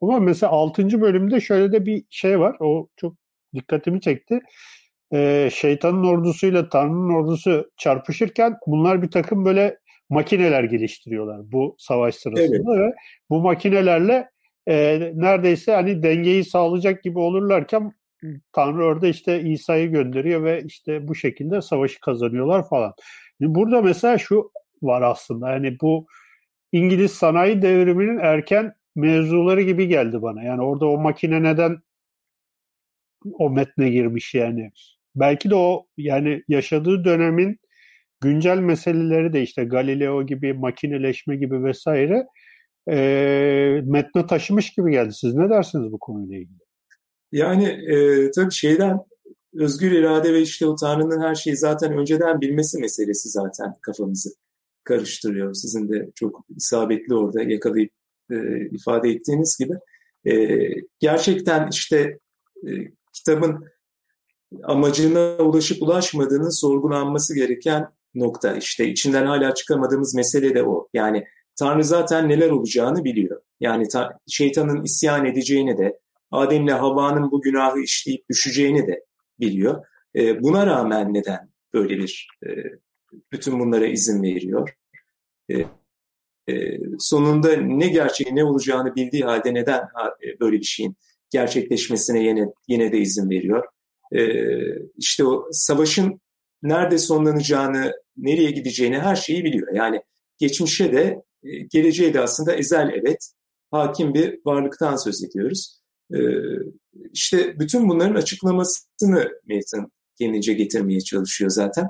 Ama 0.00 0.20
mesela 0.20 0.52
6. 0.52 1.00
bölümde 1.00 1.40
şöyle 1.40 1.72
de 1.72 1.86
bir 1.86 2.04
şey 2.10 2.40
var. 2.40 2.56
O 2.60 2.88
çok 2.96 3.14
dikkatimi 3.54 4.00
çekti. 4.00 4.40
Ee, 5.12 5.48
şeytanın 5.52 6.04
ordusuyla 6.04 6.68
Tanrı'nın 6.68 7.14
ordusu 7.14 7.70
çarpışırken 7.76 8.56
bunlar 8.66 9.02
bir 9.02 9.10
takım 9.10 9.44
böyle 9.44 9.78
makineler 10.10 10.64
geliştiriyorlar 10.64 11.52
bu 11.52 11.76
savaş 11.78 12.14
sırasında 12.14 12.76
evet. 12.76 12.78
ve 12.78 12.94
bu 13.30 13.40
makinelerle 13.40 14.28
e, 14.68 15.00
neredeyse 15.14 15.72
hani 15.74 16.02
dengeyi 16.02 16.44
sağlayacak 16.44 17.02
gibi 17.02 17.18
olurlarken 17.18 17.92
Tanrı 18.52 18.84
orada 18.84 19.08
işte 19.08 19.42
İsa'yı 19.42 19.90
gönderiyor 19.90 20.44
ve 20.44 20.62
işte 20.66 21.08
bu 21.08 21.14
şekilde 21.14 21.62
savaşı 21.62 22.00
kazanıyorlar 22.00 22.68
falan. 22.68 22.94
Burada 23.40 23.82
mesela 23.82 24.18
şu 24.18 24.50
var 24.82 25.02
aslında 25.02 25.50
yani 25.50 25.76
bu 25.80 26.06
İngiliz 26.72 27.12
sanayi 27.12 27.62
devriminin 27.62 28.18
erken 28.18 28.74
mevzuları 28.96 29.62
gibi 29.62 29.88
geldi 29.88 30.22
bana. 30.22 30.42
Yani 30.42 30.62
orada 30.62 30.86
o 30.86 30.98
makine 30.98 31.42
neden 31.42 31.78
o 33.32 33.50
metne 33.50 33.90
girmiş 33.90 34.34
yani. 34.34 34.70
Belki 35.16 35.50
de 35.50 35.54
o 35.54 35.86
yani 35.96 36.42
yaşadığı 36.48 37.04
dönemin 37.04 37.58
güncel 38.20 38.58
meseleleri 38.58 39.32
de 39.32 39.42
işte 39.42 39.64
Galileo 39.64 40.26
gibi, 40.26 40.54
makineleşme 40.54 41.36
gibi 41.36 41.64
vesaire 41.64 42.26
e, 42.90 43.82
metne 43.84 44.26
taşımış 44.26 44.72
gibi 44.74 44.90
geldi. 44.90 45.12
Siz 45.12 45.34
ne 45.34 45.50
dersiniz 45.50 45.92
bu 45.92 45.98
konuyla 45.98 46.36
ilgili? 46.36 46.63
Yani 47.32 47.66
e, 47.66 48.30
tabii 48.30 48.52
şeyden 48.52 48.98
özgür 49.54 49.92
irade 49.92 50.32
ve 50.32 50.42
işte 50.42 50.66
o 50.66 50.76
Tanrı'nın 50.76 51.20
her 51.22 51.34
şeyi 51.34 51.56
zaten 51.56 51.98
önceden 51.98 52.40
bilmesi 52.40 52.78
meselesi 52.78 53.28
zaten 53.28 53.74
kafamızı 53.82 54.30
karıştırıyor. 54.84 55.54
Sizin 55.54 55.88
de 55.88 56.10
çok 56.14 56.44
isabetli 56.56 57.14
orada 57.14 57.42
yakalayıp 57.42 57.90
e, 58.30 58.66
ifade 58.70 59.10
ettiğiniz 59.10 59.58
gibi. 59.58 59.74
E, 60.34 60.58
gerçekten 61.00 61.68
işte 61.72 62.18
e, 62.66 62.70
kitabın 63.12 63.64
amacına 64.62 65.36
ulaşıp 65.36 65.82
ulaşmadığının 65.82 66.60
sorgulanması 66.60 67.34
gereken 67.34 67.88
nokta. 68.14 68.56
İşte 68.56 68.88
içinden 68.88 69.26
hala 69.26 69.54
çıkamadığımız 69.54 70.14
mesele 70.14 70.54
de 70.54 70.62
o. 70.62 70.88
Yani 70.94 71.24
Tanrı 71.58 71.84
zaten 71.84 72.28
neler 72.28 72.50
olacağını 72.50 73.04
biliyor. 73.04 73.42
Yani 73.60 73.88
ta, 73.88 74.18
şeytanın 74.28 74.82
isyan 74.82 75.26
edeceğini 75.26 75.78
de, 75.78 75.98
Adem'le 76.34 76.68
Havva'nın 76.68 77.30
bu 77.30 77.42
günahı 77.42 77.80
işleyip 77.80 78.28
düşeceğini 78.30 78.86
de 78.86 79.04
biliyor. 79.40 79.84
E, 80.16 80.42
buna 80.42 80.66
rağmen 80.66 81.14
neden 81.14 81.50
böyle 81.74 81.98
bir 81.98 82.28
e, 82.46 82.48
bütün 83.32 83.60
bunlara 83.60 83.86
izin 83.86 84.22
veriyor? 84.22 84.76
E, 85.50 85.54
e, 86.48 86.78
sonunda 86.98 87.56
ne 87.56 87.88
gerçeği 87.88 88.36
ne 88.36 88.44
olacağını 88.44 88.94
bildiği 88.94 89.24
halde 89.24 89.54
neden 89.54 89.80
e, 90.24 90.40
böyle 90.40 90.58
bir 90.58 90.64
şeyin 90.64 90.96
gerçekleşmesine 91.30 92.22
yine, 92.22 92.46
yine 92.68 92.92
de 92.92 92.98
izin 92.98 93.30
veriyor? 93.30 93.64
E, 94.12 94.20
işte 94.96 95.24
o 95.24 95.48
savaşın 95.50 96.20
nerede 96.62 96.98
sonlanacağını, 96.98 97.92
nereye 98.16 98.50
gideceğini 98.50 98.98
her 98.98 99.16
şeyi 99.16 99.44
biliyor. 99.44 99.72
Yani 99.72 100.02
geçmişe 100.38 100.92
de 100.92 101.22
e, 101.42 101.58
geleceğe 101.58 102.14
de 102.14 102.20
aslında 102.20 102.54
ezel 102.54 102.90
evet 102.94 103.30
hakim 103.70 104.14
bir 104.14 104.40
varlıktan 104.44 104.96
söz 104.96 105.24
ediyoruz. 105.24 105.83
E, 106.12 106.18
işte 107.12 107.58
bütün 107.58 107.88
bunların 107.88 108.14
açıklamasını 108.14 109.30
Milton 109.46 109.92
kendince 110.18 110.52
getirmeye 110.52 111.00
çalışıyor 111.00 111.50
zaten. 111.50 111.88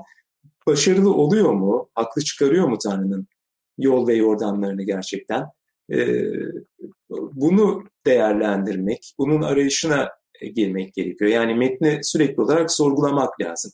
Başarılı 0.67 1.13
oluyor 1.13 1.53
mu? 1.53 1.89
Haklı 1.95 2.21
çıkarıyor 2.21 2.67
mu 2.67 2.77
Tanrı'nın 2.83 3.27
yol 3.77 4.07
ve 4.07 4.15
yordamlarını 4.15 4.83
gerçekten? 4.83 5.45
E, 5.91 5.97
bunu 7.09 7.83
değerlendirmek, 8.05 9.13
bunun 9.17 9.41
arayışına 9.41 10.09
girmek 10.55 10.93
gerekiyor. 10.93 11.31
Yani 11.31 11.55
metni 11.55 11.99
sürekli 12.03 12.41
olarak 12.41 12.71
sorgulamak 12.71 13.41
lazım. 13.41 13.71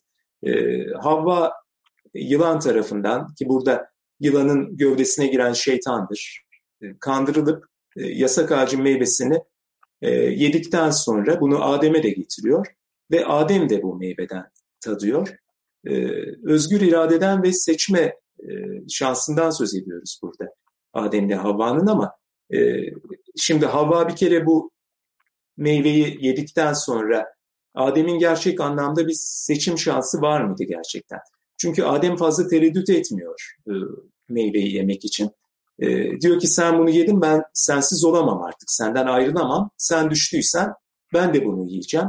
Havva 1.02 1.54
yılan 2.14 2.60
tarafından 2.60 3.34
ki 3.36 3.50
burada 3.50 3.88
yılanın 4.20 4.78
gövdesine 4.78 5.28
giren 5.28 5.54
şeytandır. 5.54 6.44
Kandırılıp 7.00 7.66
yasak 7.96 8.52
ağacın 8.52 8.82
meyvesini 8.82 9.40
yedikten 10.10 10.90
sonra 10.90 11.42
bunu 11.42 11.64
Adem'e 11.64 12.04
de 12.04 12.10
getiriyor 12.10 12.68
ve 13.12 13.26
Adem 13.26 13.70
de 13.70 13.84
bu 13.84 13.96
meyveden 13.96 14.52
tadıyor. 14.82 15.36
Özgür 16.44 16.82
iradeden 16.82 17.44
ve 17.44 17.54
seçme 17.54 18.16
şansından 18.90 19.50
söz 19.50 19.76
ediyoruz 19.76 20.20
burada 20.24 20.54
Adem'le 20.94 21.38
Havva'nın 21.38 21.88
ama 21.88 22.12
şimdi 23.38 23.66
Havva 23.66 24.10
bir 24.10 24.16
kere 24.16 24.46
bu 24.46 24.72
meyveyi 25.58 26.18
yedikten 26.22 26.74
sonra 26.74 27.34
Adem'in 27.76 28.20
gerçek 28.20 28.62
anlamda 28.62 29.08
bir 29.08 29.16
seçim 29.18 29.78
şansı 29.78 30.22
var 30.22 30.44
mıydı 30.44 30.64
gerçekten? 30.64 31.20
Çünkü 31.58 31.84
Adem 31.84 32.18
fazla 32.18 32.48
tereddüt 32.48 32.90
etmiyor 32.90 33.56
e, 33.68 33.74
meyveyi 34.30 34.76
yemek 34.76 35.06
için. 35.06 35.32
E, 35.82 36.20
diyor 36.22 36.40
ki 36.40 36.48
sen 36.48 36.80
bunu 36.80 36.90
yedin 36.90 37.22
ben 37.22 37.44
sensiz 37.54 38.04
olamam 38.04 38.42
artık. 38.42 38.72
Senden 38.72 39.06
ayrılamam. 39.06 39.70
Sen 39.78 40.10
düştüysen 40.10 40.74
ben 41.14 41.34
de 41.34 41.46
bunu 41.46 41.66
yiyeceğim. 41.66 42.08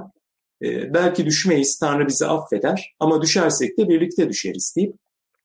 E, 0.63 0.95
belki 0.95 1.27
düşmeyiz 1.27 1.79
Tanrı 1.79 2.09
bizi 2.09 2.27
affeder 2.27 2.95
ama 3.01 3.23
düşersek 3.23 3.79
de 3.79 3.89
birlikte 3.89 4.29
düşeriz 4.29 4.75
deyip 4.77 4.97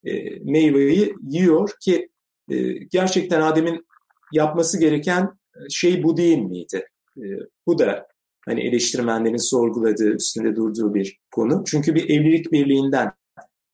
e, 0.06 0.40
meyveyi 0.44 1.14
yiyor 1.28 1.70
ki 1.82 2.10
e, 2.50 2.72
gerçekten 2.72 3.42
Adem'in 3.42 3.86
yapması 4.34 4.80
gereken 4.80 5.30
şey 5.70 6.04
bu 6.04 6.18
değil 6.18 6.38
miydi? 6.38 6.88
E, 7.18 7.26
bu 7.68 7.80
da 7.80 8.08
hani 8.46 8.62
eleştirmenlerin 8.68 9.50
sorguladığı, 9.50 10.16
üstünde 10.16 10.56
durduğu 10.56 10.94
bir 10.94 11.20
konu. 11.32 11.64
Çünkü 11.68 11.96
bir 11.96 12.10
evlilik 12.10 12.52
birliğinden, 12.52 13.12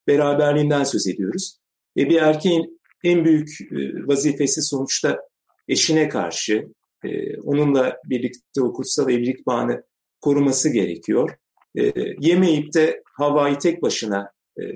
beraberliğinden 0.06 0.84
söz 0.84 1.06
ediyoruz. 1.06 1.58
Ve 1.96 2.08
bir 2.10 2.16
erkeğin 2.22 2.80
en 3.04 3.24
büyük 3.24 3.60
e, 3.60 4.06
vazifesi 4.06 4.62
sonuçta 4.62 5.20
eşine 5.68 6.08
karşı, 6.08 6.68
e, 7.04 7.40
onunla 7.40 7.96
birlikte 8.04 8.62
o 8.62 8.72
kutsal 8.72 9.10
evlilik 9.10 9.46
bağını 9.46 9.82
koruması 10.20 10.68
gerekiyor. 10.68 11.30
E, 11.78 11.92
yemeyip 12.20 12.74
de 12.74 13.02
Havva'yı 13.04 13.58
tek 13.58 13.82
başına 13.82 14.30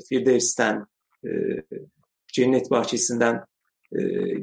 Firdevs'ten, 0.09 0.87
cennet 2.33 2.71
bahçesinden 2.71 3.45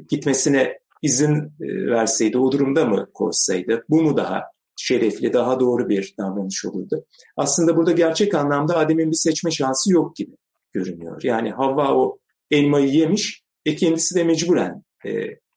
gitmesine 0.08 0.78
izin 1.02 1.52
verseydi, 1.60 2.38
o 2.38 2.52
durumda 2.52 2.84
mı 2.84 3.08
koşsaydı, 3.14 3.84
bu 3.88 4.02
mu 4.02 4.16
daha 4.16 4.42
şerefli, 4.76 5.32
daha 5.32 5.60
doğru 5.60 5.88
bir 5.88 6.14
davranış 6.18 6.64
olurdu. 6.64 7.04
Aslında 7.36 7.76
burada 7.76 7.92
gerçek 7.92 8.34
anlamda 8.34 8.76
Adem'in 8.76 9.10
bir 9.10 9.16
seçme 9.16 9.50
şansı 9.50 9.92
yok 9.92 10.16
gibi 10.16 10.36
görünüyor. 10.72 11.22
Yani 11.22 11.50
Havva 11.50 11.94
o 11.94 12.18
elmayı 12.50 12.88
yemiş, 12.88 13.45
e 13.66 13.76
kendisi 13.76 14.14
de 14.14 14.24
mecburen 14.24 14.82
e, 15.06 15.10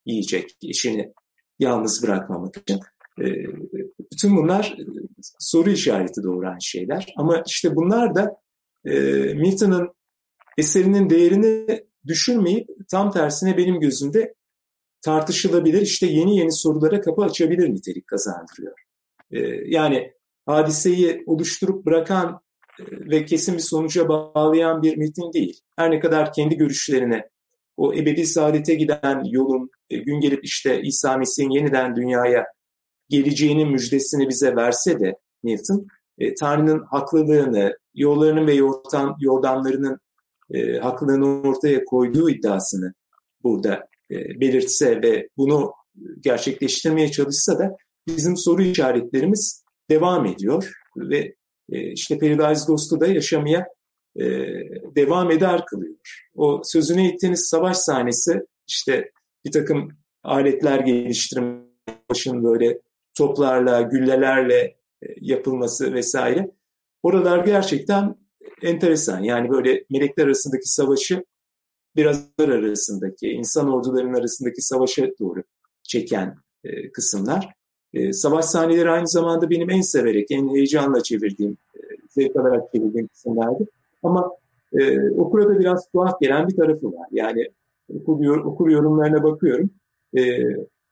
yiyecek, 0.06 0.58
eşini 0.64 1.14
yalnız 1.60 2.04
bırakmamak 2.04 2.58
için. 2.58 2.80
E, 3.22 3.26
bütün 4.12 4.38
bunlar 4.38 4.78
e, 4.80 4.84
soru 5.40 5.70
işareti 5.70 6.24
doğuran 6.24 6.58
şeyler. 6.60 7.14
Ama 7.18 7.44
işte 7.48 7.76
bunlar 7.76 8.16
da 8.16 8.36
e, 8.86 8.94
Milton'ın 9.34 9.90
eserinin 10.58 11.10
değerini 11.10 11.84
düşürmeyip 12.08 12.70
tam 12.92 13.12
tersine 13.12 13.58
benim 13.58 13.80
gözümde 13.80 14.34
tartışılabilir, 15.02 15.82
işte 15.82 16.08
yeni 16.08 16.38
yeni 16.38 16.52
sorulara 16.52 17.02
kapı 17.02 17.22
açabilir 17.22 17.70
nitelik 17.70 18.08
kazandırıyor. 18.08 18.74
Ee, 19.32 19.40
yani 19.66 20.12
hadiseyi 20.46 21.24
oluşturup 21.26 21.86
bırakan 21.86 22.42
e, 22.80 22.84
ve 22.90 23.26
kesin 23.26 23.56
bir 23.56 23.62
sonuca 23.62 24.10
bağlayan 24.10 24.82
bir 24.82 24.98
metin 24.98 25.34
değil. 25.34 25.62
Her 25.76 25.92
ne 25.92 26.00
kadar 26.00 26.34
kendi 26.34 26.58
görüşlerine 26.58 27.30
o 27.80 27.94
ebedi 27.94 28.26
saadete 28.26 28.76
giden 28.76 29.24
yolun 29.32 29.70
e, 29.90 29.98
gün 29.98 30.20
gelip 30.20 30.46
işte 30.46 30.82
İsa 30.82 31.18
Mesih'in 31.18 31.50
yeniden 31.50 31.96
dünyaya 31.96 32.46
geleceğinin 33.10 33.72
müjdesini 33.72 34.30
bize 34.30 34.56
verse 34.56 35.00
de 35.00 35.16
Milton, 35.44 35.88
e, 36.18 36.34
Tanrı'nın 36.34 36.84
haklılığını, 36.84 37.78
yollarının 37.94 38.48
ve 38.48 38.54
yordam, 38.54 39.16
yordamlarının 39.20 40.00
e, 40.54 40.78
haklılığını 40.78 41.50
ortaya 41.50 41.86
koyduğu 41.86 42.30
iddiasını 42.30 42.94
burada 43.44 43.88
e, 44.12 44.16
belirtse 44.42 45.02
ve 45.02 45.30
bunu 45.38 45.74
gerçekleştirmeye 46.20 47.12
çalışsa 47.12 47.60
da 47.60 47.76
bizim 48.08 48.38
soru 48.38 48.62
işaretlerimiz 48.62 49.64
devam 49.90 50.26
ediyor 50.26 50.72
ve 50.98 51.36
e, 51.70 51.92
işte 51.92 52.20
Paradise 52.20 52.72
Lost'u 52.72 53.00
da 53.00 53.08
yaşamaya 53.08 53.68
e, 54.20 54.26
devam 54.96 55.32
eder 55.32 55.66
kılıyor. 55.66 55.96
O 56.36 56.62
sözünü 56.64 57.08
ettiğiniz 57.08 57.48
savaş 57.50 57.78
sahnesi 57.78 58.46
işte 58.68 59.12
bir 59.46 59.52
takım 59.52 59.90
aletler 60.24 60.80
geliştirme, 60.80 61.60
başın 62.10 62.44
böyle 62.44 62.80
toplarla, 63.18 63.82
güllelerle 63.82 64.60
e, 65.02 65.08
yapılması 65.22 65.94
vesaire. 65.94 66.52
Oralar 67.04 67.46
gerçekten 67.46 68.16
enteresan. 68.62 69.24
Yani 69.24 69.50
böyle 69.50 69.86
melekler 69.90 70.26
arasındaki 70.26 70.70
savaşı 70.70 71.24
biraz 71.96 72.30
arasındaki, 72.40 73.28
insan 73.28 73.74
ordularının 73.74 74.14
arasındaki 74.14 74.62
savaşa 74.62 75.08
doğru 75.20 75.44
çeken 75.84 76.36
e, 76.64 76.92
kısımlar. 76.92 77.54
E, 77.94 78.14
savaş 78.14 78.46
sahneleri 78.46 78.90
aynı 78.90 79.08
zamanda 79.08 79.50
benim 79.50 79.70
en 79.70 79.82
severek, 79.82 80.32
en 80.32 80.56
heyecanla 80.56 81.04
çevirdiğim, 81.04 81.58
e, 81.76 81.80
zevk 82.10 82.36
alarak 82.36 82.72
çevirdiğim 82.74 83.08
kısımlardı. 83.08 83.66
Ama 84.04 84.32
e, 84.74 85.10
okura 85.12 85.60
biraz 85.60 85.90
tuhaf 85.92 86.20
gelen 86.22 86.48
bir 86.48 86.56
tarafı 86.56 86.88
var. 86.88 87.08
Yani 87.12 87.48
okur, 87.94 88.38
okur 88.38 88.70
yorumlarına 88.70 89.24
bakıyorum. 89.24 89.70
E, 90.18 90.22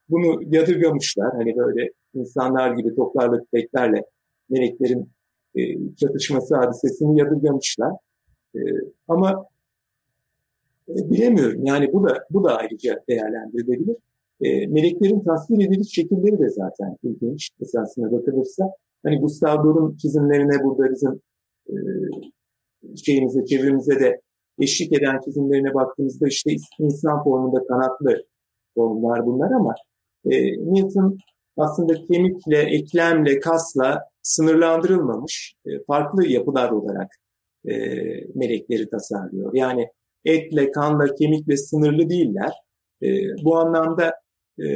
bunu 0.08 0.42
yadırgamışlar. 0.56 1.32
Hani 1.34 1.56
böyle 1.56 1.90
insanlar 2.14 2.70
gibi 2.70 2.94
toplarla 2.94 3.40
tüfeklerle 3.44 4.04
meleklerin 4.50 5.10
e, 5.54 5.94
çatışması 5.96 6.56
hadisesini 6.56 7.18
yadırgamışlar. 7.18 7.92
E, 8.54 8.60
ama 9.08 9.46
e, 10.88 11.10
bilemiyorum. 11.10 11.64
Yani 11.64 11.92
bu 11.92 12.08
da 12.08 12.24
bu 12.30 12.44
da 12.44 12.56
ayrıca 12.56 13.04
değerlendirilebilir. 13.08 13.96
E, 14.40 14.66
meleklerin 14.66 15.20
tasvir 15.20 15.66
ediliş 15.66 15.94
şekilleri 15.94 16.38
de 16.38 16.48
zaten 16.50 16.96
ilginç 17.02 17.50
esasına 17.60 18.12
bakılırsa. 18.12 18.70
Hani 19.02 19.20
Gustav 19.20 19.64
Dor'un 19.64 19.96
çizimlerine 19.96 20.64
burada 20.64 20.92
bizim 20.92 21.20
e, 21.68 21.74
şeyimize, 23.04 23.44
çevremize 23.44 24.00
de 24.00 24.20
eşlik 24.60 24.92
eden 24.92 25.20
çizimlerine 25.24 25.74
baktığımızda 25.74 26.28
işte 26.28 26.50
insan 26.78 27.24
formunda 27.24 27.66
kanatlı 27.66 28.24
formlar 28.74 29.26
bunlar 29.26 29.50
ama 29.50 29.74
e, 30.24 30.52
Newton 30.74 31.18
aslında 31.56 31.94
kemikle, 31.94 32.58
eklemle, 32.58 33.40
kasla 33.40 34.00
sınırlandırılmamış 34.22 35.54
e, 35.66 35.70
farklı 35.86 36.26
yapılar 36.26 36.70
olarak 36.70 37.08
e, 37.64 37.74
melekleri 38.34 38.90
tasarlıyor. 38.90 39.54
Yani 39.54 39.88
etle, 40.24 40.70
kanla, 40.70 41.14
kemikle 41.14 41.56
sınırlı 41.56 42.08
değiller. 42.08 42.52
E, 43.02 43.08
bu 43.44 43.56
anlamda 43.56 44.12
e, 44.58 44.66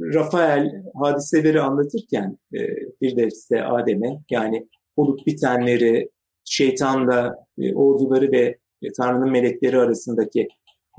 Rafael 0.00 0.82
hadiseleri 0.94 1.60
anlatırken 1.60 2.38
e, 2.54 2.58
bir 3.00 3.16
de 3.16 3.64
Adem'e 3.64 4.20
yani 4.30 4.66
olup 4.96 5.26
bitenleri, 5.26 6.10
şeytanla 6.50 7.46
e, 7.58 7.74
orduları 7.74 8.32
ve 8.32 8.58
e, 8.82 8.92
Tanrı'nın 8.96 9.30
melekleri 9.30 9.78
arasındaki 9.78 10.48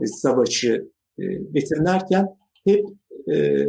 e, 0.01 0.05
savaşı 0.05 0.91
e, 1.19 1.23
betimlerken 1.53 2.27
hep 2.65 2.85
e, 3.33 3.65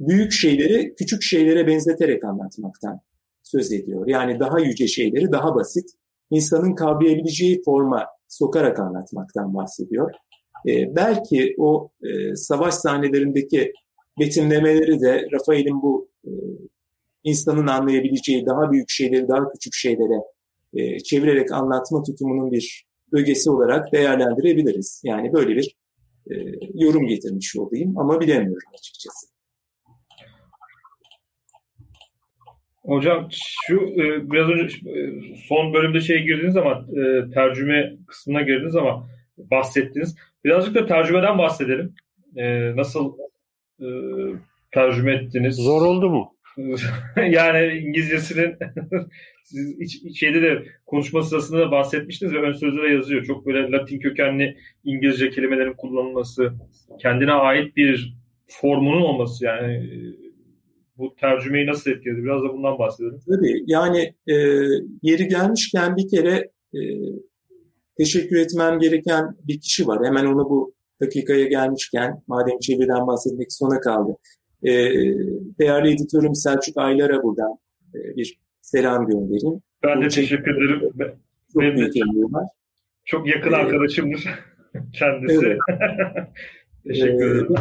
büyük 0.00 0.32
şeyleri 0.32 0.94
küçük 0.94 1.22
şeylere 1.22 1.66
benzeterek 1.66 2.24
anlatmaktan 2.24 3.00
söz 3.42 3.72
ediyor. 3.72 4.06
Yani 4.06 4.40
daha 4.40 4.60
yüce 4.60 4.86
şeyleri 4.86 5.32
daha 5.32 5.54
basit, 5.54 5.90
insanın 6.30 6.74
kavrayabileceği 6.74 7.62
forma 7.64 8.06
sokarak 8.28 8.80
anlatmaktan 8.80 9.54
bahsediyor. 9.54 10.12
E, 10.68 10.96
belki 10.96 11.54
o 11.58 11.90
e, 12.02 12.36
savaş 12.36 12.74
sahnelerindeki 12.74 13.72
betimlemeleri 14.20 15.00
de 15.00 15.26
Rafael'in 15.32 15.82
bu 15.82 16.08
e, 16.24 16.30
insanın 17.24 17.66
anlayabileceği 17.66 18.46
daha 18.46 18.72
büyük 18.72 18.90
şeyleri 18.90 19.28
daha 19.28 19.52
küçük 19.52 19.74
şeylere 19.74 20.22
e, 20.74 21.00
çevirerek 21.00 21.52
anlatma 21.52 22.02
tutumunun 22.02 22.52
bir 22.52 22.84
ögesi 23.12 23.50
olarak 23.50 23.92
değerlendirebiliriz. 23.92 25.02
Yani 25.04 25.32
böyle 25.32 25.56
bir 25.56 25.76
e, 26.30 26.34
yorum 26.74 27.06
getirmiş 27.06 27.56
olayım 27.56 27.98
ama 27.98 28.20
bilemiyorum 28.20 28.68
açıkçası. 28.78 29.32
Hocam 32.84 33.28
şu 33.66 33.76
e, 33.76 34.30
biraz 34.30 34.48
önce 34.48 34.64
e, 34.64 35.12
son 35.48 35.74
bölümde 35.74 36.00
şey 36.00 36.22
girdiniz 36.22 36.56
ama 36.56 36.86
e, 36.90 37.30
tercüme 37.30 37.96
kısmına 38.06 38.42
girdiniz 38.42 38.76
ama 38.76 39.08
bahsettiniz. 39.38 40.16
Birazcık 40.44 40.74
da 40.74 40.86
tercümeden 40.86 41.38
bahsedelim. 41.38 41.94
E, 42.36 42.76
nasıl 42.76 43.12
e, 43.80 43.86
tercüme 44.74 45.14
ettiniz? 45.14 45.56
Zor 45.56 45.86
oldu 45.86 46.10
mu? 46.10 46.34
yani 47.30 47.78
İngilizcesinin 47.78 48.54
siz 49.44 49.80
iç, 49.80 50.18
şeyde 50.20 50.42
de 50.42 50.62
konuşma 50.86 51.22
sırasında 51.22 51.58
da 51.58 51.70
bahsetmiştiniz 51.70 52.32
ve 52.32 52.40
ön 52.40 52.52
sözde 52.52 52.82
de 52.82 52.88
yazıyor. 52.88 53.24
Çok 53.24 53.46
böyle 53.46 53.70
Latin 53.70 53.98
kökenli 53.98 54.56
İngilizce 54.84 55.30
kelimelerin 55.30 55.74
kullanılması, 55.74 56.52
kendine 57.00 57.32
ait 57.32 57.76
bir 57.76 58.16
formunun 58.46 59.02
olması 59.02 59.44
yani 59.44 59.90
bu 60.96 61.14
tercümeyi 61.20 61.66
nasıl 61.66 61.90
etkiledi? 61.90 62.24
Biraz 62.24 62.42
da 62.42 62.52
bundan 62.52 62.78
bahsedelim. 62.78 63.20
Tabii 63.28 63.64
yani 63.66 64.14
e, 64.26 64.34
yeri 65.02 65.28
gelmişken 65.28 65.96
bir 65.96 66.08
kere 66.08 66.50
e, 66.74 66.80
teşekkür 67.98 68.36
etmem 68.36 68.78
gereken 68.78 69.24
bir 69.48 69.60
kişi 69.60 69.86
var. 69.86 70.06
Hemen 70.06 70.26
onu 70.26 70.50
bu 70.50 70.74
dakikaya 71.02 71.46
gelmişken 71.46 72.22
madem 72.26 72.58
çeviriden 72.58 73.06
bahsetmek 73.06 73.52
sona 73.52 73.80
kaldı. 73.80 74.16
E, 74.62 74.70
değerli 75.58 75.94
editörüm 75.94 76.34
Selçuk 76.34 76.76
Aylar'a 76.76 77.22
buradan 77.22 77.58
e, 77.94 78.16
bir 78.16 78.38
selam 78.60 79.06
göndereyim. 79.06 79.62
Ben 79.82 80.02
de 80.02 80.08
teşekkür 80.08 80.56
ederim. 80.56 80.92
Çok 81.52 81.62
ben 81.62 81.76
büyük 81.76 81.94
de, 81.94 82.00
var. 82.00 82.46
Çok 83.04 83.26
yakın 83.26 83.52
ee, 83.52 83.56
arkadaşımdır 83.56 84.24
kendisi. 84.92 85.46
Evet. 85.46 85.58
teşekkür 86.88 87.26
ee, 87.26 87.30
ederim. 87.30 87.54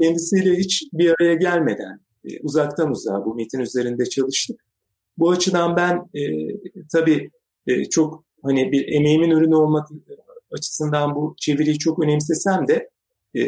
Kendisiyle 0.00 0.56
hiç 0.56 0.82
bir 0.92 1.14
araya 1.20 1.34
gelmeden 1.34 2.00
e, 2.24 2.40
uzaktan 2.42 2.90
uzağa 2.90 3.24
bu 3.24 3.34
metin 3.34 3.60
üzerinde 3.60 4.04
çalıştık. 4.04 4.60
Bu 5.18 5.30
açıdan 5.30 5.76
ben 5.76 6.08
e, 6.14 6.22
tabii 6.92 7.30
e, 7.66 7.84
çok 7.84 8.24
hani 8.42 8.72
bir 8.72 8.88
emeğimin 8.88 9.30
ürünü 9.30 9.54
olmak 9.54 9.88
açısından 10.52 11.14
bu 11.14 11.34
çeviriyi 11.38 11.78
çok 11.78 12.04
önemsesem 12.04 12.68
de 12.68 12.90
e, 13.36 13.40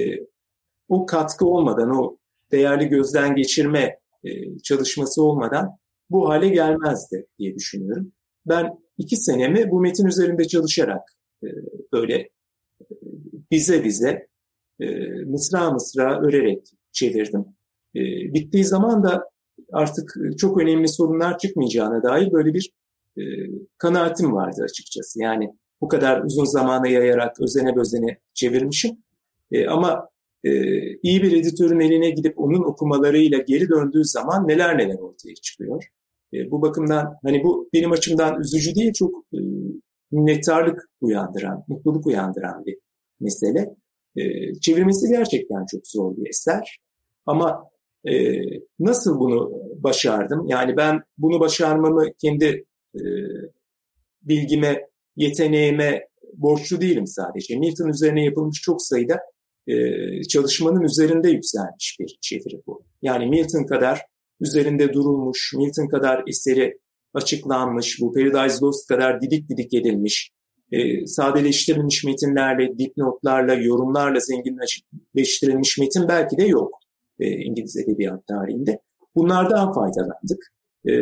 o 0.89 1.07
katkı 1.07 1.47
olmadan, 1.47 1.91
o 1.91 2.17
değerli 2.53 2.89
gözden 2.89 3.35
geçirme 3.35 3.99
e, 4.25 4.59
çalışması 4.59 5.23
olmadan 5.23 5.79
bu 6.11 6.29
hale 6.29 6.49
gelmezdi 6.49 7.27
diye 7.39 7.55
düşünüyorum. 7.55 8.13
Ben 8.47 8.79
iki 8.99 9.17
senemi 9.17 9.71
bu 9.71 9.81
metin 9.81 10.07
üzerinde 10.07 10.45
çalışarak 10.45 11.03
e, 11.45 11.49
böyle 11.93 12.15
e, 12.15 12.31
bize 13.51 13.85
bize 13.85 14.29
e, 14.81 14.87
mısra 15.25 15.71
mısra 15.71 16.21
örerek 16.21 16.67
çevirdim. 16.93 17.45
E, 17.95 18.01
bittiği 18.35 18.65
zaman 18.65 19.05
da 19.05 19.31
artık 19.73 20.15
çok 20.39 20.61
önemli 20.61 20.89
sorunlar 20.89 21.39
çıkmayacağına 21.39 22.03
dair 22.03 22.33
böyle 22.33 22.55
bir 22.55 22.73
e, 23.19 23.23
kanaatim 23.79 24.33
vardı 24.33 24.63
açıkçası. 24.65 25.23
Yani 25.23 25.51
bu 25.81 25.89
kadar 25.89 26.23
uzun 26.23 26.45
zamana 26.45 26.89
yayarak 26.89 27.41
özene 27.41 27.77
bözene 27.77 28.19
çevirmişim. 28.35 28.91
Ama 29.69 30.10
e, 30.45 30.51
iyi 31.03 31.23
bir 31.23 31.33
editörün 31.33 31.81
eline 31.81 32.11
gidip 32.11 32.39
onun 32.39 32.63
okumalarıyla 32.65 33.39
geri 33.39 33.69
döndüğü 33.69 34.05
zaman 34.05 34.49
neler 34.49 34.79
neler 34.79 34.99
ortaya 34.99 35.35
çıkıyor. 35.35 35.85
E, 36.33 36.51
bu 36.51 36.63
bakımdan 36.63 37.15
hani 37.23 37.45
bu 37.45 37.69
benim 37.73 37.93
açımdan 37.93 38.41
üzücü 38.41 38.75
değil 38.75 38.93
çok 38.93 39.25
e, 39.35 39.39
minnettarlık 40.11 40.91
uyandıran, 41.01 41.65
mutluluk 41.69 42.07
uyandıran 42.07 42.65
bir 42.67 42.79
mesele. 43.21 43.75
E, 44.17 44.55
çevirmesi 44.61 45.09
gerçekten 45.09 45.67
çok 45.71 45.87
zor 45.87 46.17
bir 46.17 46.29
eser. 46.29 46.79
Ama 47.27 47.71
e, 48.09 48.15
nasıl 48.79 49.21
bunu 49.21 49.53
başardım? 49.77 50.47
Yani 50.49 50.77
ben 50.77 51.03
bunu 51.19 51.41
başarmamı 51.41 52.07
kendi 52.19 52.65
e, 52.95 53.03
bilgime, 54.23 54.87
yeteneğime 55.17 56.09
borçlu 56.35 56.81
değilim 56.81 57.07
sadece. 57.07 57.59
Milton 57.59 57.89
üzerine 57.89 58.25
yapılmış 58.25 58.61
çok 58.63 58.83
sayıda 58.83 59.21
e, 59.67 60.23
çalışmanın 60.23 60.83
üzerinde 60.83 61.31
yükselmiş 61.31 61.97
bir 62.01 62.19
çeviri 62.21 62.63
bu. 62.67 62.85
Yani 63.03 63.27
Milton 63.27 63.67
kadar 63.67 64.03
üzerinde 64.41 64.93
durulmuş, 64.93 65.53
Milton 65.57 65.89
kadar 65.89 66.25
eseri 66.27 66.79
açıklanmış, 67.15 68.01
bu 68.01 68.13
Paradise 68.13 68.61
Lost 68.63 68.89
kadar 68.89 69.21
didik 69.21 69.49
didik 69.49 69.75
edilmiş, 69.75 70.31
e, 70.73 71.07
sadeleştirilmiş 71.07 72.05
metinlerle, 72.05 72.79
dipnotlarla, 72.79 73.55
yorumlarla 73.55 74.21
zenginleştirilmiş 74.21 75.79
metin 75.79 76.09
belki 76.09 76.37
de 76.37 76.45
yok 76.45 76.79
e, 77.21 77.29
İngiliz 77.29 77.77
edebiyat 77.77 78.27
tarihinde. 78.27 78.81
Bunlardan 79.17 79.73
faydalandık 79.73 80.53
e, 80.87 80.93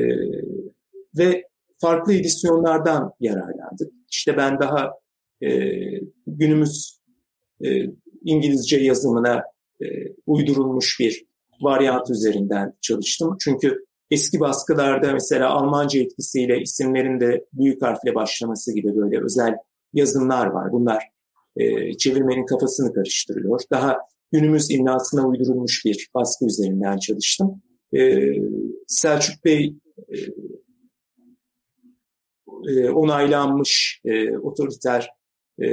ve 1.19 1.45
farklı 1.79 2.15
edisyonlardan 2.15 3.13
yararlandık. 3.21 3.93
İşte 4.11 4.37
ben 4.37 4.61
daha 4.61 4.93
günümüz 6.27 6.99
İngilizce 8.25 8.77
yazımına 8.77 9.43
e, 9.83 9.87
uydurulmuş 10.27 11.01
bir 11.01 11.25
varyant 11.61 12.11
üzerinden 12.11 12.73
çalıştım. 12.81 13.37
Çünkü 13.41 13.85
eski 14.11 14.41
baskılarda 14.41 15.13
mesela 15.13 15.51
Almanca 15.51 16.01
etkisiyle 16.01 16.61
isimlerin 16.61 17.21
de 17.21 17.45
büyük 17.53 17.83
harfle 17.83 18.15
başlaması 18.15 18.75
gibi 18.75 18.97
böyle 18.97 19.25
özel 19.25 19.55
yazımlar 19.93 20.47
var. 20.47 20.73
Bunlar 20.73 21.05
e, 21.57 21.97
çevirmenin 21.97 22.47
kafasını 22.47 22.93
karıştırıyor. 22.93 23.61
Daha 23.73 23.99
günümüz 24.33 24.71
imlasına 24.71 25.29
uydurulmuş 25.29 25.85
bir 25.85 26.09
baskı 26.15 26.47
üzerinden 26.47 26.99
çalıştım. 26.99 27.63
E, 27.97 28.19
Selçuk 28.87 29.45
Bey 29.45 29.75
e, 30.09 30.17
e, 32.69 32.91
onaylanmış 32.91 34.01
e, 34.05 34.39
otoriter 34.39 35.11
e, 35.63 35.67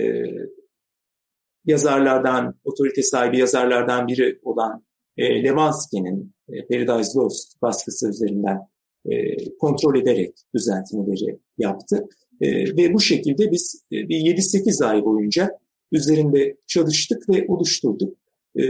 yazarlardan, 1.66 2.56
otorite 2.64 3.04
sahibi 3.04 3.38
yazarlardan 3.38 4.08
biri 4.08 4.40
olan 4.44 4.84
e, 5.18 5.44
Levansky'nin 5.44 6.34
e, 6.50 6.68
Paradise 6.68 7.20
Lost 7.20 7.62
baskısı 7.62 8.10
üzerinden 8.10 8.60
e, 9.06 9.36
kontrol 9.58 9.96
ederek 9.96 10.34
düzeltmeleri 10.56 11.40
yaptı. 11.58 12.06
E, 12.42 12.78
ve 12.78 12.94
bu 12.94 13.00
şekilde 13.00 13.52
biz 13.52 13.84
e, 13.92 13.96
bir 14.10 14.16
7-8 14.16 14.86
ay 14.86 15.06
boyunca 15.06 15.60
üzerinde 15.92 16.58
çalıştık 16.68 17.30
ve 17.30 17.46
oluşturduk. 17.48 18.18
E, 18.60 18.64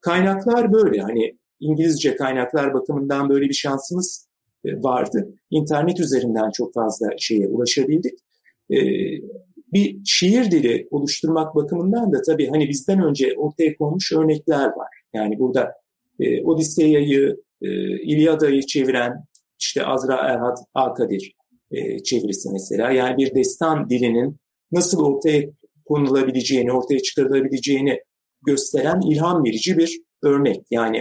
kaynaklar 0.00 0.72
böyle 0.72 1.00
hani 1.00 1.36
İngilizce 1.60 2.16
kaynaklar 2.16 2.74
bakımından 2.74 3.28
böyle 3.28 3.48
bir 3.48 3.54
şansımız 3.54 4.28
e, 4.64 4.82
vardı. 4.82 5.34
İnternet 5.50 6.00
üzerinden 6.00 6.50
çok 6.50 6.74
fazla 6.74 7.08
şeye 7.18 7.48
ulaşabildik. 7.48 8.18
Bir 9.74 10.00
şiir 10.04 10.50
dili 10.50 10.88
oluşturmak 10.90 11.54
bakımından 11.54 12.12
da 12.12 12.22
tabii 12.26 12.46
hani 12.46 12.68
bizden 12.68 13.02
önce 13.02 13.34
ortaya 13.36 13.76
konmuş 13.76 14.12
örnekler 14.12 14.66
var. 14.66 14.88
Yani 15.14 15.38
burada 15.38 15.72
e, 16.20 16.44
Odiseya'yı, 16.44 17.36
e, 17.62 17.68
İlyada'yı 18.02 18.62
çeviren 18.62 19.12
işte 19.60 19.86
Azra 19.86 20.14
Erhat 20.16 20.58
Akadir 20.74 21.34
e, 21.70 22.02
çevirisi 22.02 22.48
mesela. 22.52 22.90
Yani 22.90 23.16
bir 23.16 23.34
destan 23.34 23.90
dilinin 23.90 24.36
nasıl 24.72 25.04
ortaya 25.04 25.42
konulabileceğini, 25.84 26.72
ortaya 26.72 26.98
çıkarılabileceğini 26.98 28.00
gösteren 28.46 29.00
ilham 29.10 29.44
verici 29.44 29.78
bir 29.78 30.00
örnek. 30.22 30.60
Yani 30.70 30.98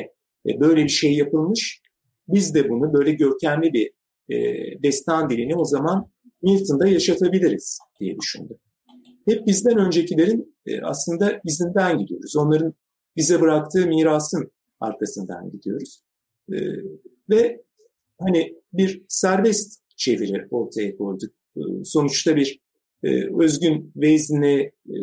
e, 0.48 0.60
böyle 0.60 0.84
bir 0.84 0.90
şey 0.90 1.14
yapılmış. 1.14 1.82
Biz 2.28 2.56
de 2.56 2.70
bunu 2.70 2.94
böyle 2.94 3.12
görkemli 3.12 3.74
bir 3.74 3.92
e, 4.30 4.38
destan 4.84 5.30
dilini 5.30 5.56
o 5.56 5.66
zaman 5.66 6.13
Milton'da 6.44 6.88
yaşatabiliriz 6.88 7.80
diye 8.00 8.18
düşündüm. 8.20 8.58
Hep 9.28 9.48
bizden 9.48 9.78
öncekilerin 9.78 10.56
e, 10.66 10.82
aslında 10.82 11.42
izinden 11.46 11.98
gidiyoruz. 11.98 12.36
Onların 12.36 12.74
bize 13.16 13.42
bıraktığı 13.42 13.88
mirasın 13.88 14.52
arkasından 14.80 15.52
gidiyoruz. 15.52 16.04
E, 16.52 16.58
ve 17.30 17.64
hani 18.20 18.56
bir 18.74 19.06
serbest 19.08 19.82
çeviri 19.98 20.48
ortaya 20.52 20.98
koyduk. 20.98 21.32
E, 21.56 21.62
sonuçta 21.84 22.36
bir 22.36 22.64
özgün 23.40 23.92
vezni 23.96 24.72
e, 24.90 24.96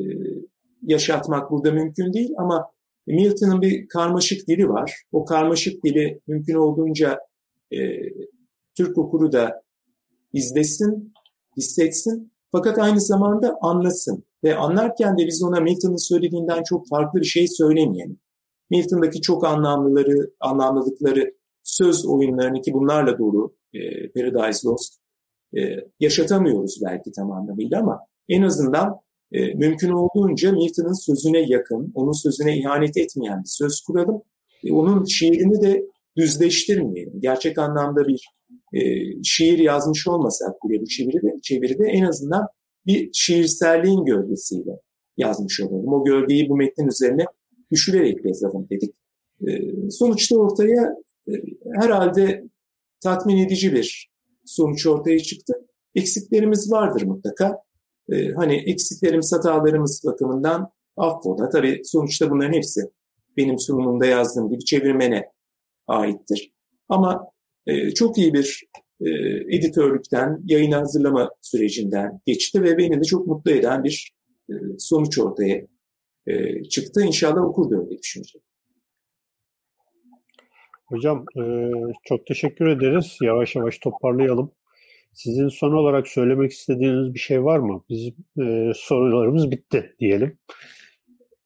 yaşatmak 0.82 1.50
burada 1.50 1.72
mümkün 1.72 2.12
değil 2.12 2.30
ama 2.38 2.70
Milton'ın 3.06 3.62
bir 3.62 3.88
karmaşık 3.88 4.48
dili 4.48 4.68
var. 4.68 5.02
O 5.12 5.24
karmaşık 5.24 5.84
dili 5.84 6.20
mümkün 6.26 6.54
olduğunca 6.54 7.18
e, 7.72 7.78
Türk 8.76 8.98
okuru 8.98 9.32
da 9.32 9.62
izlesin, 10.32 11.12
hissetsin 11.56 12.32
fakat 12.52 12.78
aynı 12.78 13.00
zamanda 13.00 13.58
anlasın. 13.62 14.24
Ve 14.44 14.56
anlarken 14.56 15.18
de 15.18 15.26
biz 15.26 15.42
ona 15.42 15.60
Milton'ın 15.60 16.08
söylediğinden 16.08 16.62
çok 16.62 16.88
farklı 16.88 17.20
bir 17.20 17.26
şey 17.26 17.48
söylemeyelim. 17.48 18.20
Milton'daki 18.70 19.20
çok 19.20 19.44
anlamlıları, 19.44 20.30
anlamlılıkları, 20.40 21.34
söz 21.62 22.06
oyunlarını 22.06 22.62
ki 22.62 22.72
bunlarla 22.72 23.18
dolu 23.18 23.54
e, 23.74 24.12
Paradise 24.12 24.68
Lost 24.68 24.94
e, 25.56 25.60
yaşatamıyoruz 26.00 26.80
belki 26.84 27.12
tam 27.12 27.32
anlamıyla 27.32 27.80
ama 27.80 28.00
en 28.28 28.42
azından 28.42 29.00
e, 29.32 29.54
mümkün 29.54 29.90
olduğunca 29.90 30.52
Milton'ın 30.52 31.06
sözüne 31.06 31.40
yakın, 31.48 31.92
onun 31.94 32.12
sözüne 32.12 32.58
ihanet 32.58 32.96
etmeyen 32.96 33.38
bir 33.38 33.48
söz 33.48 33.80
kuralım. 33.80 34.22
E, 34.64 34.72
onun 34.72 35.04
şiirini 35.04 35.62
de 35.62 35.86
düzleştirmeyelim. 36.16 37.20
Gerçek 37.20 37.58
anlamda 37.58 38.08
bir 38.08 38.28
e, 38.72 38.80
şiir 39.22 39.58
yazmış 39.58 40.08
olmasak 40.08 40.54
bile 40.64 40.80
bu 40.80 40.86
çeviride, 40.86 41.40
çeviride 41.42 41.84
en 41.84 42.04
azından 42.04 42.46
bir 42.86 43.10
şiirselliğin 43.12 44.04
gölgesiyle 44.04 44.80
yazmış 45.16 45.60
olalım. 45.60 45.92
O 45.92 46.04
gölgeyi 46.04 46.48
bu 46.48 46.56
metnin 46.56 46.88
üzerine 46.88 47.24
düşürerek 47.72 48.24
yazalım 48.24 48.66
dedik. 48.70 48.94
E, 49.48 49.50
sonuçta 49.90 50.36
ortaya 50.36 50.96
e, 51.28 51.32
herhalde 51.80 52.44
tatmin 53.00 53.36
edici 53.36 53.72
bir 53.72 54.10
sonuç 54.44 54.86
ortaya 54.86 55.18
çıktı. 55.18 55.54
Eksiklerimiz 55.94 56.72
vardır 56.72 57.02
mutlaka. 57.02 57.58
E, 58.12 58.32
hani 58.32 58.54
eksiklerimiz, 58.54 59.32
hatalarımız 59.32 60.02
bakımından 60.06 60.70
affola. 60.96 61.48
Tabii 61.48 61.80
sonuçta 61.84 62.30
bunların 62.30 62.52
hepsi 62.52 62.80
benim 63.36 63.58
sunumumda 63.58 64.06
yazdığım 64.06 64.50
gibi 64.50 64.64
çevirmene 64.64 65.30
aittir. 65.86 66.52
Ama 66.88 67.30
e, 67.66 67.90
çok 67.90 68.18
iyi 68.18 68.34
bir 68.34 68.64
e, 69.00 69.10
editörlükten, 69.56 70.40
yayın 70.44 70.72
hazırlama 70.72 71.30
sürecinden 71.40 72.20
geçti 72.26 72.62
ve 72.62 72.78
beni 72.78 73.00
de 73.00 73.04
çok 73.04 73.26
mutlu 73.26 73.50
eden 73.50 73.84
bir 73.84 74.12
e, 74.50 74.54
sonuç 74.78 75.18
ortaya 75.18 75.66
e, 76.26 76.62
çıktı. 76.62 77.00
İnşallah 77.02 77.44
okur 77.44 77.70
da 77.70 77.76
öyle 77.76 77.98
düşünecek. 77.98 78.42
Hocam 80.86 81.24
e, 81.36 81.42
çok 82.04 82.26
teşekkür 82.26 82.66
ederiz. 82.66 83.18
Yavaş 83.22 83.56
yavaş 83.56 83.78
toparlayalım. 83.78 84.52
Sizin 85.12 85.48
son 85.48 85.72
olarak 85.72 86.08
söylemek 86.08 86.52
istediğiniz 86.52 87.14
bir 87.14 87.18
şey 87.18 87.44
var 87.44 87.58
mı? 87.58 87.84
Bizim 87.88 88.14
e, 88.40 88.72
sorularımız 88.74 89.50
bitti 89.50 89.94
diyelim. 89.98 90.38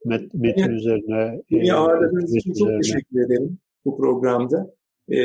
Met, 0.04 0.34
metin 0.34 0.62
yani, 0.62 0.74
üzerine. 0.74 1.42
Beni 1.50 1.68
e, 1.68 1.72
ağırladığınız 1.72 2.36
için 2.36 2.52
çok 2.52 2.82
teşekkür 2.82 3.26
ederim 3.26 3.58
bu 3.84 3.96
programda. 3.96 4.74
E, 5.12 5.16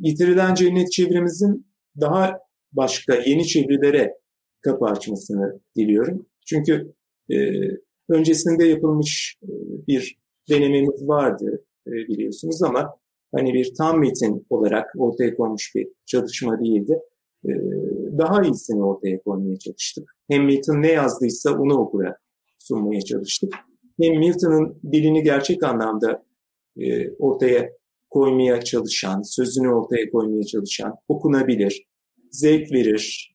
Yitirilen 0.00 0.54
Cennet 0.54 0.92
çevirimizin 0.92 1.66
daha 2.00 2.38
başka 2.72 3.14
yeni 3.14 3.46
çevirilere 3.46 4.14
kapı 4.60 4.84
açmasını 4.84 5.60
diliyorum. 5.76 6.26
Çünkü 6.46 6.94
e, 7.30 7.36
öncesinde 8.08 8.64
yapılmış 8.64 9.38
e, 9.42 9.48
bir 9.86 10.18
denememiz 10.50 11.08
vardı 11.08 11.64
e, 11.86 11.90
biliyorsunuz 11.90 12.62
ama 12.62 12.96
hani 13.34 13.54
bir 13.54 13.74
tam 13.74 14.00
metin 14.00 14.46
olarak 14.50 14.90
ortaya 14.98 15.34
konmuş 15.36 15.74
bir 15.74 15.88
çalışma 16.06 16.60
değildi. 16.60 16.98
E, 17.44 17.50
daha 18.18 18.42
iyisini 18.42 18.84
ortaya 18.84 19.22
koymaya 19.22 19.58
çalıştık. 19.58 20.16
Hem 20.28 20.44
Milton 20.44 20.82
ne 20.82 20.92
yazdıysa 20.92 21.58
onu 21.58 21.74
okura 21.74 22.16
sunmaya 22.58 23.00
çalıştık. 23.00 23.54
Hem 24.00 24.18
Milton'ın 24.18 24.80
dilini 24.92 25.22
gerçek 25.22 25.62
anlamda 25.62 26.22
ortaya 27.18 27.70
koymaya 28.10 28.60
çalışan, 28.60 29.22
sözünü 29.22 29.68
ortaya 29.68 30.10
koymaya 30.10 30.44
çalışan, 30.44 30.94
okunabilir, 31.08 31.86
zevk 32.30 32.72
verir, 32.72 33.34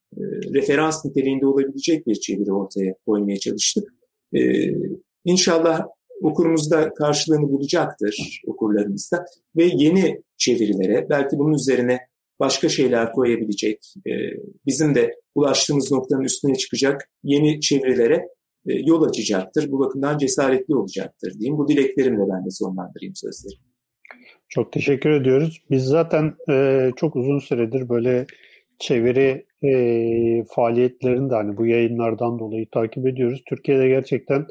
referans 0.54 1.04
niteliğinde 1.04 1.46
olabilecek 1.46 2.06
bir 2.06 2.14
çeviri 2.14 2.52
ortaya 2.52 2.94
koymaya 3.06 3.38
çalıştık. 3.38 3.94
İnşallah 5.24 5.86
okurumuzda 6.22 6.94
karşılığını 6.94 7.48
bulacaktır 7.48 8.40
okurlarımızda 8.46 9.24
ve 9.56 9.64
yeni 9.64 10.22
çevirilere 10.36 11.06
belki 11.10 11.38
bunun 11.38 11.54
üzerine 11.54 11.98
başka 12.40 12.68
şeyler 12.68 13.12
koyabilecek, 13.12 13.94
e, 14.06 14.12
bizim 14.66 14.94
de 14.94 15.14
ulaştığımız 15.34 15.92
noktanın 15.92 16.24
üstüne 16.24 16.54
çıkacak 16.54 17.10
yeni 17.22 17.60
çevirilere 17.60 18.28
e, 18.66 18.72
yol 18.72 19.02
açacaktır. 19.02 19.72
Bu 19.72 19.78
bakımdan 19.78 20.18
cesaretli 20.18 20.76
olacaktır 20.76 21.34
diyeyim. 21.38 21.58
Bu 21.58 21.68
dileklerimle 21.68 22.22
ben 22.32 22.46
de 22.46 22.50
sonlandırayım 22.50 23.14
sözleri. 23.14 23.54
Çok 24.48 24.72
teşekkür 24.72 25.10
ediyoruz. 25.10 25.62
Biz 25.70 25.84
zaten 25.84 26.34
e, 26.50 26.90
çok 26.96 27.16
uzun 27.16 27.38
süredir 27.38 27.88
böyle 27.88 28.26
çeviri 28.78 29.46
e, 29.62 30.44
faaliyetlerini 30.44 31.30
de 31.30 31.34
hani 31.34 31.56
bu 31.56 31.66
yayınlardan 31.66 32.38
dolayı 32.38 32.66
takip 32.70 33.06
ediyoruz. 33.06 33.42
Türkiye'de 33.48 33.88
gerçekten 33.88 34.46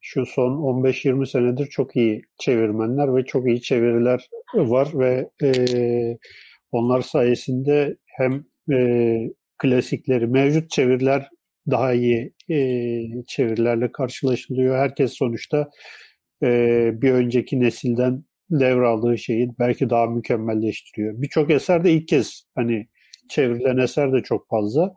şu 0.00 0.26
son 0.26 0.52
15-20 0.52 1.26
senedir 1.26 1.66
çok 1.66 1.96
iyi 1.96 2.22
çevirmenler 2.38 3.16
ve 3.16 3.24
çok 3.24 3.48
iyi 3.48 3.62
çeviriler 3.62 4.28
var 4.54 4.88
ve 4.94 5.30
e, 5.42 5.50
onlar 6.72 7.00
sayesinde 7.00 7.96
hem 8.06 8.44
e, 8.72 9.18
klasikleri, 9.58 10.26
mevcut 10.26 10.70
çeviriler 10.70 11.28
daha 11.70 11.92
iyi 11.92 12.32
e, 12.50 12.58
çevirilerle 13.26 13.92
karşılaşılıyor. 13.92 14.76
Herkes 14.76 15.12
sonuçta 15.12 15.70
e, 16.42 16.48
bir 17.02 17.12
önceki 17.12 17.60
nesilden 17.60 18.24
devraldığı 18.60 19.18
şeyi 19.18 19.50
belki 19.58 19.90
daha 19.90 20.06
mükemmelleştiriyor. 20.06 21.22
Birçok 21.22 21.50
eser 21.50 21.84
de 21.84 21.92
ilk 21.92 22.08
kez 22.08 22.42
hani 22.54 22.88
çevrilen 23.28 23.76
eser 23.76 24.12
de 24.12 24.22
çok 24.22 24.48
fazla. 24.48 24.94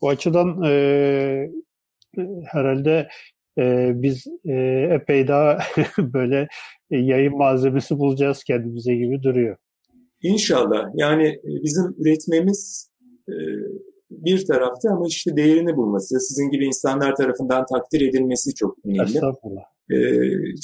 Bu 0.00 0.08
açıdan 0.08 0.62
e, 0.62 1.50
herhalde 2.44 3.08
e, 3.58 3.92
biz 3.94 4.26
e, 4.44 4.54
epey 4.92 5.28
daha 5.28 5.58
böyle 5.98 6.48
yayın 6.90 7.36
malzemesi 7.36 7.98
bulacağız 7.98 8.44
kendimize 8.44 8.94
gibi 8.94 9.22
duruyor. 9.22 9.56
İnşallah. 10.22 10.84
Yani 10.94 11.40
bizim 11.44 11.84
üretmemiz 11.98 12.90
bir 14.10 14.46
tarafta 14.46 14.90
ama 14.90 15.06
işte 15.08 15.36
değerini 15.36 15.76
bulması, 15.76 16.20
sizin 16.20 16.50
gibi 16.50 16.66
insanlar 16.66 17.16
tarafından 17.16 17.66
takdir 17.66 18.08
edilmesi 18.08 18.54
çok 18.54 18.76
önemli. 18.84 19.02
Estağfurullah. 19.02 19.62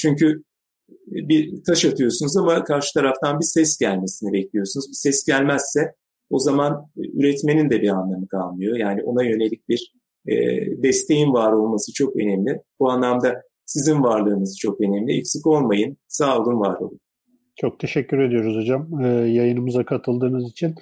Çünkü 0.03 0.43
bir 1.07 1.65
taş 1.65 1.85
atıyorsunuz 1.85 2.37
ama 2.37 2.65
karşı 2.65 2.95
taraftan 2.95 3.41
bir 3.41 3.45
ses 3.45 3.79
gelmesini 3.79 4.33
bekliyorsunuz. 4.33 4.89
Bir 4.89 4.95
ses 4.95 5.25
gelmezse 5.27 5.95
o 6.31 6.39
zaman 6.39 6.87
üretmenin 6.97 7.71
de 7.71 7.83
bir 7.83 7.89
anlamı 7.89 8.29
kalmıyor. 8.29 8.77
Yani 8.77 9.03
ona 9.03 9.25
yönelik 9.25 9.69
bir 9.69 9.93
e, 10.27 10.35
desteğin 10.83 11.33
var 11.33 11.53
olması 11.53 11.93
çok 11.93 12.17
önemli. 12.17 12.63
Bu 12.81 12.91
anlamda 12.91 13.43
sizin 13.67 14.03
varlığınız 14.03 14.59
çok 14.59 14.81
önemli. 14.81 15.19
Eksik 15.19 15.47
olmayın. 15.47 15.97
Sağ 16.09 16.39
olun, 16.39 16.61
var 16.61 16.81
olun. 16.81 17.01
Çok 17.57 17.79
teşekkür 17.79 18.19
ediyoruz 18.19 18.57
hocam. 18.57 19.05
Ee, 19.05 19.09
yayınımıza 19.09 19.85
katıldığınız 19.85 20.51
için. 20.51 20.75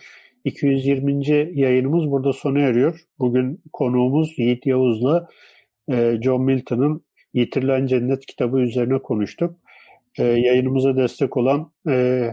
220. 0.44 1.26
yayınımız 1.60 2.10
burada 2.10 2.32
sona 2.32 2.58
eriyor. 2.58 3.00
Bugün 3.18 3.60
konuğumuz 3.72 4.38
Yiğit 4.38 4.66
Yavuz'la 4.66 5.28
e, 5.90 6.18
John 6.22 6.42
Milton'ın 6.42 7.04
Yitirilen 7.34 7.86
Cennet 7.86 8.26
kitabı 8.26 8.60
üzerine 8.60 8.98
konuştuk. 8.98 9.60
E, 10.18 10.24
yayınımıza 10.24 10.96
destek 10.96 11.36
olan 11.36 11.72
e, 11.88 12.26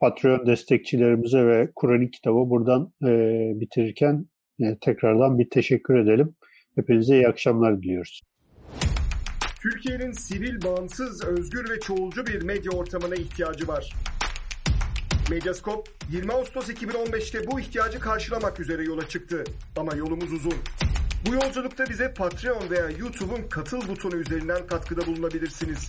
Patreon 0.00 0.46
destekçilerimize 0.46 1.46
ve 1.46 1.70
Kur'an 1.74 2.06
kitabı 2.06 2.50
buradan 2.50 2.92
e, 3.02 3.10
bitirirken 3.60 4.26
e, 4.60 4.78
tekrardan 4.80 5.38
bir 5.38 5.50
teşekkür 5.50 5.98
edelim. 5.98 6.34
Hepinize 6.74 7.14
iyi 7.14 7.28
akşamlar 7.28 7.82
diliyoruz. 7.82 8.20
Türkiye'nin 9.62 10.12
sivil, 10.12 10.62
bağımsız, 10.64 11.24
özgür 11.24 11.70
ve 11.70 11.80
çoğulcu 11.80 12.26
bir 12.26 12.42
medya 12.42 12.72
ortamına 12.72 13.14
ihtiyacı 13.14 13.68
var. 13.68 13.92
Medyascope 15.30 15.90
20 16.12 16.32
Ağustos 16.32 16.70
2015'te 16.70 17.50
bu 17.50 17.60
ihtiyacı 17.60 18.00
karşılamak 18.00 18.60
üzere 18.60 18.84
yola 18.84 19.08
çıktı. 19.08 19.44
Ama 19.76 19.94
yolumuz 19.96 20.32
uzun. 20.32 20.54
Bu 21.26 21.34
yolculukta 21.34 21.84
bize 21.90 22.14
Patreon 22.14 22.70
veya 22.70 22.90
YouTube'un 22.98 23.48
katıl 23.50 23.88
butonu 23.88 24.16
üzerinden 24.16 24.66
katkıda 24.66 25.06
bulunabilirsiniz. 25.06 25.88